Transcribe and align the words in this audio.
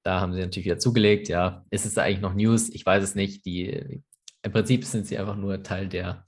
Da 0.03 0.21
haben 0.21 0.35
sie 0.35 0.41
natürlich 0.41 0.67
wieder 0.67 0.79
zugelegt. 0.79 1.29
Ja, 1.29 1.65
ist 1.71 1.87
es 1.87 1.99
eigentlich 1.99 2.21
noch 2.21 2.35
News? 2.35 2.69
Ich 2.69 2.85
weiß 2.85 3.03
es 3.03 3.15
nicht. 3.15 3.45
Die, 3.45 4.03
Im 4.43 4.53
Prinzip 4.53 4.85
sind 4.85 5.07
sie 5.07 5.19
einfach 5.19 5.37
nur 5.37 5.63
Teil 5.63 5.89
der 5.89 6.25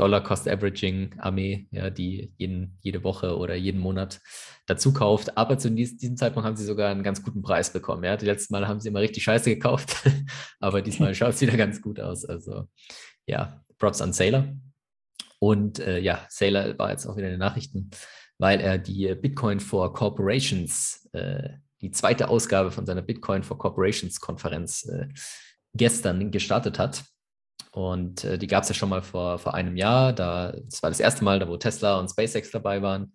Dollar-Cost-Averaging-Armee, 0.00 1.68
ja, 1.70 1.90
die 1.90 2.32
jeden, 2.38 2.78
jede 2.80 3.04
Woche 3.04 3.36
oder 3.36 3.54
jeden 3.54 3.80
Monat 3.80 4.20
dazu 4.66 4.92
kauft. 4.92 5.36
Aber 5.36 5.58
zu 5.58 5.70
diesem 5.70 6.16
Zeitpunkt 6.16 6.46
haben 6.46 6.56
sie 6.56 6.64
sogar 6.64 6.90
einen 6.90 7.02
ganz 7.02 7.22
guten 7.22 7.42
Preis 7.42 7.72
bekommen. 7.72 8.04
Ja. 8.04 8.16
Die 8.16 8.26
letzten 8.26 8.54
Mal 8.54 8.66
haben 8.66 8.80
sie 8.80 8.88
immer 8.88 9.00
richtig 9.00 9.22
scheiße 9.24 9.50
gekauft, 9.50 9.96
aber 10.60 10.80
diesmal 10.80 11.14
schaut 11.14 11.34
es 11.34 11.40
wieder 11.40 11.56
ganz 11.56 11.82
gut 11.82 12.00
aus. 12.00 12.24
Also 12.24 12.64
ja, 13.26 13.62
Props 13.78 14.00
an 14.00 14.12
Sailor. 14.12 14.48
Und 15.38 15.78
äh, 15.78 15.98
ja, 15.98 16.26
Sailor 16.28 16.78
war 16.78 16.90
jetzt 16.90 17.06
auch 17.06 17.16
wieder 17.16 17.26
in 17.26 17.34
den 17.34 17.40
Nachrichten, 17.40 17.90
weil 18.38 18.60
er 18.60 18.78
die 18.78 19.14
Bitcoin 19.14 19.60
for 19.60 19.92
Corporations 19.92 21.08
äh, 21.12 21.50
die 21.82 21.90
zweite 21.90 22.28
Ausgabe 22.28 22.70
von 22.70 22.86
seiner 22.86 23.02
Bitcoin 23.02 23.42
for 23.42 23.58
Corporations 23.58 24.20
Konferenz 24.20 24.84
äh, 24.86 25.08
gestern 25.74 26.30
gestartet 26.30 26.78
hat. 26.78 27.04
Und 27.72 28.24
äh, 28.24 28.38
die 28.38 28.46
gab 28.46 28.64
es 28.64 28.68
ja 28.68 28.74
schon 28.74 28.88
mal 28.88 29.02
vor, 29.02 29.38
vor 29.38 29.54
einem 29.54 29.76
Jahr. 29.76 30.12
Da, 30.12 30.52
das 30.52 30.82
war 30.82 30.90
das 30.90 31.00
erste 31.00 31.24
Mal, 31.24 31.38
da 31.38 31.48
wo 31.48 31.56
Tesla 31.56 31.98
und 31.98 32.10
SpaceX 32.10 32.50
dabei 32.50 32.82
waren. 32.82 33.12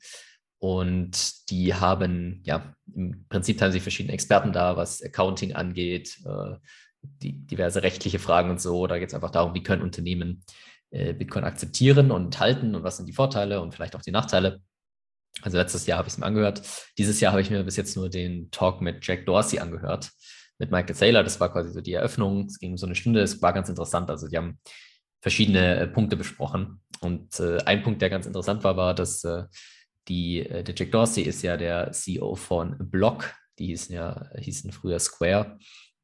Und 0.59 1.49
die 1.49 1.73
haben, 1.73 2.41
ja, 2.43 2.73
im 2.93 3.27
Prinzip 3.27 3.61
haben 3.61 3.71
sie 3.71 3.81
verschiedene 3.81 4.13
Experten 4.13 4.53
da, 4.53 4.77
was 4.77 5.03
Accounting 5.03 5.53
angeht, 5.53 6.17
äh, 6.25 6.55
die, 7.01 7.33
diverse 7.33 7.83
rechtliche 7.83 8.19
Fragen 8.19 8.49
und 8.49 8.61
so. 8.61 8.87
Da 8.87 8.97
geht 8.97 9.09
es 9.09 9.13
einfach 9.13 9.31
darum, 9.31 9.53
wie 9.53 9.63
können 9.63 9.81
Unternehmen 9.81 10.43
äh, 10.91 11.13
Bitcoin 11.13 11.43
akzeptieren 11.43 12.11
und 12.11 12.39
halten 12.39 12.73
und 12.75 12.83
was 12.83 12.97
sind 12.97 13.07
die 13.07 13.13
Vorteile 13.13 13.61
und 13.61 13.73
vielleicht 13.73 13.95
auch 13.95 14.01
die 14.01 14.11
Nachteile. 14.11 14.61
Also 15.41 15.57
letztes 15.57 15.85
Jahr 15.85 15.97
habe 15.97 16.07
ich 16.07 16.13
es 16.13 16.17
mir 16.17 16.25
angehört. 16.25 16.61
Dieses 16.97 17.19
Jahr 17.19 17.33
habe 17.33 17.41
ich 17.41 17.49
mir 17.49 17.63
bis 17.63 17.75
jetzt 17.75 17.95
nur 17.97 18.09
den 18.09 18.49
Talk 18.51 18.81
mit 18.81 19.05
Jack 19.05 19.25
Dorsey 19.25 19.59
angehört, 19.59 20.11
mit 20.57 20.71
Michael 20.71 20.95
Saylor. 20.95 21.23
Das 21.23 21.39
war 21.39 21.51
quasi 21.51 21.71
so 21.71 21.81
die 21.81 21.93
Eröffnung. 21.93 22.45
Es 22.45 22.59
ging 22.59 22.71
um 22.71 22.77
so 22.77 22.85
eine 22.85 22.95
Stunde. 22.95 23.21
Es 23.21 23.41
war 23.41 23.53
ganz 23.53 23.69
interessant. 23.69 24.09
Also 24.09 24.27
die 24.27 24.37
haben 24.37 24.59
verschiedene 25.21 25.79
äh, 25.79 25.87
Punkte 25.87 26.15
besprochen. 26.15 26.81
Und 27.01 27.39
äh, 27.39 27.57
ein 27.65 27.83
Punkt, 27.83 28.01
der 28.01 28.09
ganz 28.09 28.25
interessant 28.25 28.63
war, 28.63 28.77
war, 28.77 28.93
dass 28.93 29.23
äh, 29.23 29.43
die, 30.07 30.39
äh, 30.39 30.63
der 30.63 30.75
Jack 30.75 30.91
Dorsey 30.91 31.23
ist 31.23 31.41
ja 31.41 31.57
der 31.57 31.91
CEO 31.91 32.35
von 32.35 32.77
Block. 32.79 33.33
Die 33.59 33.67
hießen 33.67 33.93
ja, 33.93 34.29
hießen 34.37 34.71
früher 34.71 34.99
Square. 34.99 35.57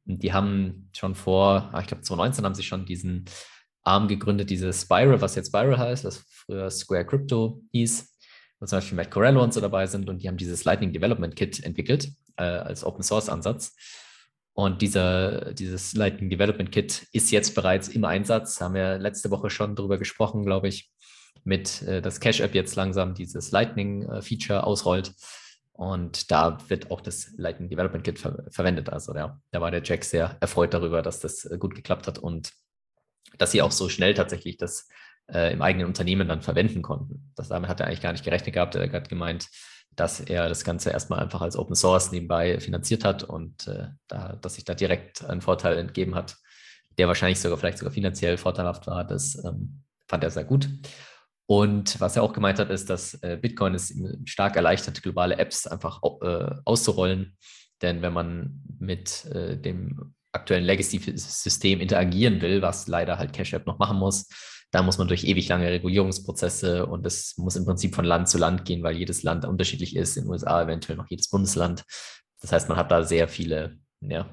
Und 0.06 0.24
die 0.24 0.34
haben 0.34 0.90
schon 0.94 1.16
vor, 1.16 1.70
ah, 1.74 1.80
ich 1.82 1.88
glaube 1.88 2.04
2019 2.04 2.46
haben 2.46 2.56
sie 2.56 2.64
schon 2.64 2.86
diesen 2.86 3.26
Arm 3.84 4.08
gegründet, 4.08 4.50
diese 4.50 4.74
Spiral, 4.74 5.22
was 5.22 5.36
jetzt 5.36 5.48
Spiral 5.48 5.78
heißt, 5.78 6.06
was 6.06 6.18
früher 6.30 6.70
Square 6.70 7.06
Crypto 7.06 7.62
hieß 7.72 8.12
wo 8.62 8.68
zum 8.68 8.78
Beispiel 8.78 8.96
Matt 8.96 9.12
Corello 9.12 9.44
und 9.44 9.54
so 9.54 9.60
dabei 9.60 9.88
sind 9.88 10.08
und 10.08 10.22
die 10.22 10.28
haben 10.28 10.38
dieses 10.38 10.64
Lightning 10.64 10.94
Development 10.94 11.36
Kit 11.36 11.62
entwickelt 11.64 12.12
äh, 12.38 12.44
als 12.44 12.84
Open 12.84 13.04
Source 13.04 13.28
Ansatz. 13.28 13.76
Und 14.54 14.82
dieser, 14.82 15.54
dieses 15.54 15.94
Lightning 15.94 16.30
Development 16.30 16.72
Kit 16.72 17.08
ist 17.14 17.32
jetzt 17.32 17.56
bereits 17.56 17.88
im 17.88 18.04
Einsatz. 18.04 18.60
Haben 18.60 18.76
wir 18.76 18.98
letzte 18.98 19.32
Woche 19.32 19.50
schon 19.50 19.76
darüber 19.76 19.98
gesprochen, 19.98 20.44
glaube 20.44 20.68
ich, 20.68 20.92
mit 21.44 21.82
äh, 21.84 22.02
das 22.02 22.20
Cash 22.20 22.42
App 22.42 22.54
jetzt 22.54 22.76
langsam 22.76 23.14
dieses 23.14 23.52
Lightning 23.52 24.04
äh, 24.04 24.22
Feature 24.22 24.66
ausrollt. 24.66 25.14
Und 25.74 26.30
da 26.32 26.58
wird 26.68 26.92
auch 26.92 27.02
das 27.02 27.32
Lightning 27.38 27.70
Development 27.70 28.04
Kit 28.04 28.20
ver 28.20 28.46
verwendet. 28.52 28.90
Also 28.90 29.16
ja, 29.16 29.40
da 29.52 29.62
war 29.62 29.72
der 29.72 29.82
Jack 29.84 30.04
sehr 30.04 30.38
erfreut 30.40 30.74
darüber, 30.74 31.02
dass 31.02 31.20
das 31.22 31.46
äh, 31.46 31.58
gut 31.58 31.74
geklappt 31.74 32.08
hat 32.08 32.20
und 32.20 32.52
dass 33.38 33.52
sie 33.52 33.62
auch 33.62 33.72
so 33.72 33.88
schnell 33.90 34.14
tatsächlich 34.14 34.58
das 34.58 34.90
äh, 35.32 35.54
im 35.54 35.62
eigenen 35.62 35.88
Unternehmen 35.88 36.28
dann 36.28 36.42
verwenden 36.42 36.82
konnten. 36.82 37.32
Das 37.36 37.48
damit 37.48 37.70
hat 37.70 37.80
er 37.80 37.88
eigentlich 37.88 38.02
gar 38.02 38.12
nicht 38.12 38.26
gerechnet 38.26 38.54
gehabt. 38.54 38.76
Er 38.76 38.92
hat 38.92 39.10
gemeint, 39.10 39.48
dass 39.96 40.20
er 40.20 40.48
das 40.48 40.64
Ganze 40.64 40.90
erstmal 40.90 41.20
einfach 41.20 41.42
als 41.42 41.58
Open 41.58 41.76
Source 41.76 42.12
nebenbei 42.12 42.60
finanziert 42.60 43.04
hat 43.04 43.24
und 43.24 43.68
äh, 43.68 43.88
da, 44.08 44.38
dass 44.42 44.56
sich 44.56 44.66
da 44.66 44.74
direkt 44.74 45.24
einen 45.26 45.42
Vorteil 45.42 45.78
entgeben 45.78 46.16
hat, 46.16 46.38
der 46.98 47.08
wahrscheinlich 47.08 47.40
sogar 47.40 47.58
vielleicht 47.58 47.78
sogar 47.78 47.94
finanziell 47.94 48.38
vorteilhaft 48.38 48.88
war. 48.88 49.04
Das 49.04 49.36
ähm, 49.44 49.84
fand 50.08 50.24
er 50.24 50.32
sehr 50.32 50.46
gut. 50.46 50.70
Und 51.46 52.00
was 52.00 52.16
er 52.16 52.24
auch 52.24 52.34
gemeint 52.34 52.60
hat, 52.60 52.70
ist, 52.70 52.90
dass 52.90 53.16
äh, 53.24 53.38
Bitcoin 53.42 53.76
es 53.76 53.94
stark 54.26 54.56
erleichtert, 54.56 55.04
globale 55.04 55.38
Apps 55.38 55.68
einfach 55.68 56.02
äh, 56.22 56.56
auszurollen. 56.64 57.38
Denn 57.82 58.02
wenn 58.02 58.14
man 58.14 58.64
mit 58.80 59.26
äh, 59.26 59.58
dem 59.58 60.14
aktuellen 60.32 60.64
Legacy-System 60.64 61.82
interagieren 61.82 62.42
will, 62.42 62.62
was 62.62 62.88
leider 62.88 63.18
halt 63.18 63.34
Cash 63.34 63.54
App 63.54 63.68
noch 63.68 63.80
machen 63.80 63.98
muss, 63.98 64.30
da 64.72 64.82
muss 64.82 64.98
man 64.98 65.08
durch 65.08 65.26
ewig 65.26 65.48
lange 65.50 65.70
Regulierungsprozesse 65.70 66.86
und 66.86 67.06
es 67.06 67.38
muss 67.38 67.58
im 67.58 67.66
Prinzip 67.66 67.94
von 67.94 68.06
Land 68.06 68.30
zu 68.30 68.38
Land 68.38 68.64
gehen, 68.64 68.84
weil 68.84 68.96
jedes 68.96 69.22
Land 69.24 69.46
unterschiedlich 69.46 69.96
ist, 69.96 70.16
in 70.16 70.24
den 70.24 70.32
USA 70.32 70.64
eventuell 70.64 70.98
noch 70.98 71.10
jedes 71.10 71.30
Bundesland. 71.30 71.84
Das 72.40 72.54
heißt, 72.54 72.70
man 72.70 72.78
hat 72.78 72.90
da 72.90 73.04
sehr 73.04 73.28
viele 73.28 73.78
ja, 74.00 74.30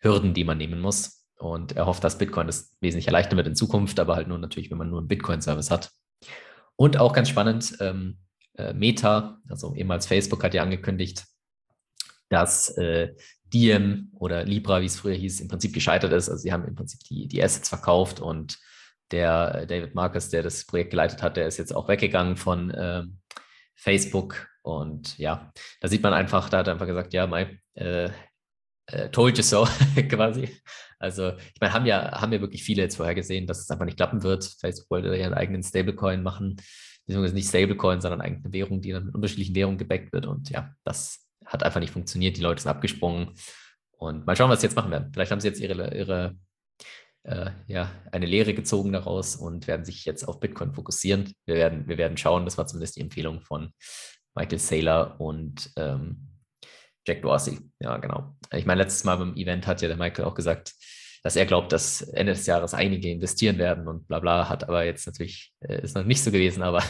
Hürden, 0.00 0.34
die 0.34 0.44
man 0.44 0.58
nehmen 0.58 0.80
muss. 0.80 1.26
Und 1.36 1.72
er 1.72 1.86
hofft, 1.86 2.04
dass 2.04 2.18
Bitcoin 2.18 2.46
das 2.46 2.74
wesentlich 2.80 3.06
erleichtern 3.06 3.36
wird 3.36 3.48
in 3.48 3.56
Zukunft, 3.56 4.00
aber 4.00 4.16
halt 4.16 4.28
nur 4.28 4.38
natürlich, 4.38 4.70
wenn 4.70 4.78
man 4.78 4.88
nur 4.88 5.00
einen 5.00 5.08
Bitcoin-Service 5.08 5.70
hat. 5.70 5.90
Und 6.76 6.96
auch 6.96 7.12
ganz 7.12 7.28
spannend, 7.28 7.76
ähm, 7.80 8.18
äh, 8.56 8.72
Meta, 8.72 9.40
also 9.48 9.74
ehemals 9.74 10.06
Facebook, 10.06 10.42
hat 10.42 10.54
ja 10.54 10.62
angekündigt, 10.62 11.24
dass 12.28 12.70
äh, 12.78 13.14
Diem 13.52 14.10
oder 14.14 14.44
Libra, 14.44 14.80
wie 14.80 14.86
es 14.86 14.96
früher 14.96 15.14
hieß, 15.14 15.40
im 15.40 15.48
Prinzip 15.48 15.74
gescheitert 15.74 16.12
ist. 16.12 16.30
Also 16.30 16.40
sie 16.40 16.52
haben 16.52 16.64
im 16.64 16.74
Prinzip 16.74 17.00
die, 17.04 17.28
die 17.28 17.42
Assets 17.42 17.68
verkauft 17.68 18.20
und 18.20 18.58
der 19.12 19.62
äh, 19.62 19.66
David 19.66 19.94
Marcus, 19.94 20.28
der 20.30 20.42
das 20.42 20.66
Projekt 20.66 20.90
geleitet 20.90 21.22
hat, 21.22 21.36
der 21.36 21.46
ist 21.46 21.58
jetzt 21.58 21.74
auch 21.74 21.88
weggegangen 21.88 22.36
von 22.36 22.70
äh, 22.70 23.04
Facebook. 23.76 24.48
Und 24.62 25.18
ja, 25.18 25.52
da 25.80 25.88
sieht 25.88 26.02
man 26.02 26.14
einfach, 26.14 26.48
da 26.48 26.58
hat 26.58 26.68
er 26.68 26.74
einfach 26.74 26.86
gesagt, 26.86 27.12
ja, 27.12 27.26
Mai, 27.26 27.58
äh, 27.74 28.10
äh, 28.86 29.08
told 29.10 29.36
you 29.36 29.42
so, 29.42 29.66
quasi. 30.08 30.48
Also, 30.98 31.32
ich 31.36 31.60
meine, 31.60 31.72
haben 31.72 31.86
ja, 31.86 32.20
haben 32.20 32.32
ja 32.32 32.40
wirklich 32.40 32.62
viele 32.62 32.82
jetzt 32.82 32.96
vorher 32.96 33.14
gesehen, 33.14 33.46
dass 33.46 33.58
es 33.58 33.70
einfach 33.70 33.84
nicht 33.84 33.96
klappen 33.96 34.22
wird. 34.22 34.44
Facebook 34.60 34.90
wollte 34.90 35.16
ja 35.16 35.26
einen 35.26 35.34
eigenen 35.34 35.62
Stablecoin 35.62 36.22
machen, 36.22 36.56
beziehungsweise 37.06 37.34
nicht 37.34 37.48
Stablecoin, 37.48 38.00
sondern 38.00 38.20
eine 38.20 38.40
Währung, 38.44 38.80
die 38.80 38.92
dann 38.92 39.06
mit 39.06 39.14
unterschiedlichen 39.14 39.54
Währungen 39.54 39.78
gebackt 39.78 40.12
wird. 40.12 40.26
Und 40.26 40.50
ja, 40.50 40.74
das 40.84 41.26
hat 41.44 41.64
einfach 41.64 41.80
nicht 41.80 41.92
funktioniert. 41.92 42.36
Die 42.36 42.40
Leute 42.40 42.62
sind 42.62 42.70
abgesprungen. 42.70 43.34
Und 43.98 44.26
mal 44.26 44.36
schauen, 44.36 44.50
was 44.50 44.60
sie 44.60 44.66
jetzt 44.68 44.76
machen 44.76 44.90
werden. 44.90 45.10
Vielleicht 45.12 45.32
haben 45.32 45.40
sie 45.40 45.48
jetzt 45.48 45.60
ihre, 45.60 45.96
ihre 45.96 46.36
äh, 47.24 47.50
ja, 47.66 47.90
eine 48.10 48.26
Lehre 48.26 48.54
gezogen 48.54 48.92
daraus 48.92 49.36
und 49.36 49.66
werden 49.66 49.84
sich 49.84 50.04
jetzt 50.04 50.26
auf 50.26 50.40
Bitcoin 50.40 50.72
fokussieren. 50.72 51.32
Wir 51.46 51.56
werden, 51.56 51.88
wir 51.88 51.98
werden 51.98 52.16
schauen, 52.16 52.44
das 52.44 52.58
war 52.58 52.66
zumindest 52.66 52.96
die 52.96 53.00
Empfehlung 53.00 53.40
von 53.40 53.72
Michael 54.34 54.58
Saylor 54.58 55.20
und 55.20 55.70
ähm, 55.76 56.28
Jack 57.06 57.22
Dorsey. 57.22 57.58
Ja, 57.80 57.98
genau. 57.98 58.36
Ich 58.52 58.66
meine, 58.66 58.82
letztes 58.82 59.04
Mal 59.04 59.16
beim 59.16 59.36
Event 59.36 59.66
hat 59.66 59.82
ja 59.82 59.88
der 59.88 59.96
Michael 59.96 60.24
auch 60.24 60.34
gesagt, 60.34 60.74
dass 61.22 61.36
er 61.36 61.46
glaubt, 61.46 61.72
dass 61.72 62.02
Ende 62.02 62.32
des 62.32 62.46
Jahres 62.46 62.74
einige 62.74 63.10
investieren 63.10 63.58
werden 63.58 63.86
und 63.86 64.08
bla 64.08 64.18
bla, 64.18 64.48
hat 64.48 64.64
aber 64.64 64.84
jetzt 64.84 65.06
natürlich, 65.06 65.52
äh, 65.60 65.82
ist 65.82 65.94
noch 65.94 66.04
nicht 66.04 66.22
so 66.22 66.32
gewesen, 66.32 66.62
aber 66.62 66.82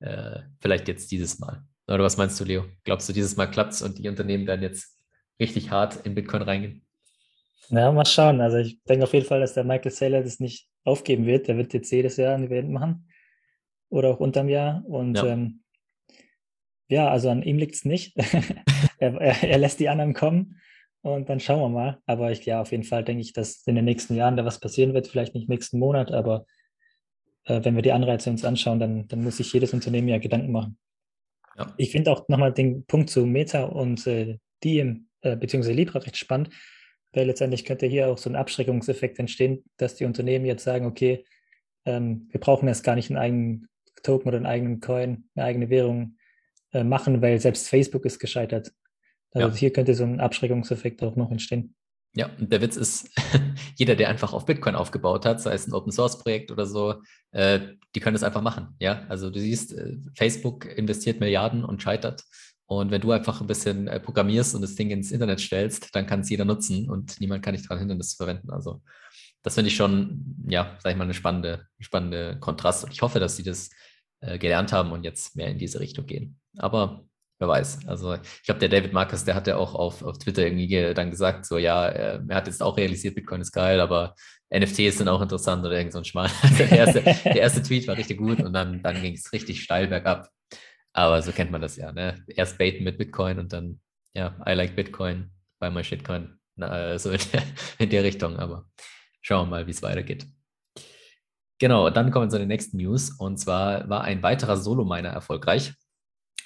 äh, 0.00 0.40
vielleicht 0.60 0.88
jetzt 0.88 1.10
dieses 1.10 1.38
Mal. 1.40 1.64
Oder 1.88 2.04
was 2.04 2.16
meinst 2.16 2.38
du, 2.38 2.44
Leo? 2.44 2.64
Glaubst 2.84 3.08
du, 3.08 3.12
dieses 3.12 3.36
Mal 3.36 3.50
klappt 3.50 3.72
es 3.72 3.82
und 3.82 3.98
die 3.98 4.08
Unternehmen 4.08 4.46
werden 4.46 4.62
jetzt 4.62 4.96
richtig 5.40 5.70
hart 5.70 6.06
in 6.06 6.14
Bitcoin 6.14 6.42
reingehen? 6.42 6.86
Na, 7.74 7.90
mal 7.90 8.04
schauen. 8.04 8.42
Also 8.42 8.58
ich 8.58 8.82
denke 8.84 9.04
auf 9.04 9.14
jeden 9.14 9.24
Fall, 9.24 9.40
dass 9.40 9.54
der 9.54 9.64
Michael 9.64 9.90
Saylor 9.90 10.22
das 10.22 10.40
nicht 10.40 10.68
aufgeben 10.84 11.24
wird. 11.24 11.48
Der 11.48 11.56
wird 11.56 11.72
jetzt 11.72 11.90
jedes 11.90 12.18
Jahr 12.18 12.34
ein 12.34 12.44
Event 12.44 12.70
machen 12.70 13.08
oder 13.88 14.10
auch 14.10 14.20
unterm 14.20 14.50
Jahr. 14.50 14.84
Und 14.84 15.16
ja, 15.16 15.26
ähm, 15.28 15.62
ja 16.88 17.08
also 17.08 17.30
an 17.30 17.42
ihm 17.42 17.56
liegt 17.56 17.74
es 17.74 17.86
nicht. 17.86 18.14
er, 18.98 19.18
er, 19.18 19.42
er, 19.42 19.56
lässt 19.56 19.80
die 19.80 19.88
anderen 19.88 20.12
kommen 20.12 20.60
und 21.00 21.30
dann 21.30 21.40
schauen 21.40 21.60
wir 21.60 21.68
mal. 21.70 21.98
Aber 22.04 22.30
ich, 22.30 22.44
ja, 22.44 22.60
auf 22.60 22.72
jeden 22.72 22.84
Fall 22.84 23.04
denke 23.04 23.22
ich, 23.22 23.32
dass 23.32 23.66
in 23.66 23.74
den 23.74 23.86
nächsten 23.86 24.16
Jahren 24.16 24.36
da 24.36 24.44
was 24.44 24.60
passieren 24.60 24.92
wird. 24.92 25.08
Vielleicht 25.08 25.34
nicht 25.34 25.48
nächsten 25.48 25.78
Monat, 25.78 26.12
aber 26.12 26.44
äh, 27.46 27.64
wenn 27.64 27.74
wir 27.74 27.82
die 27.82 27.92
Anreize 27.92 28.28
uns 28.28 28.44
anschauen, 28.44 28.80
dann, 28.80 29.08
dann 29.08 29.24
muss 29.24 29.38
sich 29.38 29.50
jedes 29.50 29.72
Unternehmen 29.72 30.08
ja 30.08 30.18
Gedanken 30.18 30.52
machen. 30.52 30.76
Ja. 31.56 31.72
Ich 31.78 31.90
finde 31.90 32.12
auch 32.12 32.28
nochmal 32.28 32.52
den 32.52 32.84
Punkt 32.84 33.08
zu 33.08 33.24
Meta 33.24 33.64
und 33.64 34.06
äh, 34.06 34.36
Diem 34.62 35.08
äh, 35.22 35.36
bzw. 35.36 35.72
Libra 35.72 36.00
recht 36.00 36.18
spannend, 36.18 36.50
weil 37.12 37.26
letztendlich 37.26 37.64
könnte 37.64 37.86
hier 37.86 38.08
auch 38.08 38.18
so 38.18 38.30
ein 38.30 38.36
Abschreckungseffekt 38.36 39.18
entstehen, 39.18 39.64
dass 39.76 39.94
die 39.94 40.04
Unternehmen 40.04 40.44
jetzt 40.44 40.64
sagen, 40.64 40.86
okay, 40.86 41.24
ähm, 41.84 42.28
wir 42.30 42.40
brauchen 42.40 42.68
jetzt 42.68 42.84
gar 42.84 42.94
nicht 42.94 43.10
einen 43.10 43.18
eigenen 43.18 43.68
Token 44.02 44.28
oder 44.28 44.36
einen 44.36 44.46
eigenen 44.46 44.80
Coin, 44.80 45.24
eine 45.34 45.44
eigene 45.44 45.70
Währung 45.70 46.16
äh, 46.72 46.84
machen, 46.84 47.22
weil 47.22 47.40
selbst 47.40 47.68
Facebook 47.68 48.04
ist 48.04 48.18
gescheitert. 48.18 48.72
Also 49.32 49.48
ja. 49.48 49.54
hier 49.54 49.72
könnte 49.72 49.94
so 49.94 50.04
ein 50.04 50.20
Abschreckungseffekt 50.20 51.02
auch 51.02 51.16
noch 51.16 51.30
entstehen. 51.30 51.74
Ja, 52.14 52.30
und 52.38 52.52
der 52.52 52.60
Witz 52.60 52.76
ist, 52.76 53.08
jeder, 53.76 53.96
der 53.96 54.10
einfach 54.10 54.34
auf 54.34 54.44
Bitcoin 54.44 54.74
aufgebaut 54.74 55.24
hat, 55.24 55.40
sei 55.40 55.54
es 55.54 55.66
ein 55.66 55.72
Open 55.72 55.92
Source 55.92 56.18
Projekt 56.18 56.50
oder 56.50 56.66
so, 56.66 56.96
äh, 57.30 57.60
die 57.94 58.00
können 58.00 58.14
das 58.14 58.22
einfach 58.22 58.42
machen. 58.42 58.76
Ja, 58.80 59.06
also 59.08 59.30
du 59.30 59.40
siehst, 59.40 59.72
äh, 59.72 59.96
Facebook 60.14 60.66
investiert 60.66 61.20
Milliarden 61.20 61.64
und 61.64 61.82
scheitert. 61.82 62.24
Und 62.80 62.90
wenn 62.90 63.00
du 63.00 63.12
einfach 63.12 63.40
ein 63.40 63.46
bisschen 63.46 63.88
äh, 63.88 64.00
programmierst 64.00 64.54
und 64.54 64.62
das 64.62 64.74
Ding 64.74 64.90
ins 64.90 65.12
Internet 65.12 65.40
stellst, 65.40 65.94
dann 65.94 66.06
kann 66.06 66.20
es 66.20 66.30
jeder 66.30 66.44
nutzen 66.44 66.88
und 66.88 67.20
niemand 67.20 67.44
kann 67.44 67.54
dich 67.54 67.62
daran 67.62 67.78
hindern, 67.78 67.98
das 67.98 68.10
zu 68.10 68.16
verwenden. 68.16 68.50
Also 68.50 68.82
das 69.42 69.54
finde 69.54 69.68
ich 69.68 69.76
schon, 69.76 70.36
ja, 70.48 70.76
sag 70.80 70.92
ich 70.92 70.96
mal, 70.96 71.04
eine 71.04 71.14
spannende, 71.14 71.66
spannende 71.80 72.38
Kontrast. 72.38 72.84
Und 72.84 72.92
ich 72.92 73.02
hoffe, 73.02 73.20
dass 73.20 73.36
sie 73.36 73.42
das 73.42 73.70
äh, 74.20 74.38
gelernt 74.38 74.72
haben 74.72 74.92
und 74.92 75.04
jetzt 75.04 75.36
mehr 75.36 75.48
in 75.48 75.58
diese 75.58 75.80
Richtung 75.80 76.06
gehen. 76.06 76.38
Aber 76.58 77.04
wer 77.42 77.48
weiß. 77.48 77.86
Also 77.86 78.14
ich 78.14 78.44
glaube, 78.44 78.60
der 78.60 78.68
David 78.68 78.92
Marcus, 78.92 79.24
der 79.24 79.34
hat 79.34 79.46
ja 79.46 79.56
auch 79.56 79.74
auf, 79.74 80.02
auf 80.02 80.18
Twitter 80.18 80.46
irgendwie 80.46 80.94
dann 80.94 81.10
gesagt, 81.10 81.44
so 81.44 81.58
ja, 81.58 81.86
er, 81.86 82.24
er 82.26 82.36
hat 82.36 82.46
jetzt 82.46 82.62
auch 82.62 82.76
realisiert, 82.76 83.16
Bitcoin 83.16 83.40
ist 83.40 83.52
geil, 83.52 83.80
aber 83.80 84.14
NFTs 84.54 84.98
sind 84.98 85.08
auch 85.08 85.20
interessant 85.20 85.64
oder 85.64 85.76
irgend 85.76 85.92
so 85.92 85.98
ein 85.98 86.04
Schmal. 86.04 86.30
Also 86.42 86.56
der, 86.58 86.72
erste, 86.72 87.02
der 87.02 87.36
erste 87.36 87.62
Tweet 87.62 87.88
war 87.88 87.96
richtig 87.96 88.18
gut 88.18 88.40
und 88.40 88.52
dann, 88.52 88.82
dann 88.82 89.02
ging 89.02 89.14
es 89.14 89.32
richtig 89.32 89.62
steil 89.62 89.88
bergab. 89.88 90.28
Aber 90.92 91.22
so 91.22 91.32
kennt 91.32 91.50
man 91.50 91.60
das 91.60 91.76
ja. 91.76 91.92
Ne? 91.92 92.24
Erst 92.26 92.58
baiten 92.58 92.84
mit 92.84 92.98
Bitcoin 92.98 93.38
und 93.38 93.52
dann, 93.52 93.80
ja, 94.14 94.36
I 94.46 94.52
like 94.52 94.76
Bitcoin, 94.76 95.30
buy 95.58 95.70
my 95.70 95.82
shitcoin. 95.82 96.38
Na, 96.56 96.98
so 96.98 97.10
in 97.10 97.20
der, 97.32 97.42
in 97.78 97.90
der 97.90 98.04
Richtung, 98.04 98.36
aber 98.36 98.66
schauen 99.20 99.48
wir 99.48 99.50
mal, 99.50 99.66
wie 99.66 99.70
es 99.70 99.82
weitergeht. 99.82 100.26
Genau, 101.58 101.90
dann 101.90 102.10
kommen 102.10 102.26
wir 102.26 102.30
zu 102.30 102.38
den 102.38 102.48
nächsten 102.48 102.76
News. 102.76 103.10
Und 103.10 103.38
zwar 103.38 103.88
war 103.88 104.02
ein 104.02 104.22
weiterer 104.22 104.56
Solo-Miner 104.56 105.10
erfolgreich. 105.10 105.72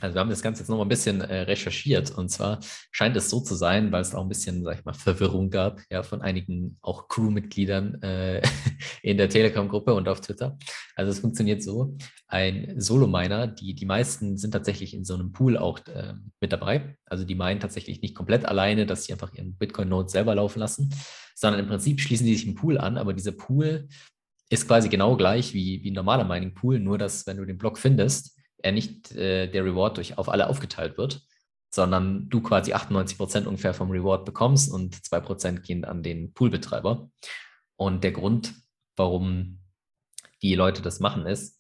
Also 0.00 0.14
wir 0.14 0.20
haben 0.20 0.30
das 0.30 0.42
Ganze 0.42 0.60
jetzt 0.60 0.68
noch 0.68 0.76
mal 0.76 0.84
ein 0.84 0.90
bisschen 0.90 1.22
äh, 1.22 1.40
recherchiert 1.42 2.10
und 2.10 2.28
zwar 2.28 2.60
scheint 2.90 3.16
es 3.16 3.30
so 3.30 3.40
zu 3.40 3.54
sein, 3.54 3.92
weil 3.92 4.02
es 4.02 4.14
auch 4.14 4.22
ein 4.22 4.28
bisschen, 4.28 4.62
sag 4.62 4.78
ich 4.78 4.84
mal, 4.84 4.92
Verwirrung 4.92 5.48
gab, 5.48 5.80
ja, 5.90 6.02
von 6.02 6.20
einigen 6.20 6.76
auch 6.82 7.08
Crewmitgliedern 7.08 8.02
äh, 8.02 8.42
in 9.02 9.16
der 9.16 9.30
Telegram-Gruppe 9.30 9.94
und 9.94 10.06
auf 10.08 10.20
Twitter. 10.20 10.58
Also 10.96 11.12
es 11.12 11.20
funktioniert 11.20 11.62
so, 11.62 11.94
ein 12.26 12.80
Solo-Miner, 12.80 13.46
die, 13.46 13.74
die 13.74 13.84
meisten 13.84 14.38
sind 14.38 14.52
tatsächlich 14.52 14.94
in 14.94 15.04
so 15.04 15.14
einem 15.14 15.30
Pool 15.30 15.58
auch 15.58 15.78
äh, 15.86 16.14
mit 16.40 16.52
dabei. 16.52 16.96
Also 17.04 17.24
die 17.24 17.34
meinen 17.34 17.60
tatsächlich 17.60 18.00
nicht 18.00 18.14
komplett 18.14 18.46
alleine, 18.46 18.86
dass 18.86 19.04
sie 19.04 19.12
einfach 19.12 19.32
ihren 19.34 19.56
Bitcoin-Node 19.56 20.08
selber 20.08 20.34
laufen 20.34 20.58
lassen, 20.58 20.92
sondern 21.34 21.60
im 21.60 21.68
Prinzip 21.68 22.00
schließen 22.00 22.26
die 22.26 22.34
sich 22.34 22.46
einen 22.46 22.56
Pool 22.56 22.78
an, 22.78 22.96
aber 22.96 23.12
dieser 23.12 23.32
Pool 23.32 23.88
ist 24.48 24.66
quasi 24.66 24.88
genau 24.88 25.16
gleich 25.16 25.52
wie, 25.52 25.82
wie 25.82 25.90
ein 25.90 25.94
normaler 25.94 26.24
Mining-Pool, 26.24 26.78
nur 26.80 26.96
dass, 26.96 27.26
wenn 27.26 27.36
du 27.36 27.44
den 27.44 27.58
Block 27.58 27.78
findest, 27.78 28.38
er 28.56 28.72
nicht 28.72 29.12
äh, 29.12 29.48
der 29.48 29.64
Reward 29.64 29.98
durch 29.98 30.16
auf 30.16 30.30
alle 30.30 30.48
aufgeteilt 30.48 30.96
wird, 30.96 31.20
sondern 31.70 32.30
du 32.30 32.40
quasi 32.40 32.72
98 32.72 33.18
Prozent 33.18 33.46
ungefähr 33.46 33.74
vom 33.74 33.90
Reward 33.90 34.24
bekommst 34.24 34.72
und 34.72 35.04
2 35.04 35.20
Prozent 35.20 35.62
gehen 35.62 35.84
an 35.84 36.02
den 36.02 36.32
Poolbetreiber. 36.32 37.10
Und 37.76 38.02
der 38.02 38.12
Grund, 38.12 38.54
warum 38.96 39.58
die 40.42 40.54
Leute 40.54 40.82
das 40.82 41.00
machen, 41.00 41.26
ist, 41.26 41.58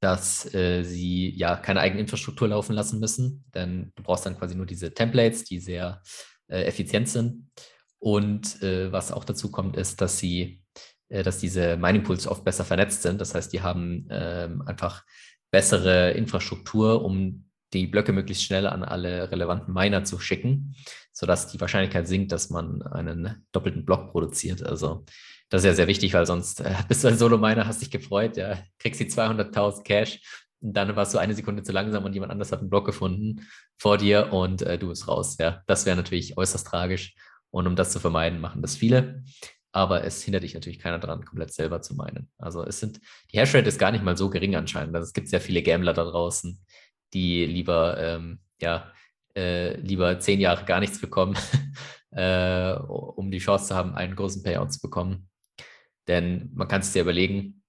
dass 0.00 0.52
äh, 0.54 0.82
sie 0.84 1.30
ja 1.30 1.56
keine 1.56 1.80
eigene 1.80 2.00
Infrastruktur 2.00 2.48
laufen 2.48 2.74
lassen 2.74 3.00
müssen, 3.00 3.44
denn 3.54 3.92
du 3.96 4.02
brauchst 4.02 4.26
dann 4.26 4.38
quasi 4.38 4.54
nur 4.54 4.66
diese 4.66 4.94
Templates, 4.94 5.44
die 5.44 5.58
sehr 5.58 6.02
äh, 6.48 6.62
effizient 6.64 7.08
sind. 7.08 7.50
Und 7.98 8.62
äh, 8.62 8.92
was 8.92 9.10
auch 9.10 9.24
dazu 9.24 9.50
kommt, 9.50 9.76
ist, 9.76 10.00
dass 10.00 10.18
sie, 10.18 10.62
äh, 11.08 11.22
dass 11.22 11.38
diese 11.38 11.76
Mining 11.76 12.04
Pools 12.04 12.28
oft 12.28 12.44
besser 12.44 12.64
vernetzt 12.64 13.02
sind. 13.02 13.20
Das 13.20 13.34
heißt, 13.34 13.52
die 13.52 13.62
haben 13.62 14.06
ähm, 14.10 14.62
einfach 14.62 15.04
bessere 15.50 16.12
Infrastruktur, 16.12 17.04
um 17.04 17.48
die 17.72 17.86
Blöcke 17.86 18.12
möglichst 18.12 18.44
schnell 18.44 18.66
an 18.66 18.82
alle 18.82 19.30
relevanten 19.30 19.74
Miner 19.74 20.04
zu 20.04 20.18
schicken, 20.18 20.74
sodass 21.12 21.48
die 21.48 21.60
Wahrscheinlichkeit 21.60 22.06
sinkt, 22.06 22.32
dass 22.32 22.50
man 22.50 22.82
einen 22.82 23.46
doppelten 23.52 23.84
Block 23.84 24.10
produziert. 24.10 24.62
Also 24.62 25.04
das 25.48 25.62
ist 25.62 25.66
ja 25.66 25.74
sehr 25.74 25.86
wichtig, 25.86 26.14
weil 26.14 26.26
sonst 26.26 26.60
äh, 26.60 26.74
bist 26.88 27.04
du 27.04 27.08
ein 27.08 27.18
Solo-Miner, 27.18 27.66
hast 27.66 27.82
dich 27.82 27.90
gefreut, 27.90 28.36
ja, 28.36 28.58
kriegst 28.78 29.00
die 29.00 29.10
200.000 29.10 29.82
Cash 29.82 30.20
und 30.60 30.72
dann 30.72 30.94
warst 30.96 31.14
du 31.14 31.18
eine 31.18 31.34
Sekunde 31.34 31.62
zu 31.62 31.72
langsam 31.72 32.04
und 32.04 32.12
jemand 32.12 32.32
anders 32.32 32.52
hat 32.52 32.60
einen 32.60 32.70
Block 32.70 32.86
gefunden 32.86 33.46
vor 33.78 33.98
dir 33.98 34.32
und 34.32 34.62
äh, 34.62 34.78
du 34.78 34.88
bist 34.88 35.08
raus. 35.08 35.36
Ja, 35.38 35.62
das 35.66 35.86
wäre 35.86 35.96
natürlich 35.96 36.36
äußerst 36.36 36.66
tragisch. 36.66 37.14
Und 37.50 37.66
um 37.66 37.76
das 37.76 37.92
zu 37.92 38.00
vermeiden, 38.00 38.40
machen 38.40 38.60
das 38.60 38.76
viele 38.76 39.22
aber 39.72 40.04
es 40.04 40.22
hindert 40.22 40.42
dich 40.42 40.54
natürlich 40.54 40.78
keiner 40.78 40.98
daran, 40.98 41.24
komplett 41.24 41.52
selber 41.52 41.82
zu 41.82 41.94
meinen. 41.94 42.30
Also 42.38 42.64
es 42.64 42.80
sind, 42.80 43.00
die 43.32 43.38
Hashrate 43.38 43.68
ist 43.68 43.78
gar 43.78 43.92
nicht 43.92 44.02
mal 44.04 44.16
so 44.16 44.30
gering 44.30 44.56
anscheinend. 44.56 44.94
Also 44.94 45.06
es 45.06 45.12
gibt 45.12 45.28
sehr 45.28 45.40
viele 45.40 45.62
Gambler 45.62 45.92
da 45.92 46.04
draußen, 46.04 46.60
die 47.12 47.44
lieber, 47.46 47.96
ähm, 47.98 48.40
ja, 48.60 48.90
äh, 49.36 49.76
lieber 49.76 50.18
zehn 50.18 50.40
Jahre 50.40 50.64
gar 50.64 50.80
nichts 50.80 51.00
bekommen, 51.00 51.36
äh, 52.10 52.72
um 52.72 53.30
die 53.30 53.38
Chance 53.38 53.68
zu 53.68 53.74
haben, 53.74 53.94
einen 53.94 54.16
großen 54.16 54.42
Payout 54.42 54.72
zu 54.72 54.80
bekommen. 54.80 55.27
Denn 56.08 56.50
man 56.54 56.68
kann 56.68 56.80
es 56.80 56.92
dir 56.92 57.02
überlegen, 57.02 57.62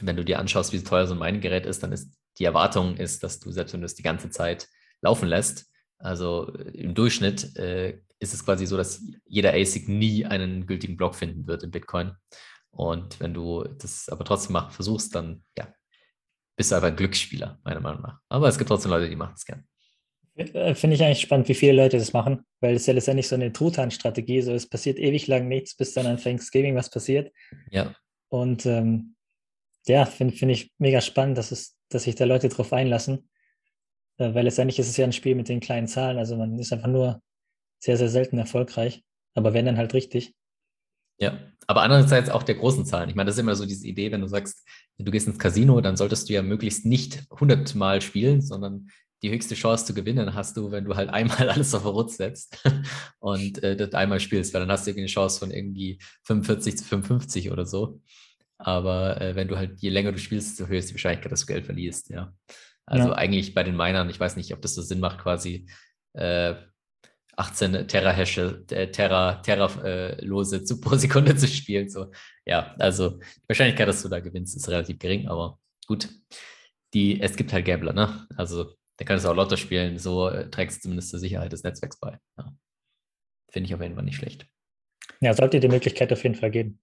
wenn 0.00 0.16
du 0.16 0.24
dir 0.24 0.38
anschaust, 0.38 0.72
wie 0.72 0.82
teuer 0.82 1.06
so 1.06 1.14
ein 1.14 1.20
Mining-Gerät 1.20 1.66
ist, 1.66 1.82
dann 1.82 1.92
ist 1.92 2.12
die 2.38 2.44
Erwartung 2.44 2.96
ist, 2.96 3.22
dass 3.22 3.38
du, 3.38 3.52
selbst 3.52 3.74
wenn 3.74 3.80
du 3.80 3.86
es 3.86 3.94
die 3.94 4.02
ganze 4.02 4.30
Zeit 4.30 4.68
laufen 5.02 5.28
lässt, 5.28 5.70
also 5.98 6.48
im 6.48 6.94
Durchschnitt 6.94 7.56
äh, 7.56 8.00
ist 8.18 8.34
es 8.34 8.44
quasi 8.44 8.66
so, 8.66 8.76
dass 8.76 9.02
jeder 9.26 9.52
ASIC 9.52 9.88
nie 9.88 10.24
einen 10.24 10.66
gültigen 10.66 10.96
Block 10.96 11.14
finden 11.14 11.46
wird 11.46 11.62
in 11.62 11.70
Bitcoin. 11.70 12.12
Und 12.70 13.20
wenn 13.20 13.34
du 13.34 13.64
das 13.64 14.08
aber 14.08 14.24
trotzdem 14.24 14.54
machen 14.54 14.72
versuchst, 14.72 15.14
dann 15.14 15.44
ja, 15.56 15.72
bist 16.56 16.70
du 16.70 16.76
einfach 16.76 16.88
ein 16.88 16.96
Glücksspieler, 16.96 17.60
meiner 17.64 17.80
Meinung 17.80 18.02
nach. 18.02 18.18
Aber 18.28 18.48
es 18.48 18.58
gibt 18.58 18.68
trotzdem 18.68 18.90
Leute, 18.90 19.08
die 19.08 19.16
machen 19.16 19.34
es 19.36 19.44
gern. 19.44 19.64
Äh, 20.36 20.74
finde 20.74 20.96
ich 20.96 21.02
eigentlich 21.02 21.20
spannend, 21.20 21.48
wie 21.48 21.54
viele 21.54 21.72
Leute 21.72 21.98
das 21.98 22.12
machen, 22.12 22.44
weil 22.60 22.74
es 22.74 22.86
ja 22.86 22.94
letztendlich 22.94 23.28
so 23.28 23.36
eine 23.36 23.52
Truthahn-Strategie 23.52 24.42
so 24.42 24.52
es 24.52 24.68
passiert 24.68 24.98
ewig 24.98 25.26
lang 25.28 25.46
nichts, 25.46 25.76
bis 25.76 25.94
dann 25.94 26.06
an 26.06 26.18
Thanksgiving 26.18 26.74
was 26.74 26.90
passiert. 26.90 27.32
Ja. 27.70 27.94
Und 28.28 28.66
ähm, 28.66 29.14
ja, 29.86 30.04
finde 30.06 30.34
find 30.34 30.50
ich 30.50 30.72
mega 30.78 31.00
spannend, 31.00 31.38
dass, 31.38 31.52
es, 31.52 31.76
dass 31.88 32.04
sich 32.04 32.16
da 32.16 32.24
Leute 32.24 32.48
drauf 32.48 32.72
einlassen, 32.72 33.28
äh, 34.18 34.34
weil 34.34 34.44
letztendlich 34.44 34.78
ist 34.78 34.88
es 34.88 34.96
ja 34.96 35.04
ein 35.04 35.12
Spiel 35.12 35.36
mit 35.36 35.48
den 35.48 35.60
kleinen 35.60 35.86
Zahlen, 35.86 36.18
also 36.18 36.36
man 36.36 36.58
ist 36.58 36.72
einfach 36.72 36.88
nur 36.88 37.22
sehr, 37.78 37.96
sehr 37.96 38.08
selten 38.08 38.38
erfolgreich, 38.38 39.04
aber 39.34 39.54
wenn 39.54 39.66
dann 39.66 39.76
halt 39.76 39.94
richtig. 39.94 40.34
Ja, 41.18 41.38
aber 41.68 41.82
andererseits 41.82 42.28
auch 42.28 42.42
der 42.42 42.56
großen 42.56 42.84
Zahlen. 42.86 43.08
Ich 43.08 43.14
meine, 43.14 43.28
das 43.28 43.36
ist 43.36 43.40
immer 43.40 43.54
so 43.54 43.66
diese 43.66 43.86
Idee, 43.86 44.10
wenn 44.10 44.22
du 44.22 44.26
sagst, 44.26 44.66
du 44.98 45.12
gehst 45.12 45.28
ins 45.28 45.38
Casino, 45.38 45.80
dann 45.80 45.96
solltest 45.96 46.28
du 46.28 46.32
ja 46.32 46.42
möglichst 46.42 46.86
nicht 46.86 47.24
100 47.30 47.76
Mal 47.76 48.00
spielen, 48.00 48.40
sondern 48.42 48.88
die 49.22 49.30
höchste 49.30 49.54
Chance 49.54 49.86
zu 49.86 49.94
gewinnen 49.94 50.34
hast 50.34 50.56
du, 50.56 50.70
wenn 50.70 50.84
du 50.84 50.96
halt 50.96 51.10
einmal 51.10 51.48
alles 51.48 51.74
auf 51.74 51.84
Rot 51.84 52.12
setzt 52.12 52.62
und 53.20 53.62
äh, 53.62 53.76
das 53.76 53.92
einmal 53.92 54.20
spielst, 54.20 54.52
weil 54.52 54.60
dann 54.60 54.70
hast 54.70 54.86
du 54.86 54.90
irgendwie 54.90 55.02
eine 55.02 55.12
Chance 55.12 55.38
von 55.38 55.50
irgendwie 55.50 55.98
45 56.24 56.78
zu 56.78 56.84
55 56.84 57.50
oder 57.50 57.66
so. 57.66 58.00
Aber 58.58 59.20
äh, 59.20 59.34
wenn 59.34 59.48
du 59.48 59.56
halt, 59.56 59.80
je 59.80 59.90
länger 59.90 60.12
du 60.12 60.18
spielst, 60.18 60.58
desto 60.58 60.70
höher 60.70 60.78
ist 60.78 60.90
die 60.90 60.94
Wahrscheinlichkeit, 60.94 61.32
dass 61.32 61.40
du 61.40 61.46
Geld 61.46 61.64
verlierst, 61.64 62.10
ja. 62.10 62.32
Also 62.86 63.08
ja. 63.08 63.14
eigentlich 63.14 63.54
bei 63.54 63.62
den 63.62 63.76
Minern, 63.76 64.10
ich 64.10 64.20
weiß 64.20 64.36
nicht, 64.36 64.52
ob 64.52 64.60
das 64.60 64.74
so 64.74 64.82
Sinn 64.82 65.00
macht, 65.00 65.18
quasi 65.18 65.66
äh, 66.12 66.54
18 67.36 67.88
Terra-Hashe, 67.88 68.64
äh, 68.70 68.90
Terra, 68.90 69.36
Terra-lose 69.36 70.56
äh, 70.56 70.80
pro 70.80 70.96
Sekunde 70.96 71.34
zu 71.36 71.48
spielen. 71.48 71.88
So, 71.88 72.10
ja, 72.44 72.74
also 72.78 73.10
die 73.10 73.48
Wahrscheinlichkeit, 73.48 73.88
dass 73.88 74.02
du 74.02 74.08
da 74.08 74.20
gewinnst, 74.20 74.56
ist 74.56 74.68
relativ 74.68 74.98
gering, 74.98 75.28
aber 75.28 75.58
gut. 75.86 76.08
Die, 76.92 77.20
es 77.20 77.34
gibt 77.34 77.52
halt 77.52 77.64
Gambler, 77.64 77.92
ne? 77.92 78.28
Also 78.36 78.74
da 78.96 79.04
kannst 79.04 79.24
du 79.24 79.28
auch 79.28 79.34
Lotto 79.34 79.56
spielen, 79.56 79.98
so 79.98 80.28
äh, 80.28 80.48
trägst 80.50 80.78
du 80.78 80.82
zumindest 80.82 81.10
zur 81.10 81.18
Sicherheit 81.18 81.52
des 81.52 81.62
Netzwerks 81.62 81.98
bei. 81.98 82.18
Ja. 82.38 82.56
Finde 83.50 83.66
ich 83.66 83.74
auf 83.74 83.80
jeden 83.80 83.94
Fall 83.94 84.04
nicht 84.04 84.16
schlecht. 84.16 84.46
Ja, 85.20 85.34
sollte 85.34 85.60
die 85.60 85.68
Möglichkeit 85.68 86.12
auf 86.12 86.22
jeden 86.22 86.34
Fall 86.34 86.50
geben. 86.50 86.80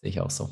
Sehe 0.00 0.10
ich 0.10 0.20
auch 0.20 0.30
so. 0.30 0.50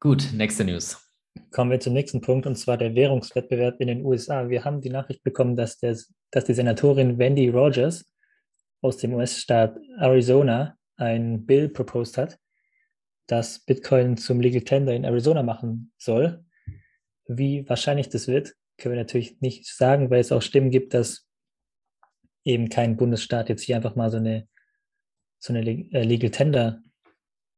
Gut, 0.00 0.30
nächste 0.32 0.64
News. 0.64 1.02
Kommen 1.50 1.70
wir 1.70 1.80
zum 1.80 1.92
nächsten 1.92 2.20
Punkt 2.20 2.46
und 2.46 2.56
zwar 2.56 2.76
der 2.76 2.94
Währungswettbewerb 2.94 3.80
in 3.80 3.88
den 3.88 4.04
USA. 4.04 4.48
Wir 4.48 4.64
haben 4.64 4.80
die 4.80 4.90
Nachricht 4.90 5.22
bekommen, 5.22 5.56
dass, 5.56 5.78
der, 5.78 5.96
dass 6.30 6.44
die 6.44 6.54
Senatorin 6.54 7.18
Wendy 7.18 7.48
Rogers 7.48 8.04
aus 8.82 8.98
dem 8.98 9.14
US-Staat 9.14 9.78
Arizona 9.98 10.76
ein 10.96 11.44
Bill 11.44 11.68
proposed 11.68 12.18
hat, 12.18 12.38
das 13.26 13.58
Bitcoin 13.58 14.16
zum 14.16 14.40
Legal 14.40 14.62
Tender 14.62 14.94
in 14.94 15.04
Arizona 15.04 15.42
machen 15.42 15.92
soll. 15.98 16.44
Wie 17.26 17.68
wahrscheinlich 17.68 18.08
das 18.08 18.28
wird, 18.28 18.54
können 18.78 18.94
wir 18.94 19.02
natürlich 19.02 19.40
nicht 19.40 19.66
sagen, 19.66 20.10
weil 20.10 20.20
es 20.20 20.32
auch 20.32 20.42
Stimmen 20.42 20.70
gibt, 20.70 20.94
dass 20.94 21.26
eben 22.44 22.68
kein 22.68 22.96
Bundesstaat 22.96 23.48
jetzt 23.48 23.62
hier 23.62 23.76
einfach 23.76 23.96
mal 23.96 24.10
so 24.10 24.18
eine, 24.18 24.48
so 25.38 25.52
eine 25.52 25.68
äh, 25.68 26.02
Legal 26.02 26.30
Tender 26.30 26.82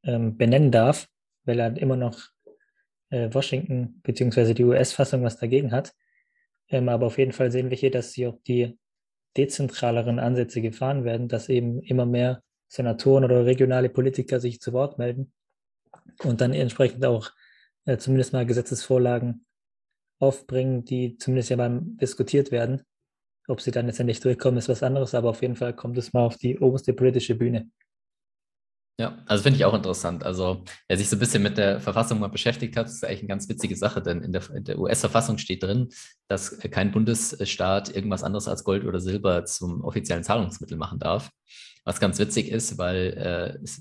ähm, 0.03 0.37
benennen 0.37 0.71
darf, 0.71 1.09
weil 1.45 1.61
er 1.61 1.77
immer 1.77 1.97
noch 1.97 2.29
äh, 3.11 3.33
Washington 3.33 4.01
bzw. 4.03 4.55
die 4.55 4.65
US-Fassung 4.65 5.23
was 5.23 5.39
dagegen 5.39 5.73
hat. 5.73 5.95
Ähm, 6.69 6.89
aber 6.89 7.07
auf 7.07 7.19
jeden 7.19 7.33
Fall 7.33 7.51
sehen 7.51 7.71
wir 7.71 7.77
hier, 7.77 7.91
dass 7.91 8.13
sie 8.13 8.27
auch 8.27 8.39
die 8.47 8.79
dezentraleren 9.37 10.19
Ansätze 10.19 10.61
gefahren 10.61 11.05
werden, 11.05 11.29
dass 11.29 11.49
eben 11.49 11.81
immer 11.83 12.07
mehr 12.07 12.43
Senatoren 12.69 13.25
oder 13.25 13.47
regionale 13.47 13.89
Politiker 13.89 14.41
sich 14.41 14.61
zu 14.61 14.73
Wort 14.73 14.99
melden 14.99 15.33
und 16.25 16.41
dann 16.41 16.53
entsprechend 16.53 17.05
auch 17.05 17.31
äh, 17.85 17.97
zumindest 17.99 18.33
mal 18.33 18.47
Gesetzesvorlagen 18.47 19.47
aufbringen, 20.19 20.85
die 20.85 21.17
zumindest 21.17 21.51
ja 21.51 21.57
beim 21.57 21.97
diskutiert 21.99 22.51
werden. 22.51 22.83
Ob 23.47 23.61
sie 23.61 23.71
dann 23.71 23.87
letztendlich 23.87 24.21
durchkommen, 24.21 24.59
ist 24.59 24.69
was 24.69 24.83
anderes, 24.83 25.15
aber 25.15 25.31
auf 25.31 25.43
jeden 25.43 25.57
Fall 25.57 25.75
kommt 25.75 25.97
es 25.97 26.13
mal 26.13 26.25
auf 26.25 26.37
die 26.37 26.59
oberste 26.59 26.93
politische 26.93 27.35
Bühne. 27.35 27.71
Ja, 29.01 29.17
also 29.27 29.45
finde 29.45 29.59
ich 29.59 29.65
auch 29.65 29.75
interessant. 29.75 30.25
Also, 30.25 30.65
wer 30.89 30.99
sich 30.99 31.09
so 31.09 31.15
ein 31.15 31.21
bisschen 31.21 31.41
mit 31.41 31.57
der 31.57 31.81
Verfassung 31.81 32.19
mal 32.19 32.27
beschäftigt 32.29 32.77
hat, 32.77 32.89
ist 32.89 33.05
eigentlich 33.05 33.21
eine 33.21 33.29
ganz 33.29 33.49
witzige 33.49 33.77
Sache, 33.77 34.03
denn 34.03 34.23
in 34.23 34.33
der, 34.33 34.43
der 34.61 34.77
US-Verfassung 34.77 35.39
steht 35.39 35.63
drin, 35.63 35.89
dass 36.27 36.59
kein 36.59 36.91
Bundesstaat 36.91 37.95
irgendwas 37.95 38.25
anderes 38.25 38.49
als 38.49 38.65
Gold 38.65 38.85
oder 38.85 38.99
Silber 38.99 39.45
zum 39.45 39.85
offiziellen 39.85 40.25
Zahlungsmittel 40.25 40.77
machen 40.77 40.99
darf. 40.99 41.31
Was 41.85 42.01
ganz 42.01 42.19
witzig 42.19 42.51
ist, 42.51 42.77
weil 42.77 43.15
äh, 43.17 43.63
es, 43.63 43.81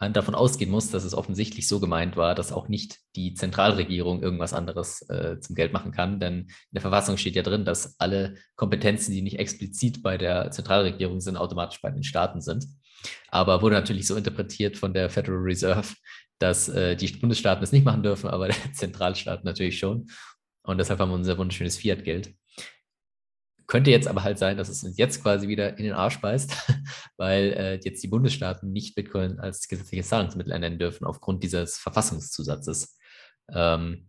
davon 0.00 0.36
ausgehen 0.36 0.70
muss, 0.70 0.90
dass 0.90 1.04
es 1.04 1.14
offensichtlich 1.14 1.66
so 1.66 1.80
gemeint 1.80 2.16
war, 2.16 2.34
dass 2.34 2.52
auch 2.52 2.68
nicht 2.68 2.98
die 3.16 3.34
Zentralregierung 3.34 4.22
irgendwas 4.22 4.52
anderes 4.52 5.02
äh, 5.10 5.40
zum 5.40 5.56
Geld 5.56 5.72
machen 5.72 5.90
kann. 5.90 6.20
Denn 6.20 6.42
in 6.42 6.48
der 6.72 6.82
Verfassung 6.82 7.16
steht 7.16 7.34
ja 7.34 7.42
drin, 7.42 7.64
dass 7.64 7.98
alle 7.98 8.36
Kompetenzen, 8.54 9.12
die 9.12 9.22
nicht 9.22 9.40
explizit 9.40 10.02
bei 10.02 10.16
der 10.16 10.52
Zentralregierung 10.52 11.20
sind, 11.20 11.36
automatisch 11.36 11.82
bei 11.82 11.90
den 11.90 12.04
Staaten 12.04 12.40
sind. 12.40 12.64
Aber 13.28 13.60
wurde 13.60 13.74
natürlich 13.74 14.06
so 14.06 14.14
interpretiert 14.14 14.76
von 14.76 14.94
der 14.94 15.10
Federal 15.10 15.40
Reserve, 15.40 15.94
dass 16.38 16.68
äh, 16.68 16.94
die 16.94 17.08
Bundesstaaten 17.08 17.64
es 17.64 17.72
nicht 17.72 17.84
machen 17.84 18.04
dürfen, 18.04 18.30
aber 18.30 18.46
der 18.46 18.56
Zentralstaat 18.72 19.44
natürlich 19.44 19.78
schon. 19.78 20.06
Und 20.62 20.78
deshalb 20.78 21.00
haben 21.00 21.10
wir 21.10 21.14
unser 21.14 21.38
wunderschönes 21.38 21.78
Fiat-Geld. 21.78 22.34
Könnte 23.68 23.90
jetzt 23.90 24.08
aber 24.08 24.24
halt 24.24 24.38
sein, 24.38 24.56
dass 24.56 24.70
es 24.70 24.82
uns 24.82 24.96
jetzt 24.96 25.22
quasi 25.22 25.46
wieder 25.46 25.76
in 25.78 25.84
den 25.84 25.92
Arsch 25.92 26.20
beißt, 26.20 26.56
weil 27.18 27.52
äh, 27.52 27.80
jetzt 27.84 28.02
die 28.02 28.08
Bundesstaaten 28.08 28.72
nicht 28.72 28.94
Bitcoin 28.94 29.38
als 29.38 29.68
gesetzliches 29.68 30.08
Zahlungsmittel 30.08 30.52
ernennen 30.52 30.78
dürfen 30.78 31.04
aufgrund 31.04 31.44
dieses 31.44 31.76
Verfassungszusatzes. 31.76 32.98
Ähm, 33.52 34.08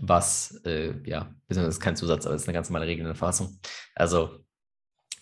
was, 0.00 0.60
äh, 0.64 0.92
ja, 1.08 1.34
beziehungsweise 1.46 1.68
ist 1.78 1.80
kein 1.80 1.96
Zusatz, 1.96 2.26
aber 2.26 2.34
es 2.34 2.42
ist 2.42 2.48
eine 2.48 2.54
ganz 2.54 2.68
normale 2.68 2.86
Regel 2.86 3.00
in 3.00 3.06
der 3.06 3.14
Verfassung. 3.14 3.58
Also 3.94 4.44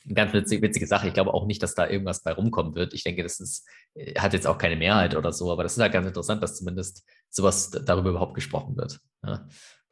eine 0.04 0.14
ganz 0.14 0.32
witzige, 0.32 0.62
witzige 0.62 0.86
Sache. 0.88 1.06
Ich 1.06 1.14
glaube 1.14 1.32
auch 1.32 1.46
nicht, 1.46 1.62
dass 1.62 1.74
da 1.74 1.88
irgendwas 1.88 2.24
bei 2.24 2.32
rumkommen 2.32 2.74
wird. 2.74 2.92
Ich 2.92 3.04
denke, 3.04 3.22
das 3.22 3.38
ist, 3.38 3.68
äh, 3.94 4.18
hat 4.18 4.32
jetzt 4.32 4.48
auch 4.48 4.58
keine 4.58 4.76
Mehrheit 4.76 5.14
oder 5.14 5.32
so, 5.32 5.52
aber 5.52 5.62
das 5.62 5.76
ist 5.76 5.82
halt 5.82 5.92
ganz 5.92 6.08
interessant, 6.08 6.42
dass 6.42 6.56
zumindest 6.56 7.04
sowas 7.30 7.70
darüber 7.70 8.10
überhaupt 8.10 8.34
gesprochen 8.34 8.76
wird. 8.76 9.00
Ja. 9.24 9.48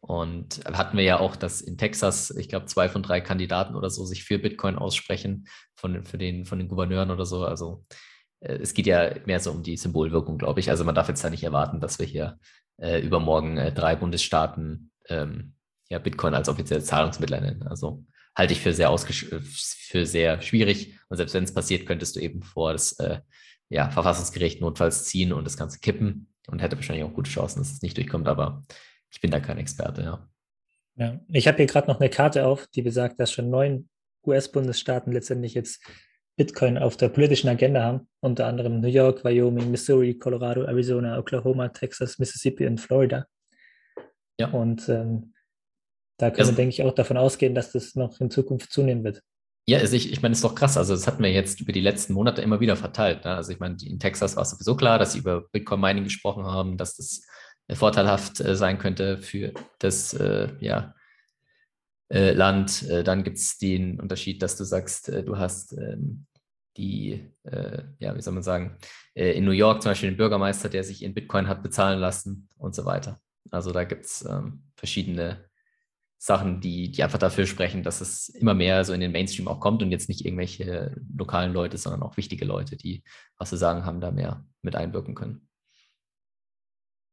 Und 0.06 0.60
hatten 0.66 0.98
wir 0.98 1.04
ja 1.04 1.18
auch, 1.18 1.34
dass 1.34 1.62
in 1.62 1.78
Texas, 1.78 2.30
ich 2.30 2.50
glaube, 2.50 2.66
zwei 2.66 2.90
von 2.90 3.02
drei 3.02 3.22
Kandidaten 3.22 3.74
oder 3.74 3.88
so 3.88 4.04
sich 4.04 4.22
für 4.22 4.38
Bitcoin 4.38 4.76
aussprechen, 4.76 5.46
von, 5.74 6.04
für 6.04 6.18
den, 6.18 6.44
von 6.44 6.58
den 6.58 6.68
Gouverneuren 6.68 7.10
oder 7.10 7.24
so. 7.24 7.44
Also 7.44 7.86
äh, 8.40 8.56
es 8.56 8.74
geht 8.74 8.86
ja 8.86 9.14
mehr 9.24 9.40
so 9.40 9.50
um 9.50 9.62
die 9.62 9.78
Symbolwirkung, 9.78 10.36
glaube 10.36 10.60
ich. 10.60 10.68
Also 10.68 10.84
man 10.84 10.94
darf 10.94 11.08
jetzt 11.08 11.24
da 11.24 11.30
nicht 11.30 11.42
erwarten, 11.42 11.80
dass 11.80 11.98
wir 11.98 12.04
hier 12.04 12.38
äh, 12.76 13.00
übermorgen 13.00 13.56
äh, 13.56 13.72
drei 13.72 13.96
Bundesstaaten 13.96 14.90
ähm, 15.08 15.54
ja, 15.88 15.98
Bitcoin 15.98 16.34
als 16.34 16.50
offizielles 16.50 16.84
Zahlungsmittel 16.84 17.40
nennen. 17.40 17.62
Also 17.62 18.04
halte 18.36 18.52
ich 18.52 18.60
für 18.60 18.74
sehr, 18.74 18.90
äh, 18.90 19.40
für 19.40 20.04
sehr 20.04 20.42
schwierig. 20.42 20.98
Und 21.08 21.16
selbst 21.16 21.32
wenn 21.32 21.44
es 21.44 21.54
passiert, 21.54 21.86
könntest 21.86 22.16
du 22.16 22.20
eben 22.20 22.42
vor 22.42 22.72
das 22.72 22.92
äh, 22.98 23.20
ja, 23.70 23.88
Verfassungsgericht 23.88 24.60
notfalls 24.60 25.04
ziehen 25.04 25.32
und 25.32 25.44
das 25.44 25.56
Ganze 25.56 25.80
kippen 25.80 26.28
und 26.46 26.60
hätte 26.60 26.76
wahrscheinlich 26.76 27.04
auch 27.04 27.14
gute 27.14 27.30
Chancen, 27.30 27.60
dass 27.60 27.72
es 27.72 27.80
nicht 27.80 27.96
durchkommt. 27.96 28.28
Aber 28.28 28.62
ich 29.14 29.20
bin 29.20 29.30
da 29.30 29.38
kein 29.38 29.58
Experte, 29.58 30.02
ja. 30.02 30.28
Ja, 30.96 31.20
ich 31.28 31.48
habe 31.48 31.56
hier 31.56 31.66
gerade 31.66 31.88
noch 31.88 32.00
eine 32.00 32.10
Karte 32.10 32.46
auf, 32.46 32.66
die 32.68 32.82
besagt, 32.82 33.18
dass 33.18 33.32
schon 33.32 33.48
neun 33.48 33.88
US-Bundesstaaten 34.26 35.12
letztendlich 35.12 35.54
jetzt 35.54 35.82
Bitcoin 36.36 36.78
auf 36.78 36.96
der 36.96 37.08
politischen 37.08 37.48
Agenda 37.48 37.82
haben, 37.82 38.08
unter 38.20 38.46
anderem 38.46 38.80
New 38.80 38.88
York, 38.88 39.24
Wyoming, 39.24 39.70
Missouri, 39.70 40.18
Colorado, 40.18 40.64
Arizona, 40.64 41.18
Oklahoma, 41.18 41.68
Texas, 41.68 42.18
Mississippi 42.18 42.66
und 42.66 42.80
Florida. 42.80 43.26
Ja. 44.38 44.48
Und 44.48 44.88
ähm, 44.88 45.34
da 46.18 46.30
können 46.30 46.40
also, 46.40 46.52
wir, 46.52 46.56
denke 46.56 46.74
ich, 46.74 46.82
auch 46.82 46.94
davon 46.94 47.16
ausgehen, 47.16 47.54
dass 47.54 47.72
das 47.72 47.94
noch 47.94 48.20
in 48.20 48.30
Zukunft 48.30 48.72
zunehmen 48.72 49.04
wird. 49.04 49.20
Ja, 49.66 49.78
also 49.78 49.96
ich, 49.96 50.12
ich 50.12 50.22
meine, 50.22 50.32
es 50.32 50.38
ist 50.38 50.44
doch 50.44 50.54
krass. 50.54 50.76
Also, 50.76 50.94
das 50.94 51.06
hatten 51.06 51.22
wir 51.22 51.32
jetzt 51.32 51.60
über 51.60 51.72
die 51.72 51.80
letzten 51.80 52.12
Monate 52.12 52.42
immer 52.42 52.60
wieder 52.60 52.76
verteilt. 52.76 53.24
Ne? 53.24 53.34
Also, 53.34 53.52
ich 53.52 53.60
meine, 53.60 53.76
in 53.82 53.98
Texas 53.98 54.36
war 54.36 54.42
es 54.42 54.50
sowieso 54.50 54.76
klar, 54.76 54.98
dass 54.98 55.12
sie 55.12 55.20
über 55.20 55.42
Bitcoin-Mining 55.52 56.04
gesprochen 56.04 56.44
haben, 56.44 56.76
dass 56.76 56.96
das 56.96 57.24
vorteilhaft 57.72 58.40
äh, 58.40 58.56
sein 58.56 58.78
könnte 58.78 59.18
für 59.18 59.52
das 59.78 60.14
äh, 60.14 60.48
ja, 60.60 60.94
äh, 62.08 62.32
Land. 62.32 62.82
Äh, 62.88 63.04
dann 63.04 63.24
gibt 63.24 63.38
es 63.38 63.58
den 63.58 64.00
Unterschied, 64.00 64.42
dass 64.42 64.56
du 64.56 64.64
sagst, 64.64 65.08
äh, 65.08 65.22
du 65.22 65.38
hast 65.38 65.72
ähm, 65.72 66.26
die, 66.76 67.30
ja, 68.00 68.16
wie 68.16 68.20
soll 68.20 68.34
man 68.34 68.42
sagen, 68.42 68.78
in 69.14 69.44
New 69.44 69.52
York 69.52 69.80
zum 69.80 69.92
Beispiel 69.92 70.10
den 70.10 70.16
Bürgermeister, 70.16 70.68
der 70.68 70.82
sich 70.82 71.04
in 71.04 71.14
Bitcoin 71.14 71.46
hat 71.46 71.62
bezahlen 71.62 72.00
lassen 72.00 72.48
und 72.56 72.74
so 72.74 72.84
weiter. 72.84 73.20
Also 73.52 73.70
da 73.70 73.84
gibt 73.84 74.06
es 74.06 74.24
ähm, 74.28 74.64
verschiedene 74.74 75.44
Sachen, 76.18 76.60
die, 76.60 76.90
die 76.90 77.04
einfach 77.04 77.18
dafür 77.18 77.46
sprechen, 77.46 77.82
dass 77.82 78.00
es 78.00 78.28
immer 78.28 78.54
mehr 78.54 78.82
so 78.84 78.92
in 78.92 79.00
den 79.00 79.12
Mainstream 79.12 79.46
auch 79.46 79.60
kommt 79.60 79.82
und 79.82 79.92
jetzt 79.92 80.08
nicht 80.08 80.24
irgendwelche 80.24 80.96
lokalen 81.16 81.52
Leute, 81.52 81.76
sondern 81.76 82.02
auch 82.02 82.16
wichtige 82.16 82.44
Leute, 82.44 82.76
die 82.76 83.04
was 83.38 83.50
zu 83.50 83.56
sagen 83.56 83.84
haben, 83.84 84.00
da 84.00 84.10
mehr 84.10 84.44
mit 84.62 84.74
einwirken 84.74 85.14
können. 85.14 85.46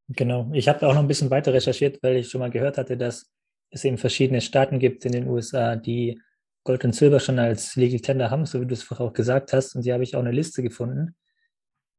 Genau. 0.10 0.50
Ich 0.54 0.68
habe 0.68 0.86
auch 0.88 0.94
noch 0.94 1.02
ein 1.02 1.08
bisschen 1.08 1.30
weiter 1.30 1.54
recherchiert, 1.54 2.02
weil 2.04 2.18
ich 2.18 2.30
schon 2.30 2.40
mal 2.40 2.52
gehört 2.52 2.78
hatte, 2.78 2.98
dass 2.98 3.32
es 3.70 3.86
eben 3.86 3.98
verschiedene 3.98 4.42
Staaten 4.42 4.80
gibt 4.80 5.06
in 5.06 5.14
den 5.14 5.28
USA, 5.28 5.76
die 5.76 6.22
Gold 6.64 6.84
und 6.86 6.94
Silber 6.94 7.20
schon 7.20 7.40
als 7.40 7.76
Legal 7.76 8.02
Tender 8.02 8.30
haben, 8.30 8.46
so 8.46 8.62
wie 8.62 8.68
du 8.68 8.74
es 8.74 8.84
vorher 8.84 9.08
auch 9.08 9.14
gesagt 9.14 9.54
hast. 9.54 9.76
Und 9.76 9.84
hier 9.84 9.94
habe 9.94 10.04
ich 10.04 10.16
auch 10.16 10.20
eine 10.20 10.32
Liste 10.32 10.62
gefunden, 10.62 11.16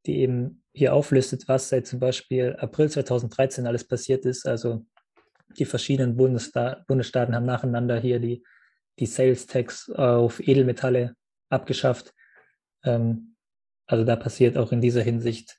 die 0.06 0.18
eben 0.18 0.62
hier 0.72 0.94
auflistet, 0.94 1.48
was 1.48 1.68
seit 1.68 1.86
zum 1.86 1.98
Beispiel 1.98 2.56
April 2.58 2.90
2013 2.90 3.66
alles 3.66 3.86
passiert 3.86 4.24
ist. 4.24 4.46
Also 4.46 4.84
die 5.58 5.64
verschiedenen 5.64 6.16
Bundessta 6.16 6.84
Bundesstaaten 6.86 7.34
haben 7.34 7.46
nacheinander 7.46 7.98
hier 7.98 8.20
die, 8.20 8.44
die 8.98 9.06
Sales 9.06 9.46
Tax 9.46 9.90
auf 9.90 10.40
Edelmetalle 10.40 11.16
abgeschafft. 11.50 12.14
Ähm, 12.84 13.36
also 13.86 14.04
da 14.04 14.16
passiert 14.16 14.56
auch 14.56 14.72
in 14.72 14.80
dieser 14.80 15.02
Hinsicht 15.02 15.58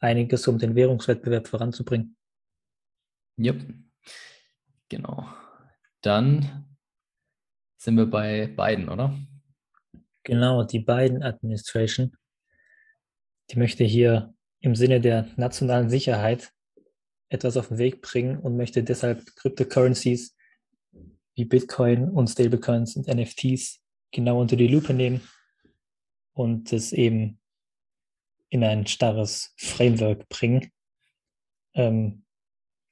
einiges, 0.00 0.48
um 0.48 0.58
den 0.58 0.74
Währungswettbewerb 0.74 1.46
voranzubringen. 1.46 2.16
Yep. 3.38 3.74
Genau. 4.88 5.26
Dann 6.02 6.76
sind 7.76 7.96
wir 7.96 8.06
bei 8.06 8.46
Biden, 8.46 8.88
oder? 8.88 9.16
Genau, 10.24 10.64
die 10.64 10.80
Biden 10.80 11.22
Administration. 11.22 12.16
Die 13.50 13.58
möchte 13.58 13.84
hier 13.84 14.34
im 14.60 14.76
Sinne 14.76 15.00
der 15.00 15.28
nationalen 15.36 15.88
Sicherheit 15.88 16.52
etwas 17.30 17.56
auf 17.56 17.68
den 17.68 17.78
Weg 17.78 18.02
bringen 18.02 18.38
und 18.38 18.56
möchte 18.56 18.82
deshalb 18.82 19.24
Cryptocurrencies 19.36 20.36
wie 21.34 21.44
Bitcoin 21.44 22.10
und 22.10 22.28
Stablecoins 22.28 22.96
und 22.96 23.06
NFTs 23.06 23.80
genau 24.10 24.40
unter 24.40 24.56
die 24.56 24.68
Lupe 24.68 24.92
nehmen 24.92 25.22
und 26.34 26.72
es 26.72 26.92
eben 26.92 27.39
in 28.50 28.64
ein 28.64 28.86
starres 28.86 29.54
Framework 29.56 30.28
bringen. 30.28 30.70
Ähm, 31.74 32.24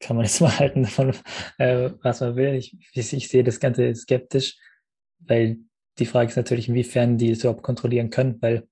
kann 0.01 0.17
man 0.17 0.25
jetzt 0.25 0.41
mal 0.41 0.59
halten 0.59 0.85
davon, 0.85 1.15
äh, 1.59 1.91
was 2.03 2.21
man 2.21 2.37
will. 2.37 2.55
Ich, 2.55 2.77
ich, 2.93 3.13
ich, 3.13 3.29
sehe 3.29 3.45
das 3.45 3.61
Ganze 3.61 3.95
skeptisch, 3.95 4.57
weil 5.19 5.59
die 5.99 6.07
Frage 6.07 6.31
ist 6.31 6.37
natürlich, 6.37 6.69
inwiefern 6.69 7.19
die 7.19 7.31
es 7.31 7.41
überhaupt 7.41 7.63
kontrollieren 7.63 8.11
können, 8.11 8.41
weil 8.41 8.69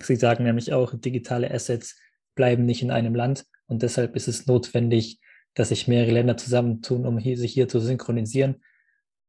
sie 0.00 0.16
sagen 0.16 0.44
nämlich 0.44 0.72
auch, 0.72 0.94
digitale 0.94 1.50
Assets 1.50 2.00
bleiben 2.34 2.64
nicht 2.64 2.82
in 2.82 2.90
einem 2.90 3.14
Land 3.14 3.44
und 3.66 3.82
deshalb 3.82 4.16
ist 4.16 4.28
es 4.28 4.46
notwendig, 4.46 5.20
dass 5.54 5.68
sich 5.68 5.86
mehrere 5.86 6.12
Länder 6.12 6.36
zusammentun, 6.36 7.06
um 7.06 7.18
hier, 7.18 7.36
sich 7.36 7.52
hier 7.52 7.68
zu 7.68 7.80
synchronisieren. 7.80 8.62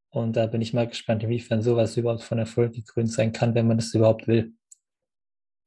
Und 0.09 0.37
da 0.37 0.47
bin 0.47 0.61
ich 0.61 0.73
mal 0.73 0.87
gespannt, 0.87 1.23
inwiefern 1.23 1.61
sowas 1.61 1.97
überhaupt 1.97 2.23
von 2.23 2.39
Erfolg 2.39 2.73
gekrönt 2.73 3.11
sein 3.11 3.31
kann, 3.31 3.53
wenn 3.53 3.67
man 3.67 3.77
das 3.77 3.93
überhaupt 3.93 4.27
will. 4.27 4.53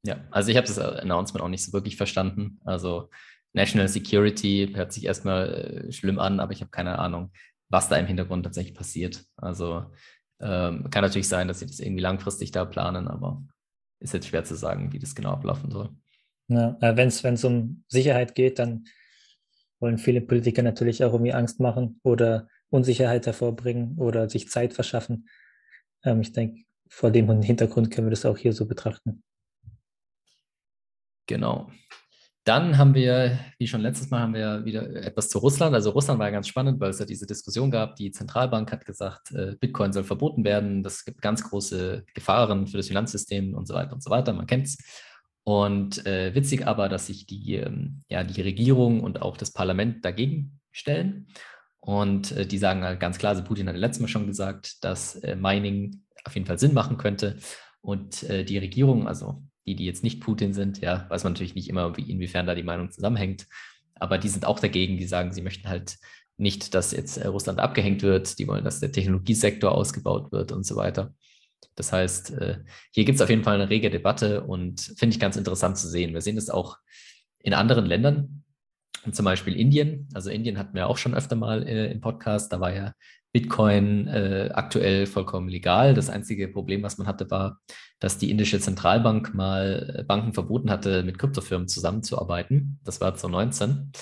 Ja, 0.05 0.25
also 0.31 0.50
ich 0.50 0.57
habe 0.57 0.67
das 0.67 0.78
Announcement 0.78 1.43
auch 1.43 1.49
nicht 1.49 1.64
so 1.64 1.73
wirklich 1.73 1.97
verstanden. 1.97 2.61
Also 2.64 3.11
National 3.52 3.88
Security 3.88 4.73
hört 4.75 4.93
sich 4.93 5.05
erstmal 5.05 5.87
äh, 5.88 5.93
schlimm 5.93 6.19
an, 6.19 6.40
aber 6.40 6.52
ich 6.52 6.61
habe 6.61 6.71
keine 6.71 6.99
Ahnung, 6.99 7.33
was 7.69 7.88
da 7.88 7.97
im 7.97 8.07
Hintergrund 8.07 8.45
tatsächlich 8.45 8.75
passiert. 8.75 9.25
Also 9.37 9.85
ähm, 10.40 10.88
kann 10.90 11.02
natürlich 11.02 11.28
sein, 11.28 11.49
dass 11.49 11.59
sie 11.59 11.67
das 11.67 11.81
irgendwie 11.81 12.02
langfristig 12.02 12.52
da 12.52 12.64
planen, 12.64 13.09
aber 13.09 13.43
ist 14.00 14.14
jetzt 14.14 14.28
schwer 14.28 14.45
zu 14.45 14.55
sagen, 14.55 14.93
wie 14.93 14.99
das 14.99 15.14
genau 15.14 15.33
ablaufen 15.33 15.71
soll. 15.71 15.90
Ja, 16.49 16.76
äh, 16.81 16.97
wenn 16.97 17.09
es 17.09 17.45
um 17.45 17.85
Sicherheit 17.88 18.35
geht, 18.35 18.59
dann 18.59 18.85
wollen 19.81 19.99
viele 19.99 20.21
Politiker 20.21 20.62
natürlich 20.62 21.05
auch 21.05 21.12
irgendwie 21.12 21.33
Angst 21.33 21.61
machen 21.61 22.00
oder 22.02 22.49
Unsicherheit 22.71 23.26
hervorbringen 23.26 23.97
oder 23.99 24.28
sich 24.28 24.49
Zeit 24.49 24.73
verschaffen. 24.73 25.28
Ähm, 26.05 26.21
ich 26.21 26.33
denke, 26.33 26.62
vor 26.88 27.11
dem 27.11 27.43
Hintergrund 27.43 27.90
können 27.90 28.07
wir 28.07 28.12
das 28.12 28.25
auch 28.25 28.38
hier 28.38 28.52
so 28.52 28.67
betrachten. 28.67 29.23
Genau. 31.29 31.71
Dann 32.45 32.79
haben 32.79 32.95
wir, 32.95 33.39
wie 33.59 33.67
schon 33.67 33.83
letztes 33.83 34.09
Mal, 34.11 34.21
haben 34.21 34.33
wir 34.33 34.65
wieder 34.65 34.91
etwas 35.05 35.29
zu 35.29 35.39
Russland. 35.39 35.75
Also 35.75 35.91
Russland 35.91 36.19
war 36.19 36.29
ja 36.29 36.33
ganz 36.33 36.49
spannend, 36.49 36.81
weil 36.81 36.91
es 36.91 36.99
ja 36.99 37.05
diese 37.05 37.27
Diskussion 37.27 37.71
gab. 37.71 37.97
Die 37.97 38.11
Zentralbank 38.11 38.73
hat 38.73 38.87
gesagt, 38.87 39.33
äh, 39.33 39.55
Bitcoin 39.61 39.93
soll 39.93 40.05
verboten 40.05 40.45
werden. 40.45 40.83
Das 40.83 41.05
gibt 41.05 41.21
ganz 41.21 41.45
große 41.45 42.07
Gefahren 42.15 42.67
für 42.67 42.79
das 42.79 42.89
Finanzsystem 42.89 43.55
und 43.55 43.69
so 43.69 43.75
weiter 43.75 43.93
und 43.93 44.03
so 44.03 44.11
weiter. 44.11 44.33
Man 44.33 44.47
kennt 44.47 44.67
es. 44.67 44.79
Und 45.45 46.07
äh, 46.07 46.35
witzig 46.35 46.67
aber, 46.67 46.89
dass 46.89 47.09
sich 47.09 47.27
die, 47.27 47.57
ähm, 47.57 48.03
ja, 48.09 48.25
die 48.25 48.41
Regierung 48.41 49.01
und 49.03 49.21
auch 49.21 49.37
das 49.37 49.53
Parlament 49.53 50.03
dagegen 50.05 50.59
stellen. 50.73 51.29
Und 51.81 52.33
äh, 52.33 52.47
die 52.47 52.59
sagen 52.59 52.83
halt 52.83 52.99
ganz 52.99 53.19
klar, 53.19 53.31
also 53.31 53.45
Putin 53.45 53.69
hat 53.69 53.77
letztes 53.77 54.01
Mal 54.01 54.09
schon 54.09 54.27
gesagt, 54.27 54.83
dass 54.85 55.17
äh, 55.17 55.37
Mining 55.37 56.03
auf 56.25 56.35
jeden 56.35 56.47
Fall 56.47 56.59
Sinn 56.59 56.73
machen 56.73 56.97
könnte. 56.97 57.37
Und 57.83 58.23
äh, 58.23 58.45
die 58.45 58.59
Regierung, 58.59 59.07
also 59.07 59.43
die, 59.69 59.77
die 59.77 59.85
jetzt 59.85 60.03
nicht 60.03 60.21
Putin 60.21 60.55
sind, 60.55 60.81
ja, 60.81 61.07
weiß 61.11 61.25
man 61.25 61.35
natürlich 61.35 61.55
nicht 61.55 61.69
immer, 61.69 61.97
wie, 61.97 62.11
inwiefern 62.11 62.47
da 62.47 62.55
die 62.55 62.63
Meinung 62.63 62.91
zusammenhängt. 62.91 63.47
Aber 63.95 64.17
die 64.17 64.29
sind 64.29 64.47
auch 64.47 64.61
dagegen, 64.61 64.97
die 64.97 65.07
sagen, 65.07 65.33
sie 65.33 65.43
möchten 65.43 65.69
halt 65.69 65.99
nicht, 66.39 66.75
dass 66.75 66.93
jetzt 66.93 67.19
äh, 67.19 67.27
Russland 67.27 67.59
abgehängt 67.59 68.03
wird, 68.03 68.39
die 68.39 68.49
wollen, 68.49 68.65
dass 68.65 68.81
der 68.81 68.93
Technologiesektor 68.93 69.73
ausgebaut 69.73 70.33
wird 70.33 70.53
und 70.53 70.65
so 70.65 70.77
weiter. 70.77 71.13
Das 71.75 71.93
heißt, 71.93 72.31
äh, 72.33 72.59
hier 72.93 73.05
gibt 73.05 73.17
es 73.17 73.23
auf 73.23 73.29
jeden 73.29 73.45
Fall 73.45 73.57
eine 73.57 73.69
rege 73.69 73.91
Debatte 73.91 74.45
und 74.45 74.81
finde 74.81 75.15
ich 75.15 75.21
ganz 75.21 75.37
interessant 75.37 75.77
zu 75.77 75.89
sehen. 75.89 76.15
Wir 76.15 76.21
sehen 76.23 76.37
das 76.37 76.49
auch 76.49 76.79
in 77.41 77.55
anderen 77.55 77.87
Ländern, 77.87 78.45
zum 79.13 79.25
Beispiel 79.25 79.55
Indien. 79.55 80.09
Also 80.15 80.31
Indien 80.31 80.59
hatten 80.59 80.75
wir 80.75 80.87
auch 80.87 80.97
schon 80.97 81.15
öfter 81.15 81.37
mal 81.37 81.67
äh, 81.67 81.91
im 81.91 82.01
Podcast. 82.01 82.53
Da 82.53 82.61
war 82.61 82.75
ja 82.75 82.95
Bitcoin 83.38 84.09
äh, 84.09 84.50
aktuell 84.52 85.07
vollkommen 85.07 85.49
legal. 85.49 85.95
Das 85.95 86.11
einzige 86.11 86.49
Problem, 86.49 86.83
was 86.83 86.99
man 86.99 87.07
hatte, 87.07 87.30
war, 87.30 87.61
dass 88.00 88.18
die 88.18 88.33
indische 88.33 88.59
Zentralbank 88.59 89.33
mal 89.33 89.97
äh, 89.97 90.02
Banken 90.02 90.33
verboten 90.33 90.71
hatte, 90.71 91.04
mit 91.04 91.21
Kryptofirmen 91.21 91.68
zusammenzuarbeiten. 91.68 92.80
Das 92.83 93.00
war 93.00 93.14
2019. 93.14 93.92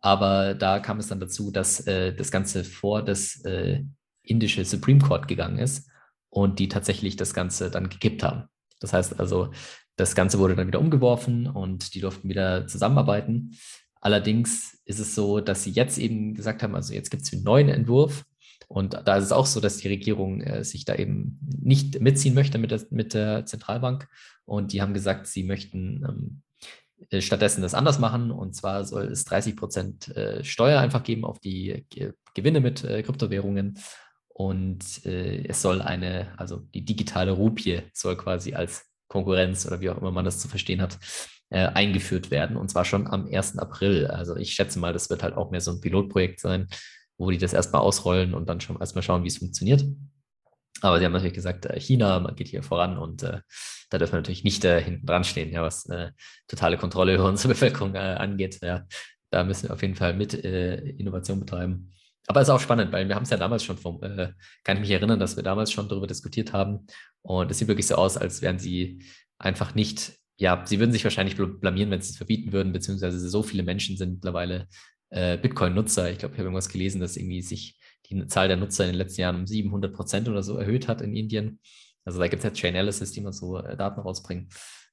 Aber 0.00 0.54
da 0.54 0.78
kam 0.78 1.00
es 1.00 1.08
dann 1.08 1.18
dazu, 1.18 1.50
dass 1.50 1.84
äh, 1.88 2.14
das 2.14 2.30
Ganze 2.30 2.62
vor 2.62 3.02
das 3.02 3.44
äh, 3.44 3.82
indische 4.22 4.64
Supreme 4.64 5.00
Court 5.00 5.26
gegangen 5.26 5.58
ist 5.58 5.90
und 6.30 6.60
die 6.60 6.68
tatsächlich 6.68 7.16
das 7.16 7.34
Ganze 7.34 7.72
dann 7.72 7.88
gekippt 7.88 8.22
haben. 8.22 8.44
Das 8.78 8.92
heißt 8.92 9.18
also, 9.18 9.50
das 9.96 10.14
Ganze 10.14 10.38
wurde 10.38 10.54
dann 10.54 10.68
wieder 10.68 10.78
umgeworfen 10.78 11.48
und 11.48 11.92
die 11.94 12.00
durften 12.00 12.28
wieder 12.28 12.68
zusammenarbeiten. 12.68 13.58
Allerdings 14.00 14.78
ist 14.84 15.00
es 15.00 15.16
so, 15.16 15.40
dass 15.40 15.64
sie 15.64 15.70
jetzt 15.70 15.98
eben 15.98 16.34
gesagt 16.34 16.62
haben, 16.62 16.76
also 16.76 16.94
jetzt 16.94 17.10
gibt 17.10 17.24
es 17.24 17.32
einen 17.32 17.42
neuen 17.42 17.68
Entwurf. 17.68 18.24
Und 18.68 18.94
da 19.04 19.16
ist 19.16 19.24
es 19.24 19.32
auch 19.32 19.46
so, 19.46 19.60
dass 19.60 19.76
die 19.76 19.88
Regierung 19.88 20.40
äh, 20.40 20.64
sich 20.64 20.84
da 20.84 20.94
eben 20.94 21.38
nicht 21.60 22.00
mitziehen 22.00 22.34
möchte 22.34 22.58
mit 22.58 22.72
der, 22.72 22.80
mit 22.90 23.14
der 23.14 23.46
Zentralbank. 23.46 24.08
Und 24.44 24.72
die 24.72 24.82
haben 24.82 24.94
gesagt, 24.94 25.26
sie 25.26 25.44
möchten 25.44 26.04
ähm, 26.08 26.42
äh, 27.10 27.20
stattdessen 27.20 27.62
das 27.62 27.74
anders 27.74 27.98
machen. 27.98 28.30
Und 28.30 28.54
zwar 28.54 28.84
soll 28.84 29.04
es 29.06 29.24
30 29.24 29.56
Prozent 29.56 30.08
äh, 30.16 30.42
Steuer 30.42 30.80
einfach 30.80 31.02
geben 31.02 31.24
auf 31.24 31.38
die 31.40 31.86
Ge 31.90 32.12
Gewinne 32.34 32.60
mit 32.60 32.84
äh, 32.84 33.02
Kryptowährungen. 33.02 33.78
Und 34.28 35.06
äh, 35.06 35.46
es 35.48 35.62
soll 35.62 35.80
eine, 35.80 36.38
also 36.38 36.58
die 36.74 36.84
digitale 36.84 37.30
Rupie 37.30 37.82
soll 37.94 38.16
quasi 38.16 38.54
als 38.54 38.84
Konkurrenz 39.08 39.66
oder 39.66 39.80
wie 39.80 39.88
auch 39.88 39.98
immer 39.98 40.10
man 40.10 40.24
das 40.24 40.40
zu 40.40 40.48
verstehen 40.48 40.82
hat, 40.82 40.98
äh, 41.48 41.66
eingeführt 41.66 42.30
werden 42.30 42.56
und 42.56 42.70
zwar 42.70 42.84
schon 42.84 43.06
am 43.06 43.26
1. 43.32 43.58
April. 43.58 44.08
Also 44.08 44.36
ich 44.36 44.52
schätze 44.52 44.78
mal, 44.78 44.92
das 44.92 45.08
wird 45.10 45.22
halt 45.22 45.36
auch 45.36 45.50
mehr 45.50 45.60
so 45.60 45.70
ein 45.70 45.80
Pilotprojekt 45.80 46.40
sein, 46.40 46.68
wo 47.18 47.30
die 47.30 47.38
das 47.38 47.52
erstmal 47.52 47.82
ausrollen 47.82 48.34
und 48.34 48.48
dann 48.48 48.60
schon 48.60 48.78
erstmal 48.78 49.02
schauen, 49.02 49.24
wie 49.24 49.28
es 49.28 49.38
funktioniert. 49.38 49.84
Aber 50.82 50.98
sie 50.98 51.04
haben 51.04 51.12
natürlich 51.12 51.34
gesagt, 51.34 51.66
äh, 51.66 51.80
China, 51.80 52.20
man 52.20 52.36
geht 52.36 52.48
hier 52.48 52.62
voran 52.62 52.98
und 52.98 53.22
äh, 53.22 53.40
da 53.90 53.98
dürfen 53.98 54.12
wir 54.12 54.18
natürlich 54.18 54.44
nicht 54.44 54.64
äh, 54.64 54.82
hinten 54.82 55.06
dran 55.06 55.24
stehen, 55.24 55.50
ja, 55.50 55.62
was 55.62 55.86
äh, 55.86 56.10
totale 56.48 56.76
Kontrolle 56.76 57.14
über 57.14 57.26
unsere 57.26 57.48
Bevölkerung 57.54 57.94
äh, 57.94 57.98
angeht. 57.98 58.58
Ja, 58.62 58.86
da 59.30 59.44
müssen 59.44 59.68
wir 59.68 59.74
auf 59.74 59.82
jeden 59.82 59.94
Fall 59.94 60.14
mit 60.14 60.34
äh, 60.34 60.76
Innovation 60.76 61.40
betreiben. 61.40 61.92
Aber 62.26 62.40
es 62.40 62.48
ist 62.48 62.54
auch 62.54 62.60
spannend, 62.60 62.92
weil 62.92 63.08
wir 63.08 63.14
haben 63.14 63.22
es 63.22 63.30
ja 63.30 63.36
damals 63.36 63.62
schon 63.62 63.78
vom, 63.78 64.00
kann 64.00 64.76
ich 64.76 64.80
mich 64.80 64.90
erinnern, 64.90 65.20
dass 65.20 65.36
wir 65.36 65.44
damals 65.44 65.70
schon 65.70 65.88
darüber 65.88 66.08
diskutiert 66.08 66.52
haben. 66.52 66.88
Und 67.22 67.52
es 67.52 67.58
sieht 67.58 67.68
wirklich 67.68 67.86
so 67.86 67.94
aus, 67.94 68.16
als 68.16 68.42
wären 68.42 68.58
sie 68.58 69.04
einfach 69.38 69.76
nicht 69.76 70.18
ja, 70.38 70.62
sie 70.66 70.78
würden 70.78 70.92
sich 70.92 71.04
wahrscheinlich 71.04 71.36
blamieren, 71.36 71.90
wenn 71.90 72.00
sie 72.00 72.10
es 72.10 72.16
verbieten 72.16 72.52
würden, 72.52 72.72
beziehungsweise 72.72 73.18
so 73.18 73.42
viele 73.42 73.62
Menschen 73.62 73.96
sind 73.96 74.14
mittlerweile 74.14 74.68
äh, 75.10 75.36
Bitcoin-Nutzer. 75.38 76.10
Ich 76.10 76.18
glaube, 76.18 76.34
ich 76.34 76.38
habe 76.38 76.48
irgendwas 76.48 76.68
gelesen, 76.68 77.00
dass 77.00 77.16
irgendwie 77.16 77.42
sich 77.42 77.78
die 78.08 78.26
Zahl 78.28 78.48
der 78.48 78.56
Nutzer 78.56 78.84
in 78.84 78.92
den 78.92 78.98
letzten 78.98 79.20
Jahren 79.20 79.36
um 79.36 79.46
700 79.46 79.92
Prozent 79.92 80.28
oder 80.28 80.42
so 80.42 80.56
erhöht 80.56 80.88
hat 80.88 81.00
in 81.00 81.14
Indien. 81.14 81.60
Also 82.04 82.18
da 82.18 82.28
gibt 82.28 82.44
es 82.44 82.44
ja 82.44 82.52
Chain-Analysis, 82.52 83.12
die 83.12 83.20
man 83.20 83.32
so 83.32 83.58
äh, 83.58 83.76
Daten 83.76 84.00
rausbringen. 84.00 84.48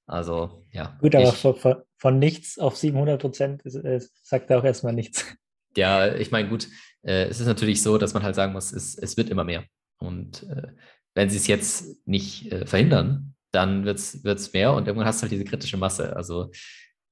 Also 0.05 0.65
ja. 0.71 0.97
Gut, 0.99 1.15
aber 1.15 1.29
ich, 1.29 1.35
von, 1.35 1.75
von, 1.97 2.19
nichts 2.19 2.57
auf 2.57 2.75
700 2.75 3.21
Prozent 3.21 3.65
äh, 3.65 4.01
sagt 4.23 4.49
er 4.49 4.59
auch 4.59 4.63
erstmal 4.63 4.93
nichts. 4.93 5.25
Ja, 5.75 6.13
ich 6.13 6.29
meine, 6.29 6.49
gut, 6.49 6.67
äh, 7.01 7.23
es 7.23 7.39
ist 7.39 7.47
natürlich 7.47 7.81
so, 7.81 7.97
dass 7.97 8.13
man 8.13 8.21
halt 8.21 8.35
sagen 8.35 8.53
muss, 8.53 8.71
es, 8.71 8.95
es 8.95 9.17
wird 9.17 9.31
immer 9.31 9.43
mehr. 9.43 9.63
Und 9.97 10.43
äh, 10.43 10.67
wenn 11.15 11.31
sie 11.31 11.37
es 11.37 11.47
jetzt 11.47 12.07
nicht 12.07 12.51
äh, 12.51 12.67
verhindern, 12.67 13.33
dann 13.51 13.83
wird 13.83 13.97
es 13.97 14.53
mehr 14.53 14.73
und 14.73 14.85
irgendwann 14.85 15.07
hast 15.07 15.19
du 15.19 15.21
halt 15.23 15.31
diese 15.31 15.45
kritische 15.45 15.77
Masse. 15.77 16.15
Also 16.15 16.51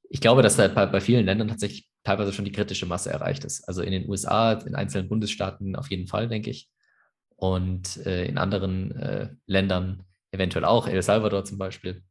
ich 0.10 0.22
glaube, 0.22 0.44
dass 0.44 0.58
da 0.58 0.68
bei, 0.68 0.86
bei 0.86 1.02
vielen 1.02 1.26
Ländern 1.26 1.48
tatsächlich 1.48 1.90
teilweise 2.04 2.34
schon 2.34 2.46
die 2.46 2.52
kritische 2.52 2.86
Masse 2.86 3.12
erreicht 3.12 3.44
ist. 3.44 3.68
Also 3.68 3.82
in 3.82 3.92
den 3.92 4.10
USA, 4.10 4.54
in 4.54 4.76
einzelnen 4.76 5.10
Bundesstaaten 5.10 5.76
auf 5.76 5.90
jeden 5.90 6.08
Fall, 6.08 6.28
denke 6.28 6.50
ich. 6.50 6.70
Und 7.36 7.98
äh, 8.06 8.26
in 8.26 8.38
anderen 8.38 8.92
äh, 8.96 9.30
Ländern 9.46 10.04
eventuell 10.32 10.66
auch, 10.66 10.88
El 10.88 11.02
Salvador 11.02 11.46
zum 11.46 11.58
Beispiel. 11.58 12.04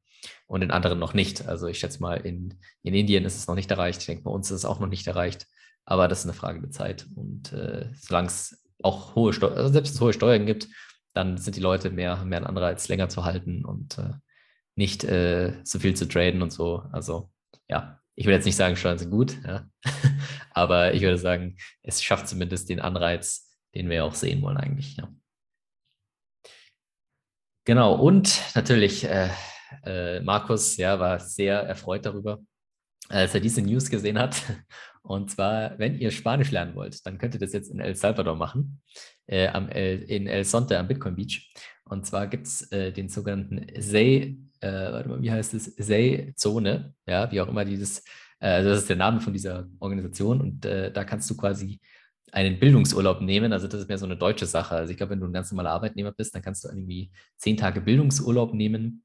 Und 0.46 0.62
in 0.62 0.70
anderen 0.70 0.98
noch 0.98 1.14
nicht. 1.14 1.46
Also 1.48 1.66
ich 1.66 1.78
schätze 1.78 2.00
mal, 2.00 2.16
in, 2.16 2.58
in 2.82 2.94
Indien 2.94 3.24
ist 3.24 3.36
es 3.36 3.46
noch 3.46 3.54
nicht 3.54 3.70
erreicht. 3.70 4.00
Ich 4.00 4.06
denke, 4.06 4.24
bei 4.24 4.30
uns 4.30 4.50
ist 4.50 4.58
es 4.58 4.64
auch 4.64 4.80
noch 4.80 4.88
nicht 4.88 5.06
erreicht. 5.06 5.46
Aber 5.84 6.08
das 6.08 6.20
ist 6.20 6.26
eine 6.26 6.34
Frage 6.34 6.60
der 6.60 6.70
Zeit. 6.70 7.06
Und 7.14 7.52
äh, 7.52 7.88
solange 7.94 8.28
es 8.28 8.62
auch 8.82 9.14
hohe 9.14 9.32
Steuern, 9.32 9.56
also 9.56 9.72
selbst 9.72 9.94
es 9.94 10.00
hohe 10.00 10.12
Steuern 10.12 10.46
gibt, 10.46 10.68
dann 11.14 11.38
sind 11.38 11.56
die 11.56 11.60
Leute 11.60 11.90
mehr, 11.90 12.24
mehr 12.24 12.38
ein 12.38 12.46
Anreiz, 12.46 12.88
länger 12.88 13.08
zu 13.08 13.24
halten 13.24 13.64
und 13.64 13.98
äh, 13.98 14.12
nicht 14.76 15.04
äh, 15.04 15.54
so 15.64 15.78
viel 15.78 15.94
zu 15.94 16.06
traden 16.06 16.42
und 16.42 16.52
so. 16.52 16.84
Also 16.92 17.30
ja, 17.68 17.99
ich 18.14 18.26
will 18.26 18.34
jetzt 18.34 18.44
nicht 18.44 18.56
sagen, 18.56 18.76
Steuern 18.76 18.98
sind 18.98 19.10
gut, 19.10 19.36
ja. 19.46 19.68
aber 20.52 20.94
ich 20.94 21.02
würde 21.02 21.18
sagen, 21.18 21.56
es 21.82 22.02
schafft 22.02 22.28
zumindest 22.28 22.68
den 22.68 22.80
Anreiz, 22.80 23.56
den 23.74 23.88
wir 23.88 24.04
auch 24.04 24.14
sehen 24.14 24.42
wollen 24.42 24.56
eigentlich. 24.56 24.96
Ja. 24.96 25.12
Genau, 27.64 27.94
und 27.94 28.42
natürlich, 28.54 29.04
äh, 29.04 29.30
äh, 29.84 30.20
Markus 30.20 30.76
ja, 30.76 30.98
war 30.98 31.20
sehr 31.20 31.60
erfreut 31.60 32.04
darüber, 32.04 32.40
als 33.08 33.34
er 33.34 33.40
diese 33.40 33.62
News 33.62 33.90
gesehen 33.90 34.18
hat. 34.18 34.42
Und 35.02 35.30
zwar, 35.30 35.78
wenn 35.78 35.98
ihr 35.98 36.10
Spanisch 36.10 36.50
lernen 36.50 36.74
wollt, 36.74 37.04
dann 37.06 37.16
könnt 37.16 37.34
ihr 37.34 37.40
das 37.40 37.54
jetzt 37.54 37.70
in 37.70 37.80
El 37.80 37.96
Salvador 37.96 38.36
machen 38.36 38.82
äh, 39.26 39.48
am 39.48 39.68
El, 39.68 40.02
in 40.02 40.26
El 40.26 40.44
Sonte 40.44 40.78
am 40.78 40.88
Bitcoin 40.88 41.16
Beach. 41.16 41.52
Und 41.84 42.06
zwar 42.06 42.26
gibt 42.26 42.46
es 42.46 42.70
äh, 42.70 42.92
den 42.92 43.08
sogenannten 43.08 43.66
Say, 43.80 44.38
äh, 44.60 44.92
warte 44.92 45.08
mal, 45.08 45.22
wie 45.22 45.30
heißt 45.30 45.54
es? 45.54 45.64
Say-Zone, 45.76 46.94
ja, 47.06 47.30
wie 47.30 47.40
auch 47.40 47.48
immer 47.48 47.64
dieses, 47.64 48.00
äh, 48.40 48.62
das 48.62 48.80
ist 48.80 48.88
der 48.88 48.96
Name 48.96 49.20
von 49.20 49.32
dieser 49.32 49.68
Organisation 49.78 50.40
und 50.40 50.64
äh, 50.64 50.92
da 50.92 51.04
kannst 51.04 51.28
du 51.30 51.36
quasi 51.36 51.80
einen 52.32 52.58
Bildungsurlaub 52.58 53.20
nehmen. 53.20 53.52
Also 53.52 53.68
das 53.68 53.80
ist 53.80 53.88
mehr 53.88 53.98
so 53.98 54.06
eine 54.06 54.16
deutsche 54.16 54.46
Sache. 54.46 54.76
Also 54.76 54.90
ich 54.90 54.96
glaube, 54.96 55.12
wenn 55.12 55.20
du 55.20 55.26
ein 55.26 55.32
ganz 55.32 55.50
normaler 55.50 55.70
Arbeitnehmer 55.70 56.12
bist, 56.12 56.34
dann 56.34 56.42
kannst 56.42 56.64
du 56.64 56.68
irgendwie 56.68 57.10
zehn 57.36 57.56
Tage 57.56 57.80
Bildungsurlaub 57.80 58.54
nehmen 58.54 59.02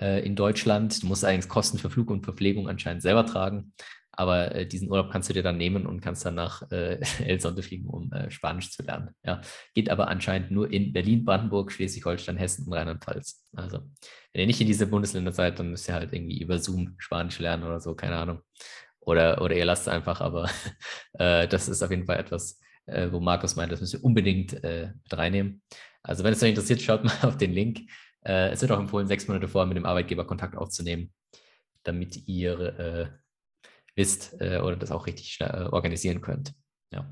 äh, 0.00 0.24
in 0.24 0.36
Deutschland. 0.36 1.02
Du 1.02 1.06
musst 1.06 1.24
eigentlich 1.24 1.48
Kosten 1.48 1.78
für 1.78 1.90
Flug 1.90 2.10
und 2.10 2.24
Verpflegung 2.24 2.68
anscheinend 2.68 3.02
selber 3.02 3.26
tragen. 3.26 3.72
Aber 4.16 4.54
äh, 4.54 4.66
diesen 4.66 4.90
Urlaub 4.90 5.10
kannst 5.10 5.28
du 5.28 5.32
dir 5.32 5.42
dann 5.42 5.56
nehmen 5.56 5.86
und 5.86 6.00
kannst 6.00 6.24
dann 6.24 6.36
nach 6.36 6.70
äh, 6.70 7.00
El 7.24 7.40
Sonte 7.40 7.62
fliegen, 7.62 7.88
um 7.88 8.12
äh, 8.12 8.30
Spanisch 8.30 8.70
zu 8.70 8.82
lernen. 8.82 9.10
Ja, 9.24 9.40
geht 9.74 9.90
aber 9.90 10.08
anscheinend 10.08 10.50
nur 10.50 10.72
in 10.72 10.92
Berlin, 10.92 11.24
Brandenburg, 11.24 11.72
Schleswig-Holstein, 11.72 12.36
Hessen 12.36 12.66
und 12.66 12.72
Rheinland-Pfalz. 12.72 13.44
Also, 13.54 13.78
wenn 14.32 14.42
ihr 14.42 14.46
nicht 14.46 14.60
in 14.60 14.66
diese 14.66 14.86
Bundesländer 14.86 15.32
seid, 15.32 15.58
dann 15.58 15.70
müsst 15.70 15.88
ihr 15.88 15.94
halt 15.94 16.12
irgendwie 16.12 16.40
über 16.40 16.58
Zoom 16.58 16.94
Spanisch 16.98 17.38
lernen 17.38 17.64
oder 17.64 17.80
so, 17.80 17.94
keine 17.94 18.16
Ahnung. 18.16 18.40
Oder, 19.00 19.42
oder 19.42 19.56
ihr 19.56 19.64
lasst 19.64 19.82
es 19.82 19.88
einfach, 19.88 20.20
aber 20.20 20.48
äh, 21.14 21.48
das 21.48 21.68
ist 21.68 21.82
auf 21.82 21.90
jeden 21.90 22.06
Fall 22.06 22.18
etwas, 22.18 22.60
äh, 22.86 23.10
wo 23.10 23.20
Markus 23.20 23.56
meint, 23.56 23.72
das 23.72 23.80
müsst 23.80 23.94
ihr 23.94 24.04
unbedingt 24.04 24.62
äh, 24.64 24.92
mit 25.02 25.18
reinnehmen. 25.18 25.62
Also, 26.02 26.22
wenn 26.22 26.32
es 26.32 26.42
euch 26.42 26.50
interessiert, 26.50 26.80
schaut 26.82 27.04
mal 27.04 27.16
auf 27.22 27.36
den 27.36 27.52
Link. 27.52 27.80
es 28.22 28.62
wird 28.62 28.72
auch 28.72 28.78
empfohlen, 28.78 29.06
sechs 29.06 29.28
Monate 29.28 29.48
vorher 29.48 29.66
mit 29.66 29.76
dem 29.76 29.84
Arbeitgeber 29.84 30.26
Kontakt 30.26 30.56
aufzunehmen, 30.56 31.12
damit 31.82 32.26
ihr 32.26 33.20
wisst 33.94 34.40
äh, 34.40 34.58
oder 34.58 34.76
das 34.76 34.90
auch 34.90 35.06
richtig 35.06 35.38
äh, 35.40 35.68
organisieren 35.70 36.20
könnt. 36.20 36.52
Ja. 36.90 37.06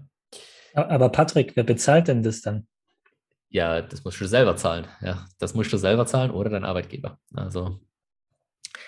Aber 0.75 1.11
Patrick, 1.11 1.55
wer 1.57 1.65
bezahlt 1.65 2.09
denn 2.09 2.23
das 2.23 2.41
dann? 2.41 2.67
Ja, 3.51 3.83
das 3.83 4.03
musst 4.05 4.21
du 4.21 4.27
selber 4.27 4.57
zahlen. 4.57 4.87
Ja, 5.03 5.27
das 5.39 5.55
musst 5.55 5.73
du 5.73 5.77
selber 5.77 6.07
zahlen 6.07 6.31
oder 6.31 6.49
dein 6.49 6.65
Arbeitgeber. 6.65 7.19
Also, 7.35 7.81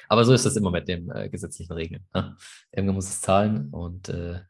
aber 0.09 0.25
so 0.25 0.33
ist 0.33 0.47
das 0.47 0.57
immer 0.57 0.71
mit 0.71 0.89
den 0.89 1.11
äh, 1.11 1.29
gesetzlichen 1.29 1.73
Regeln. 1.73 2.07
Ne? 2.15 2.37
Irgendwer 2.73 2.95
muss 2.95 3.09
es 3.09 3.21
zahlen 3.21 3.69
und 3.71 4.09
äh, 4.09 4.41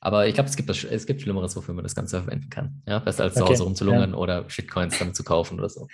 aber 0.00 0.26
ich 0.28 0.34
glaube, 0.34 0.48
es 0.48 0.56
gibt, 0.56 0.70
es 0.70 1.06
gibt 1.06 1.20
Schlimmeres, 1.20 1.56
wofür 1.56 1.74
man 1.74 1.82
das 1.82 1.94
Ganze 1.94 2.22
verwenden 2.22 2.48
kann. 2.50 2.82
Ja, 2.86 3.00
besser 3.00 3.24
als 3.24 3.34
zu 3.34 3.42
okay, 3.42 3.52
Hause 3.52 3.64
rumzulungern 3.64 4.12
ja. 4.12 4.16
oder 4.16 4.48
Shitcoins 4.48 4.98
damit 4.98 5.16
zu 5.16 5.24
kaufen 5.24 5.58
oder 5.58 5.68
so. 5.68 5.88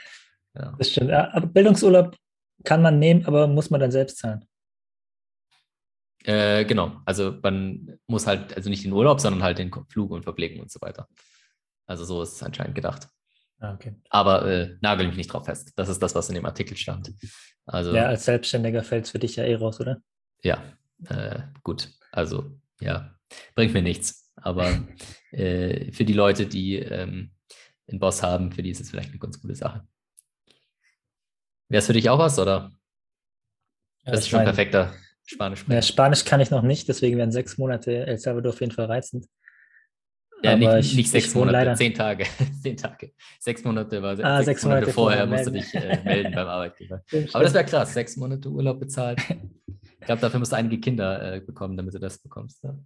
Ja. 0.54 0.74
Das 0.78 0.90
stimmt. 0.90 1.10
Aber 1.10 1.46
Bildungsurlaub 1.46 2.16
kann 2.64 2.82
man 2.82 2.98
nehmen, 2.98 3.24
aber 3.26 3.46
muss 3.46 3.70
man 3.70 3.80
dann 3.80 3.90
selbst 3.90 4.18
zahlen. 4.18 4.44
Äh, 6.24 6.64
genau. 6.64 7.00
Also 7.04 7.36
man 7.42 7.98
muss 8.06 8.26
halt, 8.26 8.56
also 8.56 8.70
nicht 8.70 8.84
den 8.84 8.92
Urlaub, 8.92 9.20
sondern 9.20 9.42
halt 9.42 9.58
den 9.58 9.70
Flug 9.88 10.10
und 10.10 10.22
Verpflegung 10.22 10.60
und 10.60 10.70
so 10.70 10.80
weiter. 10.80 11.08
Also 11.86 12.04
so 12.04 12.22
ist 12.22 12.32
es 12.32 12.42
anscheinend 12.42 12.74
gedacht. 12.74 13.08
Ah, 13.60 13.74
okay. 13.74 13.94
Aber 14.08 14.46
äh, 14.46 14.76
nagel 14.80 15.06
mich 15.06 15.16
nicht 15.16 15.32
drauf 15.32 15.44
fest. 15.44 15.72
Das 15.76 15.88
ist 15.88 16.02
das, 16.02 16.14
was 16.14 16.28
in 16.28 16.34
dem 16.34 16.46
Artikel 16.46 16.76
stand. 16.76 17.12
Also, 17.66 17.94
ja, 17.94 18.06
als 18.06 18.24
Selbstständiger 18.24 18.82
fällt 18.82 19.04
es 19.04 19.10
für 19.10 19.18
dich 19.18 19.36
ja 19.36 19.44
eh 19.44 19.54
raus, 19.54 19.80
oder? 19.80 20.02
Ja, 20.42 20.62
äh, 21.08 21.40
gut. 21.62 21.90
Also, 22.10 22.58
ja, 22.80 23.14
bringt 23.54 23.74
mir 23.74 23.82
nichts. 23.82 24.32
Aber 24.36 24.86
äh, 25.30 25.92
für 25.92 26.04
die 26.04 26.12
Leute, 26.12 26.46
die 26.46 26.76
ähm, 26.76 27.32
einen 27.86 28.00
Boss 28.00 28.22
haben, 28.22 28.50
für 28.50 28.62
die 28.62 28.70
ist 28.70 28.80
es 28.80 28.90
vielleicht 28.90 29.10
eine 29.10 29.18
ganz 29.18 29.40
gute 29.40 29.54
Sache. 29.54 29.86
Wäre 31.68 31.78
es 31.80 31.86
für 31.86 31.92
dich 31.92 32.08
auch 32.10 32.18
was, 32.18 32.38
oder? 32.38 32.72
Ja, 34.04 34.12
das 34.12 34.20
ist 34.20 34.28
schon 34.28 34.38
mein, 34.38 34.46
perfekter 34.46 34.94
Spanisch. 35.26 35.64
Ja, 35.68 35.82
Spanisch 35.82 36.24
kann 36.24 36.40
ich 36.40 36.50
noch 36.50 36.62
nicht, 36.62 36.88
deswegen 36.88 37.16
werden 37.16 37.32
sechs 37.32 37.56
Monate 37.58 38.06
El 38.06 38.18
Salvador 38.18 38.52
auf 38.52 38.60
jeden 38.60 38.72
Fall 38.72 38.86
reizend. 38.86 39.26
Ja, 40.42 40.52
Aber 40.52 40.76
nicht, 40.76 40.90
ich, 40.90 40.96
nicht 40.96 41.10
sechs 41.10 41.34
Monate, 41.34 41.52
leider... 41.52 41.74
zehn 41.74 41.94
Tage. 41.94 42.26
zehn 42.62 42.76
Tage. 42.76 43.12
Sechs 43.40 43.64
Monate 43.64 44.02
war 44.02 44.12
ah, 44.22 44.36
sechs, 44.36 44.46
sechs 44.46 44.64
Monate, 44.64 44.80
Monate 44.82 44.92
vorher, 44.92 45.26
musst 45.26 45.46
du 45.46 45.50
dich 45.52 45.74
äh, 45.74 46.02
melden 46.04 46.34
beim 46.34 46.46
Arbeitgeber. 46.46 47.02
Aber 47.32 47.44
das 47.44 47.54
wäre 47.54 47.64
krass, 47.64 47.94
sechs 47.94 48.16
Monate 48.16 48.50
Urlaub 48.50 48.78
bezahlt. 48.78 49.18
Ich 49.26 50.06
glaube, 50.06 50.20
dafür 50.20 50.38
musst 50.38 50.52
du 50.52 50.56
einige 50.56 50.78
Kinder 50.78 51.36
äh, 51.36 51.40
bekommen, 51.40 51.78
damit 51.78 51.94
du 51.94 51.98
das 51.98 52.18
bekommst. 52.18 52.62
Ja, 52.62 52.76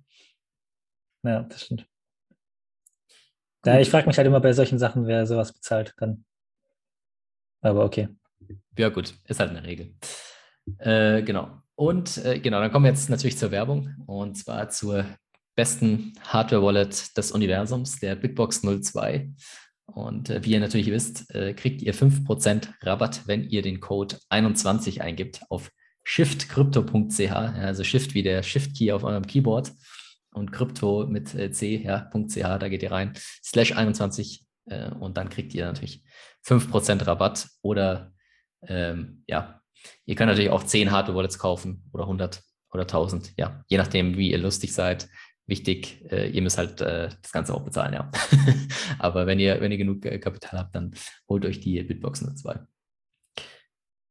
ja 1.24 1.42
das 1.42 1.64
stimmt. 1.64 1.88
Ja, 3.66 3.80
ich 3.80 3.90
frage 3.90 4.06
mich 4.06 4.16
halt 4.16 4.26
immer 4.26 4.40
bei 4.40 4.52
solchen 4.52 4.78
Sachen, 4.78 5.08
wer 5.08 5.26
sowas 5.26 5.52
bezahlt 5.52 5.96
kann. 5.96 6.24
Aber 7.60 7.84
okay. 7.84 8.08
Ja, 8.78 8.88
gut, 8.88 9.14
ist 9.24 9.40
halt 9.40 9.50
eine 9.50 9.64
Regel. 9.64 9.96
Äh, 10.78 11.22
genau. 11.22 11.60
Und 11.78 12.18
äh, 12.24 12.40
genau, 12.40 12.60
dann 12.60 12.72
kommen 12.72 12.86
wir 12.86 12.90
jetzt 12.90 13.08
natürlich 13.08 13.38
zur 13.38 13.52
Werbung 13.52 13.94
und 14.08 14.36
zwar 14.36 14.68
zur 14.68 15.04
besten 15.54 16.12
Hardware-Wallet 16.24 17.16
des 17.16 17.30
Universums, 17.30 18.00
der 18.00 18.16
Bitbox 18.16 18.62
02. 18.62 19.30
Und 19.86 20.28
äh, 20.28 20.44
wie 20.44 20.50
ihr 20.50 20.60
natürlich 20.60 20.90
wisst, 20.90 21.32
äh, 21.32 21.54
kriegt 21.54 21.80
ihr 21.80 21.94
5% 21.94 22.68
Rabatt, 22.82 23.28
wenn 23.28 23.44
ihr 23.44 23.62
den 23.62 23.78
Code 23.78 24.18
21 24.28 25.02
eingibt 25.02 25.42
auf 25.50 25.70
shiftcrypto.ch, 26.02 27.30
also 27.30 27.84
Shift 27.84 28.12
wie 28.14 28.24
der 28.24 28.42
Shift-Key 28.42 28.90
auf 28.90 29.04
eurem 29.04 29.28
Keyboard 29.28 29.70
und 30.32 30.50
Krypto 30.50 31.06
mit 31.06 31.32
äh, 31.36 31.52
C, 31.52 31.76
ja, 31.76 32.10
da 32.58 32.68
geht 32.68 32.82
ihr 32.82 32.90
rein, 32.90 33.12
slash 33.44 33.70
21 33.70 34.44
äh, 34.66 34.90
und 34.90 35.16
dann 35.16 35.28
kriegt 35.28 35.54
ihr 35.54 35.64
natürlich 35.66 36.02
5% 36.44 37.06
Rabatt 37.06 37.46
oder 37.62 38.12
ähm, 38.66 39.22
ja, 39.28 39.58
ihr 40.06 40.14
könnt 40.14 40.28
natürlich 40.28 40.50
auch 40.50 40.62
10 40.62 40.90
Hardware-Wallets 40.90 41.38
kaufen 41.38 41.84
oder 41.92 42.04
100 42.04 42.42
oder 42.72 42.82
1000, 42.82 43.32
ja, 43.36 43.64
je 43.68 43.78
nachdem, 43.78 44.16
wie 44.16 44.30
ihr 44.30 44.38
lustig 44.38 44.74
seid. 44.74 45.08
Wichtig, 45.46 46.04
äh, 46.12 46.28
ihr 46.28 46.42
müsst 46.42 46.58
halt 46.58 46.82
äh, 46.82 47.08
das 47.22 47.32
Ganze 47.32 47.54
auch 47.54 47.62
bezahlen, 47.62 47.94
ja. 47.94 48.10
Aber 48.98 49.26
wenn 49.26 49.38
ihr, 49.38 49.60
wenn 49.62 49.72
ihr 49.72 49.78
genug 49.78 50.04
äh, 50.04 50.18
Kapital 50.18 50.60
habt, 50.60 50.74
dann 50.74 50.94
holt 51.26 51.46
euch 51.46 51.60
die 51.60 51.82
Bitbox 51.82 52.20
02. 52.20 52.60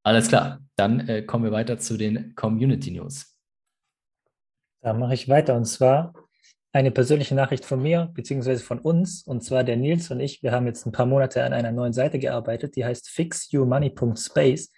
Alles 0.03 0.30
klar, 0.30 0.62
dann 0.75 1.08
äh, 1.08 1.21
kommen 1.21 1.43
wir 1.43 1.51
weiter 1.51 1.77
zu 1.77 1.95
den 1.95 2.34
Community 2.34 2.89
News. 2.89 3.38
Da 4.82 4.93
mache 4.93 5.13
ich 5.13 5.30
weiter 5.30 5.56
und 5.56 5.65
zwar 5.65 6.13
eine 6.71 6.91
persönliche 6.91 7.36
Nachricht 7.36 7.65
von 7.65 7.82
mir, 7.82 8.12
beziehungsweise 8.13 8.63
von 8.63 8.80
uns, 8.80 9.23
und 9.23 9.43
zwar 9.43 9.63
der 9.63 9.77
Nils 9.77 10.10
und 10.12 10.19
ich. 10.19 10.43
Wir 10.43 10.51
haben 10.51 10.65
jetzt 10.65 10.86
ein 10.86 10.91
paar 10.91 11.06
Monate 11.06 11.43
an 11.43 11.53
einer 11.53 11.71
neuen 11.71 11.93
Seite 11.93 12.19
gearbeitet, 12.19 12.75
die 12.75 12.86
heißt 12.86 13.10
fixyourmoney.space. 13.10 14.71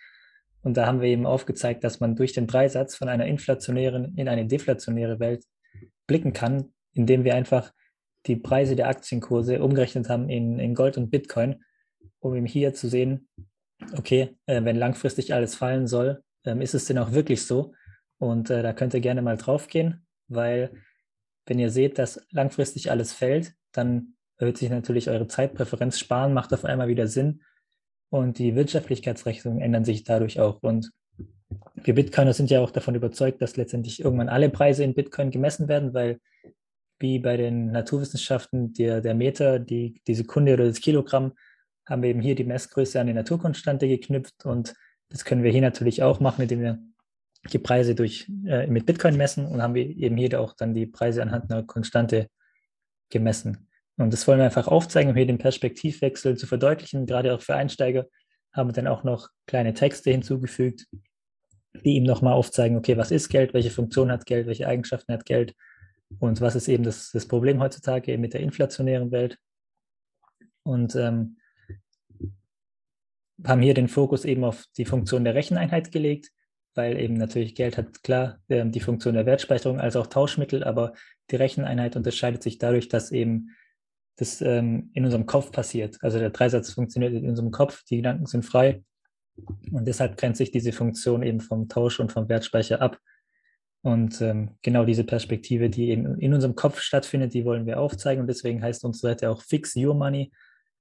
Und 0.62 0.76
da 0.76 0.86
haben 0.86 1.02
wir 1.02 1.08
eben 1.08 1.26
aufgezeigt, 1.26 1.84
dass 1.84 2.00
man 2.00 2.16
durch 2.16 2.34
den 2.34 2.48
Dreisatz 2.48 2.96
von 2.96 3.08
einer 3.10 3.26
inflationären 3.26 4.16
in 4.18 4.28
eine 4.28 4.46
deflationäre 4.46 5.20
Welt 5.20 5.46
blicken 6.08 6.34
kann, 6.34 6.74
indem 6.94 7.24
wir 7.24 7.36
einfach 7.36 7.72
die 8.26 8.36
Preise 8.36 8.76
der 8.76 8.90
Aktienkurse 8.90 9.64
umgerechnet 9.64 10.10
haben 10.10 10.30
in, 10.30 10.60
in 10.60 10.76
Gold 10.76 10.98
und 10.98 11.10
Bitcoin, 11.10 11.64
um 12.20 12.36
eben 12.36 12.46
hier 12.46 12.74
zu 12.74 12.90
sehen, 12.90 13.30
okay, 13.98 14.36
äh, 14.46 14.64
wenn 14.64 14.76
langfristig 14.76 15.34
alles 15.34 15.56
fallen 15.56 15.88
soll, 15.88 16.22
ähm, 16.46 16.62
ist 16.62 16.74
es 16.76 16.86
denn 16.86 16.98
auch 16.98 17.14
wirklich 17.14 17.46
so? 17.46 17.74
Und 18.18 18.50
äh, 18.50 18.62
da 18.62 18.74
könnt 18.74 18.94
ihr 18.94 19.00
gerne 19.00 19.22
mal 19.22 19.38
drauf 19.38 19.68
gehen, 19.68 20.06
weil 20.28 20.72
wenn 21.46 21.60
ihr 21.60 21.70
seht, 21.70 21.98
dass 21.98 22.26
langfristig 22.32 22.92
alles 22.92 23.14
fällt, 23.14 23.54
dann 23.72 24.16
erhöht 24.38 24.58
sich 24.58 24.70
natürlich 24.70 25.10
eure 25.10 25.28
Zeitpräferenz. 25.28 25.98
Sparen 25.98 26.34
macht 26.34 26.54
auf 26.54 26.66
einmal 26.66 26.90
wieder 26.90 27.08
Sinn 27.08 27.42
und 28.10 28.40
die 28.40 28.56
Wirtschaftlichkeitsrechnungen 28.56 29.62
ändern 29.62 29.86
sich 29.86 30.04
dadurch 30.04 30.40
auch. 30.40 30.62
Und 30.62 30.92
wir 31.76 31.96
Bitcoiner 31.96 32.34
sind 32.34 32.50
ja 32.50 32.62
auch 32.62 32.72
davon 32.72 32.96
überzeugt, 32.96 33.42
dass 33.42 33.58
letztendlich 33.58 34.04
irgendwann 34.04 34.30
alle 34.30 34.50
Preise 34.50 34.84
in 34.84 34.94
Bitcoin 34.94 35.32
gemessen 35.32 35.68
werden, 35.68 35.94
weil 35.94 36.20
wie 37.00 37.20
bei 37.20 37.38
den 37.38 37.72
Naturwissenschaften 37.72 38.74
der, 38.74 39.02
der 39.02 39.16
Meter, 39.16 39.60
die, 39.60 40.02
die 40.06 40.16
Sekunde 40.16 40.54
oder 40.54 40.66
das 40.66 40.82
Kilogramm, 40.82 41.34
haben 41.88 42.04
wir 42.04 42.10
eben 42.10 42.22
hier 42.22 42.36
die 42.36 42.44
Messgröße 42.44 43.00
an 43.00 43.08
die 43.08 43.14
Naturkonstante 43.14 43.88
geknüpft 43.88 44.46
und 44.46 44.76
das 45.10 45.26
können 45.26 45.44
wir 45.44 45.52
hier 45.52 45.62
natürlich 45.62 46.04
auch 46.04 46.20
machen, 46.20 46.44
indem 46.44 46.62
wir 46.62 46.80
die 47.52 47.58
Preise 47.58 47.96
durch, 47.96 48.30
äh, 48.46 48.68
mit 48.68 48.86
Bitcoin 48.86 49.18
messen 49.18 49.46
und 49.46 49.62
haben 49.62 49.74
wir 49.74 49.86
eben 49.86 50.18
hier 50.18 50.40
auch 50.40 50.54
dann 50.54 50.74
die 50.74 50.86
Preise 50.86 51.22
anhand 51.22 51.52
einer 51.52 51.64
Konstante 51.64 52.28
gemessen. 53.10 53.69
Und 54.00 54.14
das 54.14 54.26
wollen 54.28 54.40
wir 54.40 54.46
einfach 54.46 54.70
aufzeigen, 54.70 55.10
um 55.10 55.18
hier 55.18 55.26
den 55.26 55.38
Perspektivwechsel 55.38 56.38
zu 56.38 56.48
verdeutlichen. 56.48 57.06
Gerade 57.06 57.36
auch 57.36 57.42
für 57.42 57.56
Einsteiger 57.56 58.06
haben 58.54 58.70
wir 58.70 58.74
dann 58.74 58.88
auch 58.88 59.04
noch 59.04 59.28
kleine 59.46 59.74
Texte 59.74 60.10
hinzugefügt, 60.10 60.88
die 61.84 61.96
ihm 61.96 62.04
nochmal 62.04 62.34
aufzeigen, 62.34 62.78
okay, 62.78 62.96
was 62.96 63.12
ist 63.12 63.28
Geld, 63.28 63.54
welche 63.54 63.72
Funktion 63.72 64.10
hat 64.10 64.26
Geld, 64.26 64.48
welche 64.48 64.68
Eigenschaften 64.68 65.12
hat 65.12 65.26
Geld 65.26 65.54
und 66.18 66.40
was 66.40 66.56
ist 66.56 66.70
eben 66.70 66.86
das, 66.86 67.12
das 67.12 67.28
Problem 67.28 67.60
heutzutage 67.62 68.18
mit 68.18 68.34
der 68.34 68.40
inflationären 68.40 69.12
Welt. 69.12 69.38
Und 70.64 70.96
ähm, 70.96 71.38
haben 73.46 73.62
hier 73.62 73.74
den 73.74 73.90
Fokus 73.90 74.24
eben 74.24 74.46
auf 74.46 74.64
die 74.78 74.86
Funktion 74.86 75.26
der 75.26 75.36
Recheneinheit 75.36 75.92
gelegt, 75.92 76.32
weil 76.74 76.98
eben 76.98 77.16
natürlich 77.16 77.54
Geld 77.54 77.78
hat 77.78 78.02
klar 78.02 78.40
ähm, 78.48 78.72
die 78.72 78.80
Funktion 78.80 79.16
der 79.16 79.26
Wertspeicherung 79.26 79.82
als 79.82 79.98
auch 79.98 80.08
Tauschmittel, 80.08 80.64
aber 80.64 80.94
die 81.32 81.36
Recheneinheit 81.36 81.98
unterscheidet 81.98 82.44
sich 82.44 82.60
dadurch, 82.60 82.88
dass 82.88 83.12
eben 83.12 83.50
das 84.20 84.42
ähm, 84.42 84.92
in 84.94 85.06
unserem 85.06 85.26
Kopf 85.26 85.52
passiert. 85.52 85.98
Also 86.02 86.20
der 86.20 86.32
Dreisatz 86.32 86.74
funktioniert 86.74 87.14
in 87.14 87.30
unserem 87.30 87.52
Kopf, 87.52 87.84
die 87.86 87.98
Gedanken 87.98 88.26
sind 88.26 88.44
frei 88.44 88.84
und 89.72 89.88
deshalb 89.88 90.18
grenzt 90.18 90.40
sich 90.40 90.52
diese 90.52 90.74
Funktion 90.74 91.24
eben 91.24 91.40
vom 91.40 91.70
Tausch 91.70 92.02
und 92.02 92.12
vom 92.12 92.28
Wertspeicher 92.28 92.82
ab. 92.82 93.00
Und 93.82 94.20
ähm, 94.20 94.58
genau 94.62 94.84
diese 94.84 95.06
Perspektive, 95.06 95.70
die 95.70 95.90
eben 95.90 96.20
in 96.20 96.34
unserem 96.34 96.56
Kopf 96.56 96.82
stattfindet, 96.82 97.34
die 97.34 97.46
wollen 97.46 97.66
wir 97.66 97.80
aufzeigen 97.80 98.20
und 98.20 98.28
deswegen 98.28 98.62
heißt 98.62 98.84
unsere 98.84 99.14
Seite 99.14 99.30
auch 99.30 99.42
Fix 99.42 99.74
Your 99.78 99.96
Money, 99.96 100.34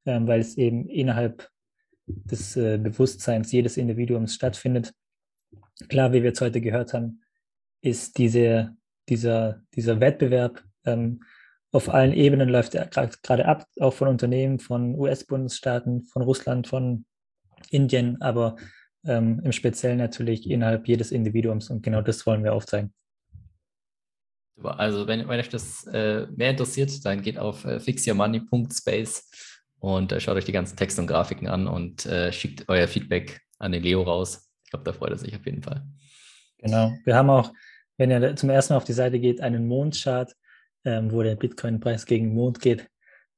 ähm, 0.05 0.27
weil 0.27 0.41
es 0.41 0.57
eben 0.57 0.89
innerhalb 0.89 1.49
des 2.07 2.57
äh, 2.57 2.77
Bewusstseins 2.77 3.53
jedes 3.53 3.77
Individuums 3.77 4.35
stattfindet. 4.35 4.93
Klar, 5.89 6.13
wie 6.13 6.23
wir 6.23 6.31
jetzt 6.31 6.41
heute 6.41 6.61
gehört 6.61 6.93
haben, 6.93 7.21
ist 7.83 8.19
diese, 8.19 8.75
dieser, 9.09 9.63
dieser 9.77 10.01
Wettbewerb 10.01 10.65
ähm, 10.85 11.21
auf 11.73 11.89
allen 11.89 12.13
Ebenen 12.13 12.49
läuft 12.49 12.75
er 12.75 12.87
gerade 12.87 13.47
ab, 13.47 13.67
auch 13.81 13.93
von 13.93 14.09
Unternehmen, 14.09 14.59
von 14.59 14.95
US-Bundesstaaten, 14.95 16.05
von 16.05 16.23
Russland, 16.23 16.67
von 16.67 17.05
Indien, 17.71 18.21
aber 18.23 18.57
ähm, 19.05 19.41
im 19.45 19.53
Speziellen 19.53 19.99
natürlich 19.99 20.49
innerhalb 20.49 20.89
jedes 20.89 21.13
Individuums 21.13 21.71
und 21.71 21.83
genau 21.83 22.01
das 22.01 22.27
wollen 22.27 22.45
wir 22.45 22.55
aufzeigen. 22.55 22.93
Also 24.63 25.07
wenn, 25.07 25.29
wenn 25.29 25.39
euch 25.39 25.51
das 25.51 25.87
äh, 25.87 26.27
mehr 26.35 26.51
interessiert, 26.51 27.05
dann 27.05 27.23
geht 27.23 27.39
auf 27.39 27.65
äh, 27.65 27.79
fixyourmoney.space 27.79 29.31
und 29.79 30.11
äh, 30.11 30.21
schaut 30.21 30.37
euch 30.37 30.45
die 30.45 30.53
ganzen 30.53 30.77
Texte 30.77 31.01
und 31.01 31.07
Grafiken 31.07 31.47
an 31.49 31.69
und 31.69 32.07
äh, 32.07 32.33
schickt 32.33 32.65
euer 32.69 32.89
Feedback 32.89 33.41
an 33.59 33.73
den 33.73 33.83
Leo 33.83 34.03
raus. 34.03 34.51
Ich 34.65 34.71
glaube, 34.71 34.85
da 34.85 34.93
freut 34.93 35.11
er 35.11 35.19
sich 35.19 35.35
auf 35.37 35.47
jeden 35.47 35.63
Fall. 35.63 35.87
Genau. 36.59 36.93
Wir 37.05 37.15
haben 37.15 37.31
auch, 37.31 37.53
wenn 37.99 38.11
ihr 38.11 38.35
zum 38.35 38.51
ersten 38.51 38.73
Mal 38.73 38.79
auf 38.79 38.85
die 38.85 38.93
Seite 38.93 39.21
geht, 39.21 39.41
einen 39.41 39.69
Mondchart, 39.69 40.35
ähm, 40.85 41.11
wo 41.13 41.23
der 41.23 41.37
Bitcoin-Preis 41.37 42.07
gegen 42.07 42.27
den 42.27 42.35
Mond 42.35 42.61
geht. 42.61 42.89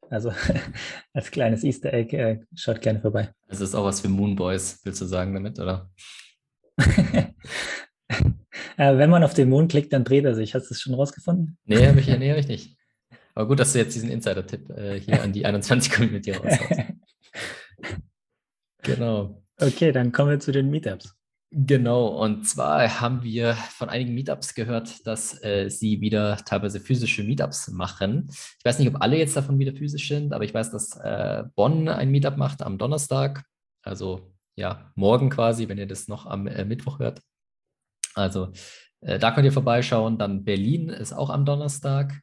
Also 0.09 0.33
als 1.12 1.31
kleines 1.31 1.64
Easter 1.64 1.92
Egg, 1.92 2.16
äh, 2.16 2.40
schaut 2.55 2.81
gerne 2.81 3.00
vorbei. 3.00 3.33
Das 3.48 3.61
ist 3.61 3.74
auch 3.74 3.85
was 3.85 4.00
für 4.00 4.09
Moonboys, 4.09 4.81
willst 4.85 5.00
du 5.00 5.07
sagen 5.07 5.35
damit, 5.35 5.59
oder? 5.59 5.90
Äh, 8.81 8.96
wenn 8.96 9.11
man 9.11 9.22
auf 9.22 9.35
den 9.35 9.50
Mond 9.50 9.70
klickt, 9.70 9.92
dann 9.92 10.05
dreht 10.05 10.24
er 10.24 10.35
sich. 10.35 10.55
Hast 10.55 10.70
du 10.70 10.74
es 10.74 10.81
schon 10.81 10.94
rausgefunden? 10.94 11.59
Nee, 11.66 11.87
habe 11.87 12.00
ich, 12.00 12.07
nee, 12.18 12.31
hab 12.31 12.38
ich 12.38 12.48
nicht. 12.48 12.79
Aber 13.35 13.46
gut, 13.46 13.61
dass 13.61 13.74
du 13.74 13.79
jetzt 13.79 13.94
diesen 13.94 14.11
Insider-Tipp 14.11 14.70
äh, 14.70 14.98
hier 14.98 15.22
an 15.22 15.35
die 15.35 15.46
21-Community 15.46 16.33
raushaust. 16.33 16.81
genau. 18.83 19.42
Okay, 19.61 19.92
dann 19.92 20.12
kommen 20.12 20.31
wir 20.31 20.40
zu 20.40 20.50
den 20.50 20.70
Meetups. 20.70 21.14
Genau, 21.52 22.06
und 22.06 22.44
zwar 22.46 23.00
haben 23.00 23.24
wir 23.24 23.54
von 23.54 23.88
einigen 23.88 24.14
Meetups 24.14 24.54
gehört, 24.54 25.04
dass 25.04 25.42
äh, 25.42 25.68
sie 25.68 26.00
wieder 26.00 26.36
teilweise 26.44 26.78
physische 26.78 27.24
Meetups 27.24 27.68
machen. 27.72 28.28
Ich 28.30 28.64
weiß 28.64 28.78
nicht, 28.78 28.86
ob 28.86 29.02
alle 29.02 29.18
jetzt 29.18 29.36
davon 29.36 29.58
wieder 29.58 29.72
physisch 29.72 30.06
sind, 30.06 30.32
aber 30.32 30.44
ich 30.44 30.54
weiß, 30.54 30.70
dass 30.70 30.96
äh, 30.98 31.42
Bonn 31.56 31.88
ein 31.88 32.12
Meetup 32.12 32.36
macht 32.36 32.62
am 32.62 32.78
Donnerstag, 32.78 33.44
also 33.82 34.32
ja, 34.54 34.92
morgen 34.94 35.28
quasi, 35.28 35.68
wenn 35.68 35.78
ihr 35.78 35.88
das 35.88 36.06
noch 36.06 36.26
am 36.26 36.46
äh, 36.46 36.64
Mittwoch 36.64 37.00
hört. 37.00 37.20
Also 38.14 38.52
äh, 39.00 39.18
da 39.18 39.32
könnt 39.32 39.46
ihr 39.46 39.52
vorbeischauen. 39.52 40.18
Dann 40.18 40.44
Berlin 40.44 40.88
ist 40.88 41.12
auch 41.12 41.30
am 41.30 41.44
Donnerstag 41.44 42.20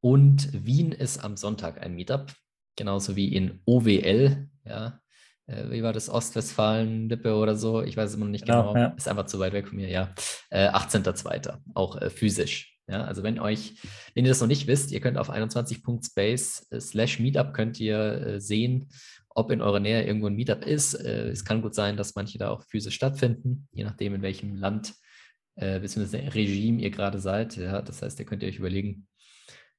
und 0.00 0.48
Wien 0.52 0.92
ist 0.92 1.22
am 1.22 1.36
Sonntag 1.36 1.82
ein 1.82 1.94
Meetup, 1.94 2.32
genauso 2.76 3.14
wie 3.14 3.34
in 3.34 3.60
OWL, 3.66 4.48
ja, 4.64 5.00
äh, 5.46 5.70
wie 5.70 5.82
war 5.82 5.92
das, 5.92 6.08
Ostwestfalen-Lippe 6.08 7.34
oder 7.34 7.56
so, 7.56 7.82
ich 7.82 7.96
weiß 7.96 8.10
es 8.10 8.16
immer 8.16 8.26
noch 8.26 8.32
nicht 8.32 8.46
genau, 8.46 8.72
genau. 8.72 8.86
Ja. 8.86 8.94
ist 8.96 9.08
einfach 9.08 9.26
zu 9.26 9.38
weit 9.38 9.52
weg 9.52 9.68
von 9.68 9.76
mir, 9.76 9.88
ja. 9.88 10.14
Äh, 10.50 10.68
18.02. 10.68 11.58
auch 11.74 12.00
äh, 12.00 12.10
physisch. 12.10 12.74
Ja, 12.86 13.04
also 13.04 13.22
wenn 13.22 13.38
euch, 13.38 13.76
wenn 14.14 14.26
ihr 14.26 14.30
das 14.30 14.40
noch 14.40 14.46
nicht 14.46 14.66
wisst, 14.66 14.92
ihr 14.92 15.00
könnt 15.00 15.16
auf 15.16 15.30
21.space 15.30 16.66
äh, 16.70 16.80
slash 16.80 17.18
Meetup 17.18 17.54
könnt 17.54 17.80
ihr 17.80 17.98
äh, 17.98 18.40
sehen, 18.40 18.90
ob 19.30 19.50
in 19.50 19.62
eurer 19.62 19.80
Nähe 19.80 20.04
irgendwo 20.04 20.26
ein 20.26 20.34
Meetup 20.34 20.66
ist. 20.66 20.94
Äh, 20.94 21.30
es 21.30 21.44
kann 21.44 21.62
gut 21.62 21.74
sein, 21.74 21.96
dass 21.96 22.14
manche 22.14 22.38
da 22.38 22.50
auch 22.50 22.62
physisch 22.62 22.94
stattfinden, 22.94 23.68
je 23.72 23.84
nachdem, 23.84 24.14
in 24.14 24.22
welchem 24.22 24.54
Land 24.54 24.94
äh, 25.56 25.80
bzw. 25.80 26.28
Regime 26.28 26.80
ihr 26.80 26.90
gerade 26.90 27.18
seid. 27.20 27.56
Ja, 27.56 27.80
das 27.80 28.02
heißt, 28.02 28.18
ihr 28.18 28.26
könnt 28.26 28.42
ihr 28.42 28.50
euch 28.50 28.58
überlegen, 28.58 29.06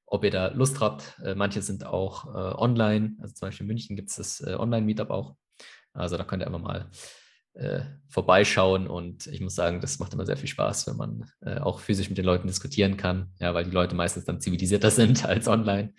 ob 0.04 0.24
ihr 0.24 0.30
da 0.32 0.48
Lust 0.48 0.80
habt. 0.80 1.20
Äh, 1.24 1.36
manche 1.36 1.62
sind 1.62 1.86
auch 1.86 2.26
äh, 2.26 2.54
online, 2.56 3.16
also 3.20 3.34
zum 3.34 3.48
Beispiel 3.48 3.64
in 3.64 3.68
München 3.68 3.96
gibt 3.96 4.10
es 4.10 4.16
das 4.16 4.40
äh, 4.40 4.54
Online-Meetup 4.54 5.10
auch. 5.10 5.36
Also 5.96 6.16
da 6.16 6.24
könnt 6.24 6.42
ihr 6.42 6.46
einfach 6.46 6.60
mal 6.60 6.90
äh, 7.56 7.80
vorbeischauen 8.08 8.86
und 8.86 9.26
ich 9.26 9.40
muss 9.40 9.54
sagen, 9.54 9.80
das 9.80 9.98
macht 9.98 10.12
immer 10.12 10.26
sehr 10.26 10.36
viel 10.36 10.48
Spaß, 10.48 10.86
wenn 10.88 10.96
man 10.96 11.30
äh, 11.40 11.58
auch 11.58 11.80
physisch 11.80 12.08
mit 12.08 12.18
den 12.18 12.24
Leuten 12.24 12.46
diskutieren 12.46 12.96
kann, 12.96 13.32
ja, 13.40 13.54
weil 13.54 13.64
die 13.64 13.70
Leute 13.70 13.94
meistens 13.94 14.24
dann 14.24 14.40
zivilisierter 14.40 14.90
sind 14.92 15.24
als 15.24 15.48
online. 15.48 15.94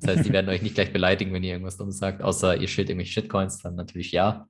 Das 0.00 0.16
heißt, 0.16 0.26
die 0.26 0.32
werden 0.32 0.48
euch 0.48 0.62
nicht 0.62 0.74
gleich 0.74 0.92
beleidigen, 0.92 1.32
wenn 1.32 1.42
ihr 1.42 1.52
irgendwas 1.52 1.76
Dummes 1.76 1.98
sagt, 1.98 2.22
außer 2.22 2.56
ihr 2.56 2.68
schildt 2.68 2.90
irgendwelche 2.90 3.12
Shitcoins, 3.12 3.58
dann 3.58 3.74
natürlich 3.74 4.12
ja. 4.12 4.48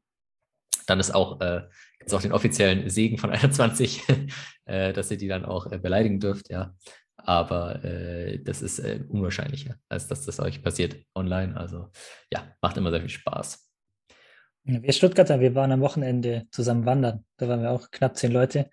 Dann 0.87 1.01
ist 1.01 1.15
auch, 1.15 1.41
äh, 1.41 1.63
gibt 1.99 2.09
es 2.09 2.15
auch 2.15 2.21
den 2.21 2.33
offiziellen 2.33 2.91
Segen 2.91 3.19
von 3.19 3.31
21, 3.33 4.03
äh, 4.67 4.93
dass 4.93 5.11
ihr 5.11 5.17
die 5.17 5.29
dann 5.29 5.45
auch 5.45 5.71
äh, 5.71 5.79
beleidigen 5.79 6.21
dürft, 6.21 6.51
ja. 6.51 6.75
Aber 7.17 7.85
äh, 7.85 8.43
das 8.43 8.63
ist 8.63 8.79
äh, 8.79 9.05
unwahrscheinlicher, 9.09 9.77
als 9.89 10.09
dass 10.09 10.25
das 10.25 10.41
euch 10.41 10.63
passiert 10.63 10.97
online. 11.15 11.57
Also 11.57 11.91
ja, 12.33 12.55
macht 12.63 12.77
immer 12.77 12.91
sehr 12.91 13.01
viel 13.01 13.11
Spaß. 13.11 13.68
Wir 14.65 14.93
Stuttgarter, 14.93 15.41
wir 15.41 15.55
waren 15.55 15.73
am 15.73 15.81
Wochenende 15.81 16.47
zusammen 16.51 16.85
wandern. 16.85 17.25
Da 17.39 17.49
waren 17.49 17.63
wir 17.63 17.71
auch 17.71 17.91
knapp 17.91 18.17
zehn 18.17 18.33
Leute 18.33 18.69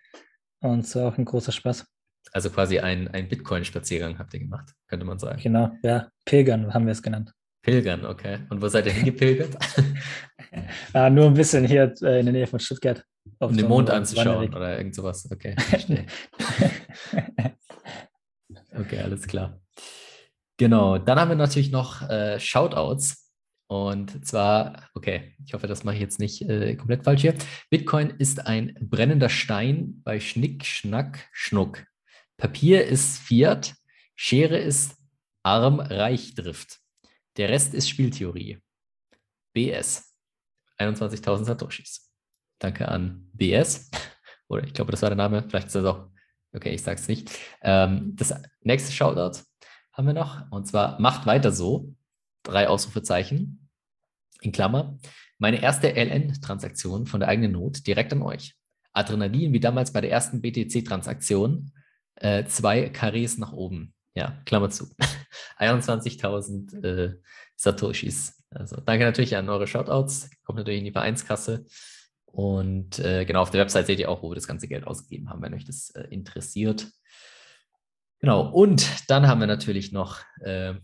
und 0.60 0.82
es 0.82 0.95
war 0.95 1.08
auch 1.08 1.17
ein 1.17 1.26
großer 1.26 1.52
Spaß. 1.52 1.86
Also 2.32 2.50
quasi 2.50 2.80
ein, 2.80 3.08
ein 3.10 3.30
Bitcoin-Spaziergang 3.30 4.19
habt 4.19 4.34
ihr 4.34 4.41
gemacht, 4.41 4.74
könnte 4.88 5.06
man 5.06 5.19
sagen. 5.19 5.39
Genau, 5.41 5.71
ja, 5.84 6.10
Pilgern 6.26 6.74
haben 6.74 6.86
wir 6.86 6.91
es 6.91 7.02
genannt. 7.02 7.32
Pilgern, 7.62 8.06
okay. 8.06 8.39
Und 8.50 8.62
wo 8.62 8.67
seid 8.67 8.86
ihr 8.86 8.91
hingepilgert? 8.91 9.58
ah, 10.93 11.10
nur 11.10 11.26
ein 11.26 11.34
bisschen 11.34 11.65
hier 11.65 11.93
äh, 12.02 12.19
in 12.19 12.26
der 12.26 12.34
Nähe 12.34 12.48
von 12.48 12.60
Stuttgart. 12.60 13.04
Um 13.39 13.56
den 13.56 13.67
Mond 13.67 13.89
anzuschauen 13.89 14.54
oder 14.54 14.78
irgend 14.78 14.93
sowas. 14.93 15.28
Okay, 15.32 15.56
okay, 18.78 19.00
alles 19.00 19.26
klar. 19.28 19.60
Genau, 20.58 20.98
dann 21.00 21.19
haben 21.19 21.30
wir 21.30 21.36
natürlich 21.36 21.71
noch 21.71 22.08
äh, 22.08 22.39
Shoutouts. 22.39 23.25
Und 23.67 24.25
zwar, 24.25 24.89
okay, 24.93 25.36
ich 25.43 25.54
hoffe, 25.54 25.67
das 25.67 25.84
mache 25.84 25.95
ich 25.95 26.01
jetzt 26.01 26.19
nicht 26.19 26.41
äh, 26.43 26.75
komplett 26.75 27.04
falsch 27.04 27.21
hier. 27.21 27.36
Bitcoin 27.69 28.12
ist 28.12 28.45
ein 28.45 28.78
brennender 28.80 29.30
Stein 29.30 30.01
bei 30.04 30.19
Schnick, 30.19 30.65
Schnack, 30.65 31.28
Schnuck. 31.32 31.84
Papier 32.38 32.86
ist 32.86 33.17
Fiat, 33.17 33.75
Schere 34.15 34.58
ist 34.58 34.97
Arm-Reich-Drift. 35.43 36.80
Der 37.38 37.49
Rest 37.49 37.73
ist 37.73 37.89
Spieltheorie. 37.89 38.60
BS. 39.54 40.13
21.000 40.78 41.45
Satoshis. 41.45 42.12
Danke 42.60 42.88
an 42.88 43.30
BS. 43.34 43.89
Oder 44.47 44.65
ich 44.65 44.73
glaube, 44.73 44.91
das 44.91 45.01
war 45.01 45.10
der 45.10 45.17
Name. 45.17 45.43
Vielleicht 45.47 45.67
ist 45.67 45.75
das 45.75 45.86
auch. 45.86 46.10
Okay, 46.54 46.73
ich 46.73 46.84
sage 46.84 46.99
es 46.99 47.08
nicht. 47.08 47.32
Ähm, 47.62 48.15
das 48.15 48.34
nächste 48.62 48.91
Shoutout 48.91 49.39
haben 49.91 50.08
wir 50.08 50.13
noch. 50.13 50.49
Und 50.51 50.67
zwar 50.67 50.99
macht 50.99 51.25
weiter 51.25 51.51
so 51.51 51.95
drei 52.46 52.68
Ausrufezeichen, 52.68 53.70
in 54.42 54.52
Klammer, 54.52 54.98
meine 55.38 55.62
erste 55.62 55.90
LN-Transaktion 55.90 57.08
von 57.08 57.20
der 57.20 57.30
eigenen 57.30 57.52
Not 57.52 57.86
direkt 57.88 58.14
an 58.14 58.22
euch. 58.22 58.56
Adrenalin 58.94 59.52
wie 59.52 59.60
damals 59.60 59.92
bei 59.92 60.02
der 60.02 60.12
ersten 60.12 60.42
BTC-Transaktion, 60.42 61.72
äh, 62.16 62.46
zwei 62.46 62.90
Karrees 62.90 63.38
nach 63.38 63.52
oben. 63.52 63.94
Ja, 64.14 64.42
Klammer 64.46 64.70
zu. 64.70 64.88
21.000 65.60 66.84
äh, 66.84 67.16
Satoshis. 67.58 68.42
Also 68.50 68.78
danke 68.78 69.04
natürlich 69.04 69.36
an 69.36 69.50
eure 69.50 69.68
Shoutouts. 69.68 70.30
Kommt 70.46 70.60
natürlich 70.60 70.80
in 70.80 70.86
die 70.86 70.92
Vereinskasse. 70.92 71.66
Und 72.26 73.00
äh, 73.00 73.26
genau 73.26 73.42
auf 73.42 73.50
der 73.50 73.62
Website 73.62 73.88
seht 73.88 74.00
ihr 74.00 74.10
auch, 74.10 74.24
wo 74.24 74.32
wir 74.32 74.36
das 74.36 74.48
ganze 74.48 74.68
Geld 74.68 74.88
ausgegeben 74.88 75.30
haben, 75.30 75.42
wenn 75.42 75.54
euch 75.54 75.66
das 75.66 75.90
äh, 75.92 76.04
interessiert. 76.10 76.88
Genau. 78.20 78.50
Und 78.50 79.10
dann 79.10 79.28
haben 79.28 79.40
wir 79.40 79.48
natürlich 79.48 79.92
noch 79.92 80.22
äh, 80.42 80.76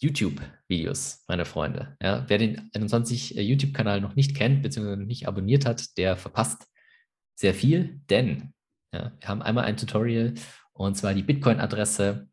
YouTube-Videos, 0.00 1.24
meine 1.28 1.44
Freunde. 1.44 1.96
Ja, 2.02 2.24
wer 2.28 2.38
den 2.38 2.70
21 2.74 3.36
äh, 3.36 3.42
YouTube-Kanal 3.42 4.00
noch 4.00 4.16
nicht 4.16 4.34
kennt, 4.34 4.62
beziehungsweise 4.62 5.00
noch 5.00 5.06
nicht 5.06 5.28
abonniert 5.28 5.66
hat, 5.66 5.96
der 5.98 6.16
verpasst 6.16 6.66
sehr 7.34 7.54
viel, 7.54 8.00
denn 8.10 8.52
ja, 8.92 9.12
wir 9.18 9.28
haben 9.28 9.42
einmal 9.42 9.64
ein 9.64 9.76
Tutorial 9.76 10.34
und 10.72 10.96
zwar 10.96 11.14
die 11.14 11.22
Bitcoin-Adresse 11.22 12.28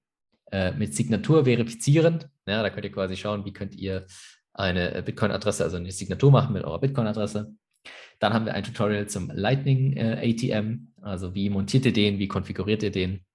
äh, 0.52 0.72
mit 0.72 0.96
Signatur 0.96 1.46
verifizieren. 1.46 2.26
Ja, 2.48 2.64
da 2.64 2.70
könnt 2.70 2.86
ihr 2.86 2.92
quasi 2.92 3.18
schauen, 3.18 3.46
wie 3.46 3.54
könnt 3.54 3.76
ihr 3.76 4.06
eine 4.54 4.96
äh, 4.96 5.02
Bitcoin-Adresse, 5.02 5.64
also 5.64 5.78
eine 5.78 5.92
Signatur 5.92 6.32
machen 6.32 6.54
mit 6.54 6.64
eurer 6.64 6.80
Bitcoin-Adresse. 6.80 7.54
Dann 8.20 8.34
haben 8.34 8.46
wir 8.46 8.54
ein 8.54 8.64
Tutorial 8.64 9.08
zum 9.08 9.30
Lightning 9.30 9.94
äh, 9.94 10.34
ATM, 10.34 10.94
also 11.02 11.36
wie 11.36 11.50
montiert 11.50 11.86
ihr 11.86 11.94
den, 11.94 12.18
wie 12.18 12.28
konfiguriert 12.28 12.82
ihr 12.84 12.92
den. 12.92 13.26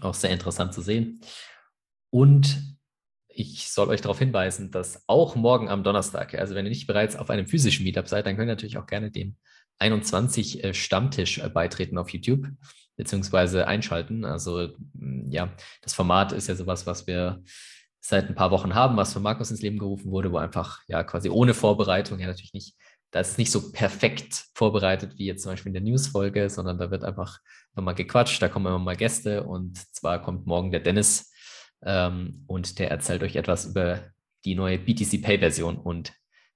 Auch 0.00 0.14
sehr 0.14 0.30
interessant 0.30 0.74
zu 0.74 0.82
sehen. 0.82 1.20
Und 2.10 2.79
ich 3.32 3.70
soll 3.70 3.88
euch 3.88 4.00
darauf 4.00 4.18
hinweisen, 4.18 4.70
dass 4.70 5.04
auch 5.06 5.36
morgen 5.36 5.68
am 5.68 5.84
Donnerstag, 5.84 6.34
also 6.34 6.54
wenn 6.54 6.66
ihr 6.66 6.70
nicht 6.70 6.86
bereits 6.86 7.16
auf 7.16 7.30
einem 7.30 7.46
physischen 7.46 7.84
Meetup 7.84 8.08
seid, 8.08 8.26
dann 8.26 8.36
könnt 8.36 8.48
ihr 8.48 8.54
natürlich 8.54 8.78
auch 8.78 8.86
gerne 8.86 9.10
dem 9.10 9.36
21 9.78 10.64
äh, 10.64 10.74
Stammtisch 10.74 11.38
äh, 11.38 11.48
beitreten 11.48 11.98
auf 11.98 12.10
YouTube, 12.10 12.46
beziehungsweise 12.96 13.66
einschalten. 13.66 14.24
Also 14.24 14.68
mm, 14.94 15.30
ja, 15.30 15.54
das 15.82 15.94
Format 15.94 16.32
ist 16.32 16.48
ja 16.48 16.54
sowas, 16.54 16.86
was 16.86 17.06
wir 17.06 17.42
seit 18.00 18.28
ein 18.28 18.34
paar 18.34 18.50
Wochen 18.50 18.74
haben, 18.74 18.96
was 18.96 19.12
von 19.12 19.22
Markus 19.22 19.50
ins 19.50 19.62
Leben 19.62 19.78
gerufen 19.78 20.10
wurde, 20.10 20.32
wo 20.32 20.38
einfach 20.38 20.80
ja 20.86 21.02
quasi 21.04 21.28
ohne 21.28 21.54
Vorbereitung, 21.54 22.18
ja 22.18 22.26
natürlich 22.26 22.54
nicht, 22.54 22.74
da 23.10 23.20
ist 23.20 23.38
nicht 23.38 23.50
so 23.50 23.72
perfekt 23.72 24.46
vorbereitet 24.54 25.14
wie 25.16 25.26
jetzt 25.26 25.42
zum 25.42 25.52
Beispiel 25.52 25.70
in 25.70 25.74
der 25.74 25.82
News-Folge, 25.82 26.48
sondern 26.48 26.78
da 26.78 26.90
wird 26.90 27.04
einfach 27.04 27.40
nochmal 27.74 27.94
gequatscht, 27.94 28.40
da 28.40 28.48
kommen 28.48 28.66
immer 28.66 28.78
mal 28.78 28.96
Gäste 28.96 29.44
und 29.44 29.78
zwar 29.94 30.22
kommt 30.22 30.46
morgen 30.46 30.70
der 30.70 30.80
Dennis 30.80 31.29
ähm, 31.82 32.44
und 32.46 32.78
der 32.78 32.90
erzählt 32.90 33.22
euch 33.22 33.36
etwas 33.36 33.66
über 33.66 34.00
die 34.44 34.54
neue 34.54 34.78
BTC 34.78 35.22
Pay 35.22 35.38
Version 35.38 35.76
und 35.76 36.12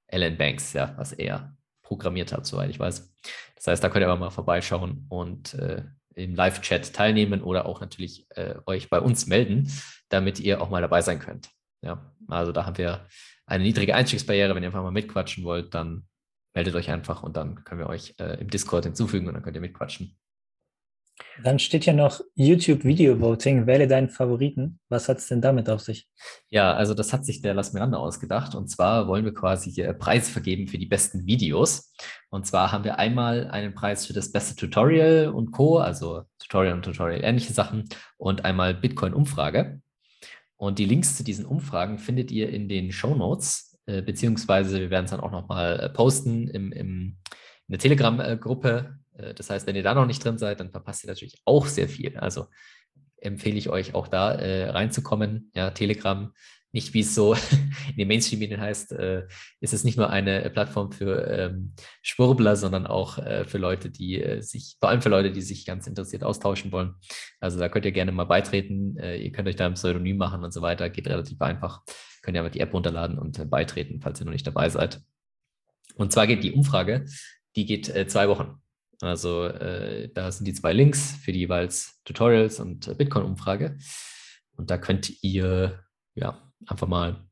Alan 0.08 0.36
Banks, 0.36 0.72
ja, 0.72 0.94
was 0.96 1.12
er 1.12 1.56
programmiert 1.82 2.32
hat, 2.32 2.46
soweit 2.46 2.70
ich 2.70 2.78
weiß. 2.78 3.14
Das 3.56 3.66
heißt, 3.66 3.84
da 3.84 3.88
könnt 3.88 4.02
ihr 4.02 4.08
aber 4.08 4.18
mal 4.20 4.30
vorbeischauen 4.30 5.06
und 5.08 5.54
äh, 5.54 5.84
im 6.14 6.34
Live-Chat 6.34 6.92
teilnehmen 6.92 7.42
oder 7.42 7.66
auch 7.66 7.80
natürlich 7.80 8.26
äh, 8.30 8.54
euch 8.66 8.88
bei 8.88 9.00
uns 9.00 9.26
melden, 9.26 9.70
damit 10.08 10.40
ihr 10.40 10.60
auch 10.60 10.70
mal 10.70 10.80
dabei 10.80 11.02
sein 11.02 11.18
könnt. 11.18 11.50
Ja, 11.82 12.14
also 12.28 12.52
da 12.52 12.66
haben 12.66 12.78
wir 12.78 13.06
eine 13.46 13.64
niedrige 13.64 13.94
Einstiegsbarriere. 13.94 14.54
Wenn 14.54 14.62
ihr 14.62 14.68
einfach 14.68 14.82
mal 14.82 14.90
mitquatschen 14.90 15.44
wollt, 15.44 15.74
dann 15.74 16.06
meldet 16.54 16.74
euch 16.74 16.90
einfach 16.90 17.22
und 17.22 17.36
dann 17.36 17.64
können 17.64 17.80
wir 17.80 17.88
euch 17.88 18.14
äh, 18.18 18.40
im 18.40 18.48
Discord 18.48 18.84
hinzufügen 18.84 19.26
und 19.26 19.34
dann 19.34 19.42
könnt 19.42 19.56
ihr 19.56 19.60
mitquatschen. 19.60 20.16
Dann 21.42 21.58
steht 21.58 21.86
ja 21.86 21.92
noch 21.92 22.20
YouTube 22.34 22.84
Video 22.84 23.20
Voting. 23.20 23.66
Wähle 23.66 23.86
deinen 23.86 24.08
Favoriten. 24.08 24.78
Was 24.88 25.08
hat 25.08 25.18
es 25.18 25.28
denn 25.28 25.40
damit 25.40 25.68
auf 25.68 25.80
sich? 25.80 26.08
Ja, 26.48 26.74
also 26.74 26.94
das 26.94 27.12
hat 27.12 27.24
sich 27.24 27.42
der 27.42 27.54
Las 27.54 27.72
Miranda 27.72 27.98
ausgedacht. 27.98 28.54
Und 28.54 28.68
zwar 28.68 29.08
wollen 29.08 29.24
wir 29.24 29.34
quasi 29.34 29.82
Preise 29.98 30.30
vergeben 30.30 30.68
für 30.68 30.78
die 30.78 30.86
besten 30.86 31.26
Videos. 31.26 31.92
Und 32.30 32.46
zwar 32.46 32.72
haben 32.72 32.84
wir 32.84 32.98
einmal 32.98 33.48
einen 33.48 33.74
Preis 33.74 34.06
für 34.06 34.12
das 34.12 34.32
beste 34.32 34.56
Tutorial 34.56 35.28
und 35.28 35.52
Co., 35.52 35.78
also 35.78 36.22
Tutorial 36.38 36.74
und 36.74 36.84
Tutorial 36.84 37.24
ähnliche 37.24 37.52
Sachen, 37.52 37.88
und 38.16 38.44
einmal 38.44 38.74
Bitcoin-Umfrage. 38.74 39.80
Und 40.56 40.78
die 40.78 40.86
Links 40.86 41.16
zu 41.16 41.24
diesen 41.24 41.46
Umfragen 41.46 41.98
findet 41.98 42.30
ihr 42.30 42.48
in 42.48 42.68
den 42.68 42.92
Show 42.92 43.14
Notes, 43.14 43.78
äh, 43.86 44.02
beziehungsweise 44.02 44.80
wir 44.80 44.90
werden 44.90 45.04
es 45.04 45.10
dann 45.10 45.20
auch 45.20 45.32
nochmal 45.32 45.80
äh, 45.80 45.88
posten 45.90 46.48
im, 46.48 46.72
im, 46.72 47.18
in 47.66 47.72
der 47.72 47.78
Telegram-Gruppe 47.78 48.98
Äh, 48.98 49.03
das 49.36 49.50
heißt, 49.50 49.66
wenn 49.66 49.76
ihr 49.76 49.82
da 49.82 49.94
noch 49.94 50.06
nicht 50.06 50.24
drin 50.24 50.38
seid, 50.38 50.60
dann 50.60 50.70
verpasst 50.70 51.04
ihr 51.04 51.08
natürlich 51.08 51.40
auch 51.44 51.66
sehr 51.66 51.88
viel. 51.88 52.16
Also 52.18 52.46
empfehle 53.24 53.56
ich 53.56 53.68
euch 53.70 53.94
auch 53.94 54.08
da 54.08 54.32
äh, 54.32 54.70
reinzukommen. 54.70 55.50
Ja, 55.54 55.70
Telegram, 55.70 56.32
nicht 56.72 56.92
wie 56.92 57.00
es 57.00 57.14
so 57.14 57.34
in 57.90 57.96
den 57.96 58.08
Mainstream-Medien 58.08 58.60
heißt, 58.60 58.92
äh, 58.92 59.26
ist 59.60 59.72
es 59.72 59.84
nicht 59.84 59.96
nur 59.96 60.10
eine 60.10 60.50
Plattform 60.50 60.92
für 60.92 61.26
ähm, 61.28 61.72
Schwurbler, 62.02 62.56
sondern 62.56 62.86
auch 62.86 63.18
äh, 63.18 63.44
für 63.44 63.58
Leute, 63.58 63.90
die 63.90 64.20
äh, 64.20 64.42
sich, 64.42 64.76
vor 64.80 64.90
allem 64.90 65.00
für 65.00 65.08
Leute, 65.08 65.30
die 65.30 65.40
sich 65.40 65.64
ganz 65.64 65.86
interessiert 65.86 66.24
austauschen 66.24 66.72
wollen. 66.72 66.94
Also 67.40 67.58
da 67.58 67.68
könnt 67.68 67.84
ihr 67.84 67.92
gerne 67.92 68.12
mal 68.12 68.24
beitreten. 68.24 68.96
Äh, 68.98 69.18
ihr 69.18 69.32
könnt 69.32 69.48
euch 69.48 69.56
da 69.56 69.66
ein 69.66 69.74
Pseudonym 69.74 70.16
machen 70.16 70.44
und 70.44 70.52
so 70.52 70.62
weiter. 70.62 70.90
Geht 70.90 71.08
relativ 71.08 71.40
einfach. 71.40 71.82
Könnt 72.22 72.36
ihr 72.36 72.40
aber 72.40 72.50
die 72.50 72.60
App 72.60 72.74
runterladen 72.74 73.18
und 73.18 73.38
äh, 73.38 73.44
beitreten, 73.44 74.00
falls 74.00 74.20
ihr 74.20 74.26
noch 74.26 74.32
nicht 74.32 74.46
dabei 74.46 74.68
seid. 74.68 75.00
Und 75.94 76.12
zwar 76.12 76.26
geht 76.26 76.42
die 76.42 76.52
Umfrage, 76.52 77.04
die 77.54 77.66
geht 77.66 77.88
äh, 77.88 78.06
zwei 78.08 78.28
Wochen. 78.28 78.60
Also 79.00 79.48
da 79.48 80.30
sind 80.30 80.46
die 80.46 80.54
zwei 80.54 80.72
Links 80.72 81.16
für 81.22 81.32
die 81.32 81.40
jeweils 81.40 82.00
Tutorials 82.04 82.60
und 82.60 82.96
Bitcoin-Umfrage. 82.96 83.78
Und 84.56 84.70
da 84.70 84.78
könnt 84.78 85.22
ihr 85.22 85.84
ja, 86.14 86.40
einfach 86.66 86.86
mal 86.86 87.26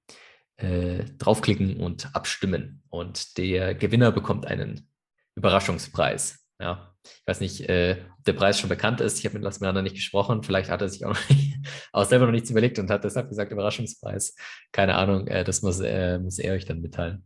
äh, 0.57 1.05
draufklicken 1.19 1.79
und 1.79 2.15
abstimmen. 2.15 2.83
Und 2.89 3.39
der 3.39 3.75
Gewinner 3.75 4.13
bekommt 4.13 4.47
einen 4.47 4.89
Überraschungspreis. 5.35 6.47
Ja, 6.61 6.95
ich 7.05 7.27
weiß 7.27 7.41
nicht, 7.41 7.69
äh, 7.69 7.97
ob 8.19 8.25
der 8.25 8.35
Preis 8.35 8.61
schon 8.61 8.69
bekannt 8.69 9.01
ist. 9.01 9.19
Ich 9.19 9.25
habe 9.25 9.35
mit 9.35 9.43
Lars 9.43 9.61
Miranda 9.61 9.83
nicht 9.83 9.97
gesprochen. 9.97 10.43
Vielleicht 10.43 10.71
hat 10.71 10.83
er 10.83 10.89
sich 10.89 11.05
auch, 11.05 11.17
nicht, 11.29 11.59
auch 11.93 12.05
selber 12.05 12.27
noch 12.27 12.33
nichts 12.33 12.51
überlegt 12.51 12.79
und 12.79 12.91
hat 12.91 13.05
deshalb 13.05 13.29
gesagt, 13.29 13.51
Überraschungspreis. 13.51 14.37
Keine 14.71 14.95
Ahnung, 14.97 15.27
äh, 15.27 15.45
das 15.45 15.63
muss, 15.63 15.81
äh, 15.81 16.19
muss 16.19 16.39
er 16.39 16.55
euch 16.55 16.65
dann 16.65 16.81
mitteilen. 16.81 17.25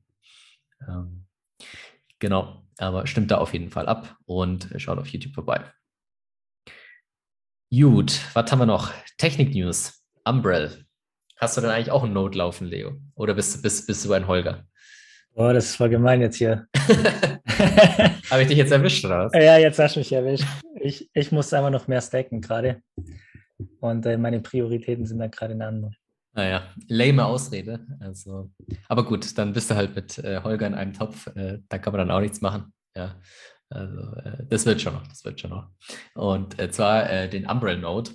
Ähm, 0.89 1.27
genau, 2.19 2.63
aber 2.79 3.07
stimmt 3.07 3.31
da 3.31 3.39
auf 3.39 3.53
jeden 3.53 3.71
Fall 3.71 3.87
ab 3.89 4.17
und 4.27 4.69
schaut 4.77 4.99
auf 4.99 5.09
YouTube 5.09 5.35
vorbei. 5.35 5.65
Gut, 7.71 8.21
was 8.33 8.51
haben 8.51 8.61
wir 8.61 8.67
noch? 8.67 8.93
Technik-News. 9.19 10.03
Umbrell 10.25 10.87
Hast 11.39 11.57
du 11.57 11.61
denn 11.61 11.71
eigentlich 11.71 11.91
auch 11.91 12.03
einen 12.03 12.15
Node 12.15 12.39
laufen, 12.39 12.67
Leo? 12.67 12.95
Oder 13.15 13.35
bist, 13.35 13.63
bist, 13.63 13.87
bist 13.87 14.05
du 14.05 14.13
ein 14.15 14.27
Holger? 14.27 14.65
Oh, 15.35 15.53
das 15.53 15.79
war 15.79 15.91
gemein 15.91 16.23
jetzt 16.23 16.37
hier. 16.37 16.67
Habe 18.31 18.43
ich 18.43 18.49
dich 18.49 18.57
jetzt 18.57 18.73
erwischt, 18.73 19.05
oder 19.05 19.27
was? 19.27 19.33
Ja, 19.35 19.59
jetzt 19.59 19.79
hast 19.79 19.97
du 19.97 20.01
mich 20.01 20.11
erwischt. 20.11 20.47
Ich, 20.81 21.11
ich 21.13 21.33
muss 21.33 21.53
einfach 21.53 21.69
noch 21.69 21.89
mehr 21.89 22.01
stacken 22.01 22.41
gerade. 22.41 22.81
Und 23.81 24.07
äh, 24.07 24.17
meine 24.17 24.41
Prioritäten 24.41 25.05
sind 25.05 25.19
da 25.19 25.27
gerade 25.27 25.53
eine 25.53 25.67
andere. 25.67 25.91
Naja, 26.37 26.63
lame 26.87 27.25
Ausrede. 27.25 27.85
Also, 27.99 28.53
aber 28.89 29.05
gut, 29.05 29.37
dann 29.39 29.53
bist 29.53 29.71
du 29.71 29.75
halt 29.75 29.97
mit 29.97 30.19
äh, 30.19 30.41
Holger 30.45 30.67
in 30.67 30.75
einem 30.75 30.93
Topf. 30.93 31.27
Äh, 31.35 31.59
da 31.69 31.79
kann 31.79 31.93
man 31.93 32.07
dann 32.07 32.17
auch 32.17 32.21
nichts 32.21 32.41
machen. 32.41 32.73
Ja, 32.95 33.17
also 33.71 34.15
äh, 34.17 34.47
das 34.49 34.67
wird 34.67 34.81
schon 34.81 34.95
noch, 34.95 35.07
das 35.09 35.25
wird 35.25 35.41
schon 35.41 35.51
noch. 35.51 35.71
Und 36.15 36.61
äh, 36.61 36.71
zwar 36.71 37.11
äh, 37.11 37.29
den 37.29 37.49
Umbrella 37.49 37.81
Node 37.81 38.13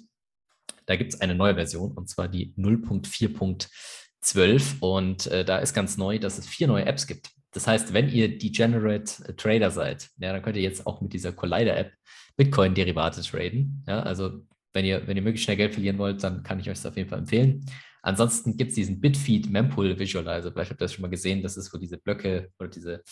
da 0.86 0.98
gibt 0.98 1.14
es 1.14 1.22
eine 1.22 1.36
neue 1.36 1.54
Version 1.56 1.94
und 1.94 2.10
zwar 2.10 2.28
die 2.28 2.54
0.4.12 2.58 4.80
und 4.80 5.28
äh, 5.28 5.46
da 5.46 5.60
ist 5.60 5.74
ganz 5.74 5.96
neu, 5.98 6.20
dass 6.20 6.38
es 6.38 6.46
vier 6.48 6.68
neue 6.68 6.86
Apps 6.86 7.08
gibt. 7.08 7.30
Das 7.54 7.68
heißt, 7.68 7.94
wenn 7.94 8.10
ihr 8.10 8.38
Degenerate 8.38 9.38
Trader 9.38 9.72
seid, 9.72 10.10
ja, 10.18 10.34
dann 10.34 10.42
könnt 10.42 10.58
ihr 10.58 10.64
jetzt 10.64 10.86
auch 10.88 11.00
mit 11.02 11.14
dieser 11.14 11.32
Collider-App 11.32 11.94
Bitcoin-Derivate 12.38 13.22
traden. 13.22 13.86
Ja, 13.88 14.02
also 14.04 14.42
wenn 14.74 14.86
ihr, 14.86 15.08
wenn 15.08 15.18
ihr 15.18 15.24
möglichst 15.24 15.46
schnell 15.46 15.58
Geld 15.58 15.74
verlieren 15.74 15.98
wollt, 15.98 16.24
dann 16.24 16.44
kann 16.44 16.60
ich 16.60 16.70
euch 16.70 16.78
das 16.78 16.86
auf 16.86 16.98
jeden 16.98 17.10
Fall 17.10 17.20
empfehlen. 17.20 17.66
Ansonsten 18.02 18.58
gibt 18.58 18.70
es 18.70 18.76
diesen 18.76 19.00
Bitfeed 19.00 19.50
Mempool 19.50 19.98
Visualizer. 19.98 20.52
Vielleicht 20.52 20.72
habt 20.72 20.82
ihr 20.82 20.86
das 20.86 20.94
schon 20.94 21.04
mal 21.04 21.10
gesehen. 21.10 21.44
Das 21.44 21.58
ist, 21.58 21.74
wo 21.74 21.78
diese 21.78 21.98
Blöcke 21.98 22.52
oder 22.60 22.70
diese, 22.70 23.04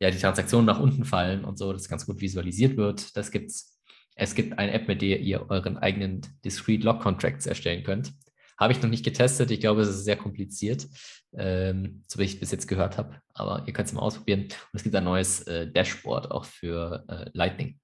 ja, 0.00 0.10
die 0.10 0.18
Transaktionen 0.18 0.66
nach 0.66 0.80
unten 0.80 1.04
fallen 1.04 1.44
und 1.44 1.58
so, 1.58 1.72
das 1.72 1.88
ganz 1.88 2.06
gut 2.06 2.20
visualisiert 2.20 2.76
wird. 2.76 3.16
Das 3.16 3.30
gibt 3.30 3.52
es 4.16 4.34
gibt 4.34 4.58
eine 4.58 4.72
App, 4.72 4.86
mit 4.88 5.02
der 5.02 5.20
ihr 5.20 5.50
euren 5.50 5.76
eigenen 5.76 6.22
Discrete 6.44 6.84
Log 6.84 7.00
Contracts 7.00 7.46
erstellen 7.46 7.82
könnt. 7.82 8.12
Habe 8.58 8.72
ich 8.72 8.80
noch 8.80 8.88
nicht 8.88 9.04
getestet. 9.04 9.50
Ich 9.50 9.60
glaube, 9.60 9.80
es 9.80 9.88
ist 9.88 10.04
sehr 10.04 10.16
kompliziert, 10.16 10.86
ähm, 11.36 12.04
so 12.06 12.20
wie 12.20 12.24
ich 12.24 12.38
bis 12.38 12.52
jetzt 12.52 12.68
gehört 12.68 12.96
habe. 12.96 13.20
Aber 13.34 13.64
ihr 13.66 13.72
könnt 13.72 13.88
es 13.88 13.94
mal 13.94 14.02
ausprobieren. 14.02 14.42
Und 14.42 14.74
es 14.74 14.84
gibt 14.84 14.94
ein 14.94 15.04
neues 15.04 15.42
äh, 15.48 15.70
Dashboard 15.70 16.30
auch 16.30 16.44
für 16.44 17.04
äh, 17.08 17.30
Lightning. 17.32 17.80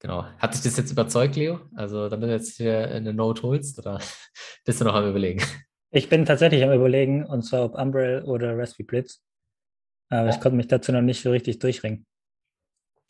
Genau. 0.00 0.24
Hat 0.38 0.54
dich 0.54 0.62
das 0.62 0.76
jetzt 0.76 0.92
überzeugt, 0.92 1.36
Leo? 1.36 1.60
Also, 1.74 2.08
damit 2.08 2.28
du 2.28 2.32
jetzt 2.32 2.56
hier 2.56 2.88
eine 2.88 3.12
Note 3.12 3.42
holst 3.42 3.78
oder 3.78 4.00
bist 4.64 4.80
du 4.80 4.84
noch 4.84 4.94
am 4.94 5.08
Überlegen? 5.08 5.42
Ich 5.90 6.08
bin 6.08 6.24
tatsächlich 6.24 6.62
am 6.62 6.72
Überlegen, 6.72 7.24
und 7.24 7.42
zwar 7.42 7.64
ob 7.64 7.74
Umbrel 7.74 8.22
oder 8.22 8.56
Raspberry 8.56 8.84
Blitz. 8.84 9.22
Aber 10.10 10.28
ja. 10.28 10.34
ich 10.34 10.40
konnte 10.40 10.56
mich 10.56 10.68
dazu 10.68 10.92
noch 10.92 11.02
nicht 11.02 11.22
so 11.22 11.30
richtig 11.30 11.58
durchringen. 11.58 12.06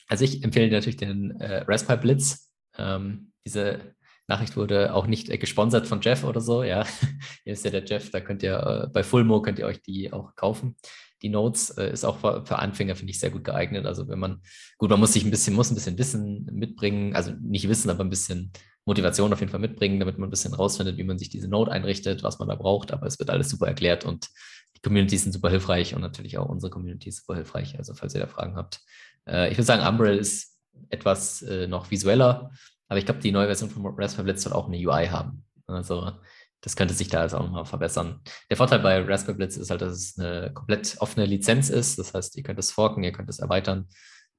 Also 0.09 0.25
ich 0.25 0.43
empfehle 0.43 0.71
natürlich 0.71 0.97
den 0.97 1.39
äh, 1.41 1.65
Raspberry 1.67 2.01
Blitz. 2.01 2.51
Ähm, 2.77 3.33
diese 3.45 3.81
Nachricht 4.29 4.57
wurde 4.57 4.95
auch 4.95 5.07
nicht 5.07 5.31
äh, 5.31 5.39
gesponsert 5.39 5.87
von 5.87 6.01
Jeff 6.03 6.23
oder 6.23 6.41
so. 6.41 6.63
Ja, 6.63 6.85
hier 7.45 7.53
ist 7.55 7.65
ja 7.65 7.71
der 7.71 7.85
Jeff, 7.85 8.11
da 8.11 8.21
könnt 8.21 8.43
ihr 8.43 8.85
äh, 8.85 8.89
bei 8.93 9.03
Fullmo 9.03 9.43
könnt 9.43 9.59
ihr 9.59 9.67
euch 9.67 9.83
die 9.83 10.13
auch 10.13 10.35
kaufen. 10.37 10.77
Die 11.23 11.31
Notes 11.31 11.71
äh, 11.71 11.91
ist 11.91 12.05
auch 12.05 12.19
für, 12.19 12.45
für 12.47 12.59
Anfänger, 12.59 12.95
finde 12.95 13.11
ich, 13.11 13.19
sehr 13.19 13.31
gut 13.31 13.43
geeignet. 13.43 13.87
Also 13.87 14.07
wenn 14.07 14.19
man, 14.19 14.43
gut, 14.77 14.91
man 14.91 15.01
muss 15.01 15.15
sich 15.15 15.25
ein 15.25 15.31
bisschen, 15.31 15.55
muss 15.55 15.71
ein 15.71 15.75
bisschen 15.75 15.99
Wissen 15.99 16.49
mitbringen, 16.53 17.17
also 17.17 17.33
nicht 17.41 17.69
Wissen, 17.69 17.91
aber 17.91 18.05
ein 18.05 18.11
bisschen 18.11 18.53
Motivation 18.85 19.33
auf 19.33 19.41
jeden 19.41 19.51
Fall 19.51 19.61
mitbringen, 19.61 19.99
damit 19.99 20.19
man 20.19 20.29
ein 20.29 20.31
bisschen 20.31 20.55
rausfindet, 20.55 20.97
wie 20.97 21.05
man 21.05 21.19
sich 21.19 21.29
diese 21.31 21.49
Note 21.49 21.73
einrichtet, 21.73 22.23
was 22.23 22.39
man 22.39 22.49
da 22.49 22.55
braucht. 22.55 22.93
Aber 22.93 23.07
es 23.07 23.19
wird 23.19 23.31
alles 23.31 23.49
super 23.49 23.67
erklärt 23.67 24.05
und 24.05 24.29
die 24.77 24.81
Communities 24.81 25.25
sind 25.25 25.33
super 25.33 25.51
hilfreich 25.51 25.95
und 25.95 26.03
natürlich 26.03 26.39
auch 26.39 26.49
unsere 26.49 26.71
Community 26.71 27.09
ist 27.09 27.19
super 27.19 27.35
hilfreich. 27.35 27.77
Also 27.79 27.95
falls 27.95 28.15
ihr 28.15 28.21
da 28.21 28.27
Fragen 28.29 28.57
habt, 28.57 28.81
äh, 29.27 29.51
ich 29.51 29.57
würde 29.57 29.65
sagen, 29.65 29.87
Umbrel 29.87 30.19
ist 30.19 30.57
etwas 30.91 31.43
äh, 31.43 31.67
noch 31.67 31.91
visueller, 31.91 32.53
aber 32.89 32.99
ich 32.99 33.05
glaube, 33.05 33.21
die 33.21 33.33
neue 33.33 33.47
Version 33.47 33.71
von 33.71 33.87
Raspberry 33.97 34.25
Blitz 34.25 34.43
soll 34.43 34.53
auch 34.53 34.67
eine 34.67 34.77
UI 34.77 35.07
haben. 35.07 35.45
Also 35.67 36.13
das 36.61 36.75
könnte 36.75 36.95
sich 36.95 37.09
da 37.09 37.21
also 37.21 37.39
auch 37.39 37.45
nochmal 37.45 37.65
verbessern. 37.65 38.21
Der 38.51 38.57
Vorteil 38.57 38.81
bei 38.81 39.01
Raspberry 39.01 39.37
Blitz 39.37 39.57
ist 39.57 39.71
halt, 39.71 39.83
dass 39.83 39.93
es 39.93 40.19
eine 40.19 40.53
komplett 40.53 40.97
offene 40.99 41.27
Lizenz 41.27 41.71
ist. 41.71 41.99
Das 41.99 42.15
heißt, 42.15 42.37
ihr 42.37 42.43
könnt 42.43 42.59
es 42.59 42.73
forken, 42.73 43.05
ihr 43.05 43.13
könnt 43.13 43.29
es 43.29 43.39
erweitern. 43.39 43.89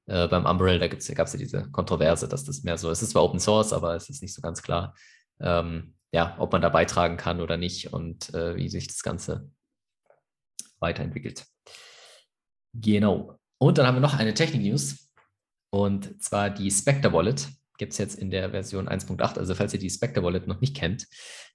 Äh, 0.06 0.28
beim 0.28 0.44
Umbrel, 0.44 0.78
da, 0.78 0.88
da 0.88 1.14
gab 1.14 1.26
es 1.26 1.32
ja 1.32 1.38
diese 1.38 1.70
Kontroverse, 1.70 2.28
dass 2.28 2.44
das 2.44 2.62
mehr 2.62 2.76
so 2.76 2.90
ist. 2.90 2.98
Es 2.98 3.04
ist 3.04 3.10
zwar 3.12 3.24
Open 3.24 3.40
Source, 3.40 3.72
aber 3.72 3.94
es 3.94 4.10
ist 4.10 4.22
nicht 4.22 4.34
so 4.34 4.42
ganz 4.42 4.62
klar, 4.62 4.94
ähm, 5.40 5.94
ja, 6.12 6.36
ob 6.38 6.52
man 6.52 6.60
da 6.60 6.68
beitragen 6.68 7.16
kann 7.16 7.40
oder 7.40 7.56
nicht 7.56 7.92
und 7.92 8.34
äh, 8.34 8.56
wie 8.56 8.68
sich 8.68 8.88
das 8.88 9.02
Ganze 9.02 9.50
weiterentwickelt. 10.80 11.46
Genau. 12.74 13.38
Und 13.58 13.78
dann 13.78 13.86
haben 13.86 13.96
wir 13.96 14.00
noch 14.00 14.14
eine 14.14 14.34
Technik-News. 14.34 15.10
Und 15.72 16.22
zwar 16.22 16.50
die 16.50 16.70
Spectre 16.70 17.12
Wallet 17.12 17.48
gibt 17.80 17.92
es 17.92 17.98
jetzt 17.98 18.18
in 18.18 18.30
der 18.30 18.50
Version 18.50 18.88
1.8. 18.88 19.38
Also 19.38 19.54
falls 19.56 19.72
ihr 19.72 19.80
die 19.80 19.90
Spectre 19.90 20.22
Wallet 20.22 20.46
noch 20.46 20.60
nicht 20.60 20.76
kennt, 20.76 21.08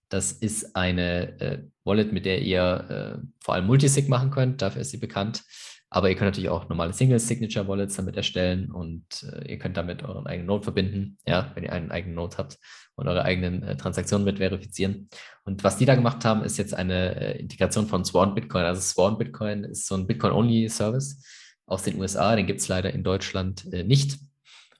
das 0.10 0.32
ist 0.32 0.76
eine 0.76 1.40
äh, 1.40 1.64
Wallet, 1.84 2.12
mit 2.12 2.26
der 2.26 2.42
ihr 2.42 3.22
äh, 3.22 3.26
vor 3.40 3.54
allem 3.54 3.68
Multisig 3.68 4.10
machen 4.10 4.32
könnt. 4.32 4.62
Dafür 4.62 4.82
ist 4.82 4.90
sie 4.90 4.98
bekannt. 4.98 5.44
Aber 5.92 6.10
ihr 6.10 6.16
könnt 6.16 6.28
natürlich 6.28 6.50
auch 6.50 6.68
normale 6.68 6.94
Single-Signature-Wallets 6.94 7.96
damit 7.96 8.18
erstellen 8.18 8.72
und 8.72 9.06
äh, 9.32 9.52
ihr 9.52 9.60
könnt 9.60 9.78
damit 9.78 10.04
euren 10.04 10.26
eigenen 10.28 10.48
Node 10.48 10.64
verbinden, 10.64 11.18
ja, 11.26 11.52
wenn 11.54 11.64
ihr 11.64 11.72
einen 11.72 11.92
eigenen 11.92 12.16
Node 12.16 12.38
habt 12.38 12.58
und 12.96 13.08
eure 13.08 13.24
eigenen 13.24 13.64
äh, 13.64 13.78
Transaktionen 13.78 14.26
mit 14.26 14.40
verifizieren. 14.40 15.10
Und 15.44 15.64
was 15.64 15.78
die 15.78 15.86
da 15.86 15.96
gemacht 15.96 16.26
haben, 16.26 16.44
ist 16.44 16.58
jetzt 16.58 16.74
eine 16.74 17.16
äh, 17.16 17.40
Integration 17.40 17.88
von 17.88 18.04
Sworn 18.04 18.34
Bitcoin. 18.34 18.66
Also 18.66 18.82
Sworn 18.82 19.18
Bitcoin 19.18 19.64
ist 19.64 19.86
so 19.86 19.96
ein 19.96 20.08
Bitcoin-Only-Service 20.08 21.24
aus 21.68 21.84
den 21.84 22.00
USA. 22.00 22.36
Den 22.36 22.48
gibt 22.48 22.62
es 22.62 22.68
leider 22.68 22.92
in 22.92 23.04
Deutschland 23.04 23.72
äh, 23.72 23.84
nicht. 23.84 24.18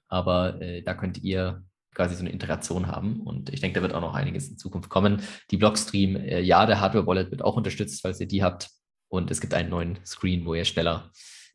Aber 0.08 0.62
äh, 0.62 0.82
da 0.82 0.94
könnt 0.94 1.24
ihr 1.24 1.64
quasi 1.94 2.16
so 2.16 2.22
eine 2.22 2.32
Integration 2.32 2.88
haben. 2.88 3.22
Und 3.22 3.50
ich 3.50 3.62
denke, 3.62 3.80
da 3.80 3.82
wird 3.82 3.94
auch 3.94 4.02
noch 4.02 4.14
einiges 4.14 4.50
in 4.50 4.58
Zukunft 4.58 4.90
kommen. 4.90 5.22
Die 5.50 5.58
Blockstream, 5.58 6.16
äh, 6.16 6.42
ja, 6.42 6.66
der 6.66 6.80
Hardware-Wallet 6.80 7.32
wird 7.32 7.42
auch 7.42 7.56
unterstützt, 7.56 8.02
falls 8.02 8.20
ihr 8.20 8.28
die 8.28 8.44
habt. 8.44 8.70
Und 9.08 9.32
es 9.32 9.42
gibt 9.42 9.54
einen 9.54 9.70
neuen 9.70 10.00
Screen, 10.06 10.46
wo 10.46 10.54
ihr 10.54 10.66
schneller 10.66 11.12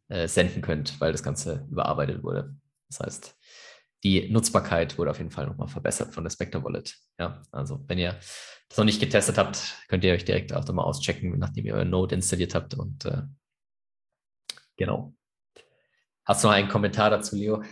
äh, 0.09 0.26
senden 0.26 0.62
könnt, 0.62 1.01
weil 1.01 1.12
das 1.12 1.22
Ganze 1.22 1.66
überarbeitet 1.70 2.22
wurde. 2.22 2.57
Das 2.88 3.01
heißt, 3.01 3.36
die 4.03 4.30
Nutzbarkeit 4.30 4.96
wurde 4.98 5.11
auf 5.11 5.18
jeden 5.18 5.30
Fall 5.30 5.46
nochmal 5.46 5.68
verbessert 5.68 6.14
von 6.14 6.24
der 6.24 6.30
Spectre 6.30 6.64
Wallet. 6.64 6.96
Ja, 7.18 7.42
also 7.53 7.84
wenn 7.86 7.98
ihr 7.98 8.18
das 8.68 8.78
noch 8.78 8.84
nicht 8.84 9.01
getestet 9.01 9.36
habt, 9.36 9.76
könnt 9.88 10.05
ihr 10.05 10.14
euch 10.14 10.24
direkt 10.24 10.55
auch 10.55 10.66
nochmal 10.66 10.86
auschecken, 10.86 11.38
nachdem 11.38 11.66
ihr 11.66 11.74
euren 11.74 11.90
Node 11.90 12.14
installiert 12.14 12.55
habt. 12.55 12.74
Und 12.74 13.05
äh, 13.05 13.22
genau. 14.76 15.14
Hast 16.24 16.44
du 16.44 16.48
noch 16.48 16.55
einen 16.55 16.68
Kommentar 16.68 17.11
dazu, 17.11 17.36
Leo? 17.36 17.62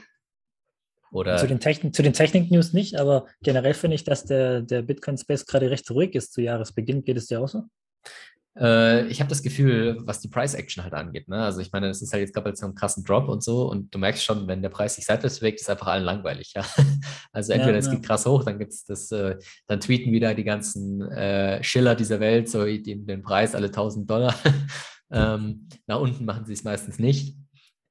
Oder? 1.11 1.37
Zu 1.37 1.47
den, 1.47 1.61
Technik, 1.61 1.95
zu 1.95 2.03
den 2.03 2.13
Technik-News 2.13 2.73
nicht, 2.73 2.97
aber 2.97 3.27
generell 3.43 3.75
finde 3.75 3.95
ich, 3.95 4.05
dass 4.05 4.25
der, 4.25 4.63
der 4.63 4.83
Bitcoin-Space 4.83 5.47
gerade 5.47 5.71
recht 5.71 5.91
ruhig 5.91 6.15
ist 6.15 6.33
zu 6.33 6.43
Jahresbeginn. 6.43 7.05
Geht 7.05 7.17
es 7.17 7.27
dir 7.27 7.41
auch 7.41 7.49
so? 7.49 7.65
Äh, 8.59 9.07
ich 9.07 9.21
habe 9.21 9.29
das 9.29 9.43
Gefühl, 9.43 9.99
was 10.01 10.21
die 10.21 10.29
Price-Action 10.29 10.83
halt 10.83 10.95
angeht. 10.95 11.29
Ne? 11.29 11.43
Also 11.43 11.61
ich 11.61 11.73
meine, 11.73 11.89
es 11.89 12.03
ist 12.03 12.13
halt 12.13 12.23
jetzt 12.23 12.35
gerade 12.35 12.55
so 12.57 12.67
einen 12.67 12.75
krassen 12.75 13.05
Drop 13.05 13.29
und 13.29 13.43
so 13.43 13.71
und 13.71 13.95
du 13.95 13.99
merkst 13.99 14.25
schon, 14.25 14.49
wenn 14.49 14.63
der 14.63 14.69
Preis 14.69 14.97
sich 14.97 15.05
seitwärts 15.05 15.39
bewegt, 15.41 15.61
ist 15.61 15.71
einfach 15.71 15.89
allen 15.89 16.05
langweilig. 16.05 16.53
Ja? 16.55 16.65
Also 17.31 17.53
entweder 17.53 17.75
ja, 17.75 17.79
es 17.79 17.87
ja. 17.87 17.93
geht 17.93 18.05
krass 18.05 18.27
hoch, 18.27 18.43
dann 18.43 18.59
gibt 18.59 18.73
es 18.73 18.85
das, 18.85 19.13
äh, 19.13 19.37
dann 19.67 19.81
tweeten 19.81 20.11
wieder 20.11 20.35
die 20.35 20.45
ganzen 20.45 21.03
äh, 21.03 21.63
Schiller 21.63 21.95
dieser 21.95 22.21
Welt, 22.21 22.49
so 22.49 22.65
den, 22.65 23.07
den 23.07 23.23
Preis 23.23 23.55
alle 23.55 23.67
1000 23.67 24.11
Dollar. 24.11 24.35
ähm, 25.13 25.69
nach 25.87 26.01
unten 26.01 26.25
machen 26.25 26.47
sie 26.47 26.55
es 26.55 26.65
meistens 26.65 26.99
nicht. 26.99 27.37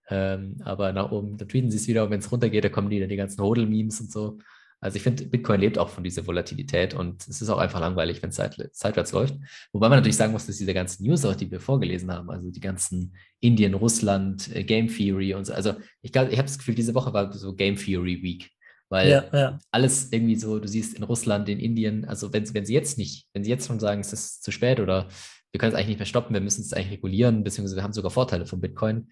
Ähm, 0.10 0.58
aber 0.64 0.94
nach 0.94 1.12
oben, 1.12 1.38
da 1.38 1.46
tweeten 1.46 1.70
sie 1.70 1.78
es 1.78 1.88
wieder 1.88 2.04
und 2.04 2.12
wenn 2.12 2.20
es 2.20 2.32
runtergeht, 2.32 2.64
da 2.64 2.70
kommen 2.70 2.90
wieder 2.90 3.08
die 3.08 3.16
ganzen 3.16 3.42
Hodel-Memes 3.42 4.00
und 4.02 4.12
so. 4.12 4.38
Also 4.80 4.98
ich 4.98 5.04
finde, 5.04 5.26
Bitcoin 5.26 5.60
lebt 5.60 5.80
auch 5.80 5.90
von 5.90 6.04
dieser 6.04 6.28
Volatilität 6.28 6.94
und 6.94 7.28
es 7.28 7.42
ist 7.42 7.50
auch 7.50 7.58
einfach 7.58 7.80
langweilig, 7.80 8.22
wenn 8.22 8.30
es 8.30 8.36
seit, 8.36 8.56
seitwärts 8.74 9.12
läuft. 9.12 9.36
Wobei 9.72 9.90
man 9.90 9.98
natürlich 9.98 10.18
sagen 10.18 10.34
muss, 10.34 10.46
dass 10.46 10.58
diese 10.58 10.74
ganzen 10.74 11.04
News 11.04 11.26
auch, 11.26 11.36
die 11.36 11.50
wir 11.50 11.60
vorgelesen 11.60 12.12
haben, 12.12 12.30
also 12.30 12.52
die 12.52 12.60
ganzen 12.60 13.16
Indien, 13.40 13.74
Russland, 13.74 14.56
äh, 14.56 14.64
Game 14.64 14.88
Theory 14.88 15.34
und 15.34 15.46
so, 15.46 15.54
also 15.54 15.74
ich, 16.04 16.12
ich 16.12 16.18
habe 16.18 16.30
das 16.30 16.60
Gefühl, 16.60 16.76
diese 16.76 16.94
Woche 16.94 17.12
war 17.12 17.34
so 17.34 17.56
Game 17.56 17.76
Theory 17.76 18.22
Week, 18.22 18.52
weil 18.90 19.10
ja, 19.10 19.26
ja. 19.34 19.60
alles 19.72 20.12
irgendwie 20.12 20.36
so, 20.36 20.60
du 20.60 20.68
siehst 20.68 20.96
in 20.96 21.04
Russland, 21.04 21.50
in 21.50 21.60
Indien, 21.60 22.06
also 22.06 22.32
wenn, 22.32 22.54
wenn 22.54 22.66
sie 22.66 22.76
jetzt 22.76 23.00
nicht, 23.00 23.26
wenn 23.34 23.44
sie 23.44 23.50
jetzt 23.50 23.68
schon 23.68 23.80
sagen, 23.80 24.02
es 24.02 24.14
ist 24.14 24.44
zu 24.44 24.52
spät 24.52 24.80
oder 24.80 25.08
wir 25.52 25.60
können 25.60 25.72
es 25.72 25.76
eigentlich 25.76 25.90
nicht 25.90 26.00
mehr 26.00 26.06
stoppen, 26.06 26.36
wir 26.36 26.42
müssen 26.42 26.62
es 26.62 26.74
eigentlich 26.74 26.92
regulieren, 26.92 27.44
beziehungsweise 27.44 27.78
wir 27.78 27.84
haben 27.84 27.94
sogar 27.94 28.12
Vorteile 28.12 28.46
von 28.46 28.62
Bitcoin, 28.62 29.08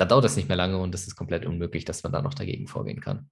dann 0.00 0.08
dauert 0.08 0.24
es 0.24 0.36
nicht 0.36 0.48
mehr 0.48 0.56
lange 0.56 0.78
und 0.78 0.94
es 0.94 1.06
ist 1.06 1.14
komplett 1.14 1.44
unmöglich, 1.44 1.84
dass 1.84 2.02
man 2.02 2.12
da 2.12 2.22
noch 2.22 2.32
dagegen 2.32 2.66
vorgehen 2.66 3.00
kann. 3.00 3.28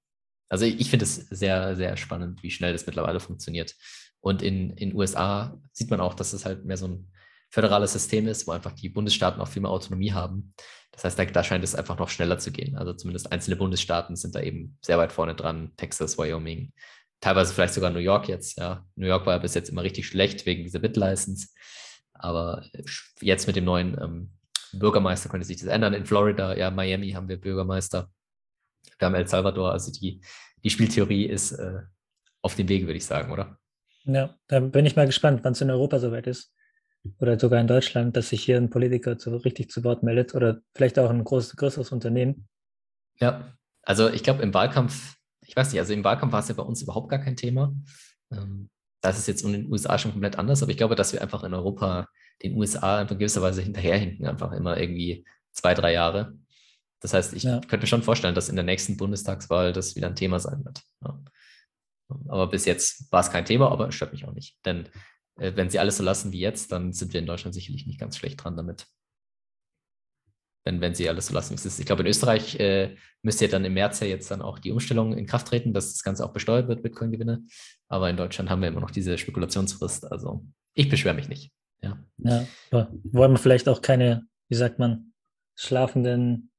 Also 0.50 0.66
ich 0.66 0.90
finde 0.90 1.04
es 1.04 1.16
sehr, 1.16 1.76
sehr 1.76 1.96
spannend, 1.96 2.42
wie 2.42 2.50
schnell 2.50 2.72
das 2.72 2.86
mittlerweile 2.86 3.20
funktioniert. 3.20 3.74
Und 4.20 4.42
in 4.42 4.76
den 4.76 4.94
USA 4.94 5.58
sieht 5.72 5.90
man 5.90 6.00
auch, 6.00 6.12
dass 6.12 6.34
es 6.34 6.44
halt 6.44 6.66
mehr 6.66 6.76
so 6.76 6.88
ein 6.88 7.10
föderales 7.50 7.94
System 7.94 8.28
ist, 8.28 8.46
wo 8.46 8.52
einfach 8.52 8.72
die 8.72 8.90
Bundesstaaten 8.90 9.40
auch 9.40 9.48
viel 9.48 9.62
mehr 9.62 9.70
Autonomie 9.70 10.12
haben. 10.12 10.52
Das 10.92 11.04
heißt, 11.04 11.18
da, 11.18 11.24
da, 11.24 11.42
scheint 11.42 11.64
es 11.64 11.74
einfach 11.74 11.98
noch 11.98 12.10
schneller 12.10 12.38
zu 12.38 12.50
gehen. 12.50 12.76
Also 12.76 12.92
zumindest 12.92 13.32
einzelne 13.32 13.56
Bundesstaaten 13.56 14.16
sind 14.16 14.34
da 14.34 14.40
eben 14.40 14.76
sehr 14.82 14.98
weit 14.98 15.12
vorne 15.12 15.34
dran. 15.34 15.72
Texas, 15.76 16.18
Wyoming, 16.18 16.72
teilweise 17.20 17.54
vielleicht 17.54 17.74
sogar 17.74 17.90
New 17.90 17.98
York 17.98 18.28
jetzt. 18.28 18.58
Ja. 18.58 18.84
New 18.96 19.06
York 19.06 19.24
war 19.24 19.34
ja 19.34 19.38
bis 19.38 19.54
jetzt 19.54 19.70
immer 19.70 19.82
richtig 19.82 20.06
schlecht 20.06 20.44
wegen 20.44 20.64
dieser 20.64 20.80
Bit-License. 20.80 21.48
Aber 22.12 22.62
jetzt 23.22 23.46
mit 23.46 23.56
dem 23.56 23.64
neuen 23.64 23.96
ähm, 23.98 24.37
Bürgermeister 24.72 25.28
könnte 25.28 25.46
sich 25.46 25.58
das 25.58 25.68
ändern. 25.68 25.94
In 25.94 26.04
Florida, 26.04 26.56
ja, 26.56 26.70
Miami 26.70 27.10
haben 27.10 27.28
wir 27.28 27.40
Bürgermeister. 27.40 28.10
Wir 28.98 29.06
haben 29.06 29.14
El 29.14 29.26
Salvador. 29.26 29.72
Also 29.72 29.92
die, 29.92 30.20
die 30.62 30.70
Spieltheorie 30.70 31.26
ist 31.26 31.52
äh, 31.52 31.80
auf 32.42 32.54
dem 32.54 32.68
Wege, 32.68 32.86
würde 32.86 32.98
ich 32.98 33.06
sagen, 33.06 33.32
oder? 33.32 33.58
Ja, 34.04 34.34
da 34.46 34.60
bin 34.60 34.86
ich 34.86 34.96
mal 34.96 35.06
gespannt, 35.06 35.40
wann 35.42 35.52
es 35.52 35.60
in 35.60 35.70
Europa 35.70 35.98
soweit 35.98 36.26
ist. 36.26 36.52
Oder 37.18 37.38
sogar 37.38 37.60
in 37.60 37.66
Deutschland, 37.66 38.16
dass 38.16 38.30
sich 38.30 38.42
hier 38.42 38.56
ein 38.56 38.70
Politiker 38.70 39.18
zu, 39.18 39.36
richtig 39.36 39.70
zu 39.70 39.84
Wort 39.84 40.02
meldet 40.02 40.34
oder 40.34 40.60
vielleicht 40.74 40.98
auch 40.98 41.10
ein 41.10 41.24
groß, 41.24 41.56
größeres 41.56 41.92
Unternehmen. 41.92 42.48
Ja, 43.20 43.56
also 43.82 44.08
ich 44.08 44.22
glaube 44.22 44.42
im 44.42 44.52
Wahlkampf, 44.52 45.16
ich 45.46 45.56
weiß 45.56 45.72
nicht, 45.72 45.80
also 45.80 45.92
im 45.92 46.04
Wahlkampf 46.04 46.32
war 46.32 46.40
es 46.40 46.48
ja 46.48 46.54
bei 46.54 46.62
uns 46.62 46.82
überhaupt 46.82 47.08
gar 47.08 47.20
kein 47.20 47.36
Thema. 47.36 47.74
Ähm, 48.32 48.68
das 49.00 49.18
ist 49.18 49.28
jetzt 49.28 49.44
in 49.44 49.52
den 49.52 49.70
USA 49.70 49.98
schon 49.98 50.12
komplett 50.12 50.36
anders, 50.36 50.62
aber 50.62 50.72
ich 50.72 50.76
glaube, 50.76 50.96
dass 50.96 51.12
wir 51.12 51.22
einfach 51.22 51.44
in 51.44 51.54
Europa 51.54 52.08
den 52.42 52.56
USA 52.56 53.02
in 53.02 53.08
gewisser 53.08 53.42
Weise 53.42 53.62
hinterherhinken, 53.62 54.26
einfach 54.26 54.52
immer 54.52 54.78
irgendwie 54.78 55.26
zwei, 55.52 55.74
drei 55.74 55.92
Jahre. 55.92 56.36
Das 57.00 57.14
heißt, 57.14 57.34
ich 57.34 57.44
ja. 57.44 57.60
könnte 57.60 57.78
mir 57.78 57.86
schon 57.86 58.02
vorstellen, 58.02 58.34
dass 58.34 58.48
in 58.48 58.56
der 58.56 58.64
nächsten 58.64 58.96
Bundestagswahl 58.96 59.72
das 59.72 59.96
wieder 59.96 60.08
ein 60.08 60.16
Thema 60.16 60.40
sein 60.40 60.64
wird. 60.64 60.82
Ja. 61.04 61.20
Aber 62.28 62.48
bis 62.48 62.64
jetzt 62.64 63.10
war 63.12 63.20
es 63.20 63.30
kein 63.30 63.44
Thema, 63.44 63.70
aber 63.70 63.88
es 63.88 63.94
stört 63.94 64.12
mich 64.12 64.24
auch 64.24 64.32
nicht. 64.32 64.56
Denn 64.64 64.88
äh, 65.36 65.52
wenn 65.54 65.70
sie 65.70 65.78
alles 65.78 65.98
so 65.98 66.02
lassen 66.02 66.32
wie 66.32 66.40
jetzt, 66.40 66.72
dann 66.72 66.92
sind 66.92 67.12
wir 67.12 67.20
in 67.20 67.26
Deutschland 67.26 67.54
sicherlich 67.54 67.86
nicht 67.86 68.00
ganz 68.00 68.16
schlecht 68.16 68.42
dran 68.42 68.56
damit. 68.56 68.86
Wenn, 70.64 70.80
wenn 70.80 70.94
sie 70.94 71.08
alles 71.08 71.26
so 71.28 71.34
lassen. 71.34 71.54
Ich 71.54 71.86
glaube, 71.86 72.02
in 72.02 72.08
Österreich 72.08 72.58
äh, 72.58 72.96
müsste 73.22 73.46
ja 73.46 73.50
dann 73.50 73.64
im 73.64 73.74
März 73.74 74.00
ja 74.00 74.06
jetzt 74.06 74.30
dann 74.30 74.42
auch 74.42 74.58
die 74.58 74.72
Umstellung 74.72 75.16
in 75.16 75.26
Kraft 75.26 75.48
treten, 75.48 75.72
dass 75.72 75.92
das 75.92 76.02
Ganze 76.02 76.24
auch 76.24 76.32
besteuert 76.32 76.68
wird, 76.68 76.82
Bitcoin-Gewinne. 76.82 77.44
Aber 77.88 78.10
in 78.10 78.16
Deutschland 78.16 78.50
haben 78.50 78.60
wir 78.60 78.68
immer 78.68 78.80
noch 78.80 78.90
diese 78.90 79.16
Spekulationsfrist. 79.16 80.10
Also 80.10 80.44
ich 80.74 80.88
beschwere 80.88 81.14
mich 81.14 81.28
nicht. 81.28 81.52
Ja. 81.82 81.98
ja, 82.18 82.46
wollen 82.70 83.32
wir 83.32 83.38
vielleicht 83.38 83.68
auch 83.68 83.82
keine, 83.82 84.26
wie 84.48 84.56
sagt 84.56 84.78
man, 84.78 85.12
schlafenden 85.54 86.50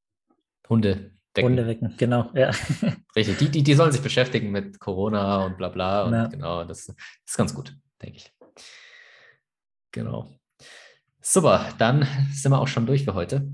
Hunde 0.68 1.12
wecken. 1.34 1.50
Hunde 1.50 1.68
wecken, 1.68 1.94
genau, 1.98 2.32
ja. 2.34 2.52
Richtig, 3.16 3.38
die, 3.38 3.50
die, 3.50 3.64
die 3.64 3.74
sollen 3.74 3.92
sich 3.92 4.02
beschäftigen 4.02 4.52
mit 4.52 4.80
Corona 4.80 5.46
und 5.46 5.58
bla 5.58 5.70
bla. 5.70 6.04
Und 6.04 6.14
ja. 6.14 6.28
genau, 6.28 6.64
das, 6.64 6.88
das 6.88 6.96
ist 7.26 7.38
ganz 7.38 7.54
gut, 7.54 7.76
denke 8.02 8.18
ich. 8.18 8.34
Genau. 9.92 10.40
Super, 11.22 11.74
dann 11.78 12.08
sind 12.32 12.52
wir 12.52 12.60
auch 12.60 12.68
schon 12.68 12.86
durch 12.86 13.04
für 13.04 13.14
heute. 13.14 13.52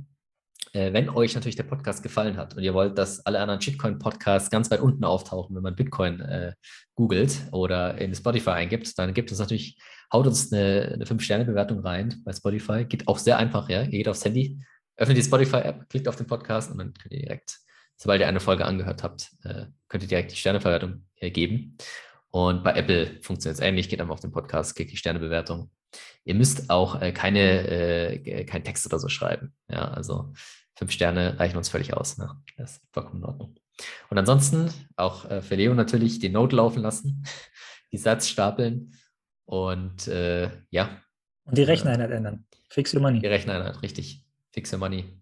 Äh, 0.76 0.92
wenn 0.92 1.10
euch 1.10 1.34
natürlich 1.36 1.56
der 1.56 1.64
Podcast 1.64 2.04
gefallen 2.04 2.36
hat 2.36 2.58
und 2.58 2.62
ihr 2.62 2.74
wollt, 2.74 2.98
dass 2.98 3.26
alle 3.26 3.40
anderen 3.40 3.62
Shitcoin-Podcasts 3.62 4.50
ganz 4.50 4.70
weit 4.70 4.82
unten 4.82 5.06
auftauchen, 5.06 5.56
wenn 5.56 5.64
man 5.64 5.74
Bitcoin 5.74 6.20
äh, 6.20 6.54
googelt 6.96 7.44
oder 7.54 7.98
in 7.98 8.14
Spotify 8.14 8.50
eingibt, 8.52 9.00
dann 9.00 9.14
gibt 9.14 9.32
es 9.32 9.40
natürlich, 9.40 9.78
haut 10.12 10.28
uns 10.28 10.52
eine, 10.52 10.92
eine 10.94 11.06
5-Sterne-Bewertung 11.06 11.80
rein 11.80 12.22
bei 12.26 12.34
Spotify. 12.34 12.84
Geht 12.84 13.08
auch 13.08 13.20
sehr 13.20 13.38
einfach, 13.38 13.70
ja. 13.70 13.84
Ihr 13.84 13.88
geht 13.88 14.10
aufs 14.10 14.26
Handy, 14.26 14.60
öffnet 14.98 15.18
die 15.18 15.24
Spotify-App, 15.24 15.88
klickt 15.88 16.10
auf 16.10 16.18
den 16.18 16.28
Podcast 16.28 16.70
und 16.70 16.78
dann 16.78 16.94
könnt 16.94 17.14
ihr 17.14 17.22
direkt, 17.22 17.58
sobald 17.96 18.20
ihr 18.20 18.28
eine 18.28 18.42
Folge 18.42 18.66
angehört 18.66 19.02
habt, 19.02 19.32
äh, 19.46 19.68
könnt 19.88 20.04
ihr 20.04 20.10
direkt 20.10 20.34
die 20.34 20.38
Sterneverwertung 20.38 21.06
äh, 21.16 21.32
geben. 21.32 21.78
Und 22.32 22.66
bei 22.66 22.74
Apple 22.74 23.22
funktioniert 23.22 23.62
es 23.62 23.66
ähnlich, 23.66 23.88
geht 23.88 24.02
einfach 24.02 24.16
auf 24.16 24.20
den 24.20 24.34
Podcast, 24.34 24.76
klickt 24.76 24.92
die 24.92 24.98
Sternebewertung. 24.98 25.72
Ihr 26.26 26.36
müsst 26.36 26.70
auch 26.70 27.02
äh, 27.02 27.14
keine, 27.14 27.66
äh, 27.66 28.44
keinen 28.44 28.66
Text 28.66 28.86
oder 28.86 29.00
so 29.00 29.08
schreiben. 29.08 29.54
Ja, 29.70 29.86
also 29.86 30.34
fünf 30.78 30.92
Sterne 30.92 31.40
reichen 31.40 31.58
uns 31.58 31.70
völlig 31.70 31.94
aus. 31.94 32.18
Ne? 32.18 32.30
Das 32.58 32.74
ist 32.74 32.84
vollkommen 32.92 33.18
in 33.18 33.26
Ordnung. 33.26 33.56
Und 34.10 34.18
ansonsten 34.18 34.72
auch 34.96 35.30
äh, 35.30 35.42
für 35.42 35.56
Leo 35.56 35.74
natürlich 35.74 36.20
die 36.20 36.30
Note 36.30 36.56
laufen 36.56 36.82
lassen, 36.82 37.26
die 37.92 37.98
Satz 37.98 38.28
stapeln 38.28 38.94
und 39.46 40.08
äh, 40.08 40.50
ja. 40.70 41.02
Und 41.46 41.58
die 41.58 41.64
Recheneinheit 41.64 42.12
ändern. 42.12 42.46
Fix 42.70 42.94
your 42.94 43.02
money. 43.02 43.20
Die 43.20 43.28
Recheneinheit, 43.28 43.82
richtig. 43.82 44.26
Fix 44.52 44.74
your 44.74 44.80
money. 44.80 45.22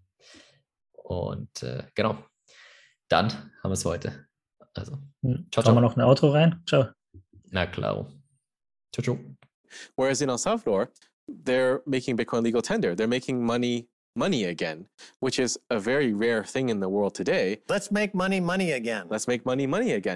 Und 0.92 1.62
äh, 1.62 1.84
genau. 1.94 2.18
Dann 3.08 3.30
haben 3.30 3.70
wir 3.70 3.72
es 3.72 3.82
für 3.82 3.90
heute. 3.90 4.26
Also, 4.72 4.98
hm. 5.22 5.46
ciao, 5.52 5.62
ciao. 5.62 5.74
wir 5.74 5.80
noch 5.80 5.96
ein 5.96 6.02
Outro 6.02 6.30
rein? 6.30 6.62
Ciao. 6.66 6.88
Na 7.50 7.66
klar. 7.66 8.06
Ciao, 8.92 9.02
ciao. 9.02 9.18
Whereas 9.96 10.20
in 10.20 10.30
El 10.30 10.38
Salvador, 10.38 10.88
they're 11.28 11.80
making 11.84 12.16
Bitcoin 12.16 12.42
legal 12.42 12.62
tender. 12.62 12.94
They're 12.94 13.08
making 13.08 13.44
money 13.44 13.88
money 14.16 14.44
again, 14.44 14.86
which 15.20 15.38
is 15.38 15.58
a 15.70 15.78
very 15.78 16.12
rare 16.12 16.44
thing 16.44 16.68
in 16.68 16.80
the 16.80 16.88
world 16.88 17.14
today. 17.14 17.60
Let's 17.68 17.90
make 17.90 18.14
money 18.14 18.40
money 18.40 18.72
again. 18.72 19.06
Let's 19.08 19.26
make 19.26 19.44
money 19.44 19.66
money 19.66 19.92
again. 19.92 20.12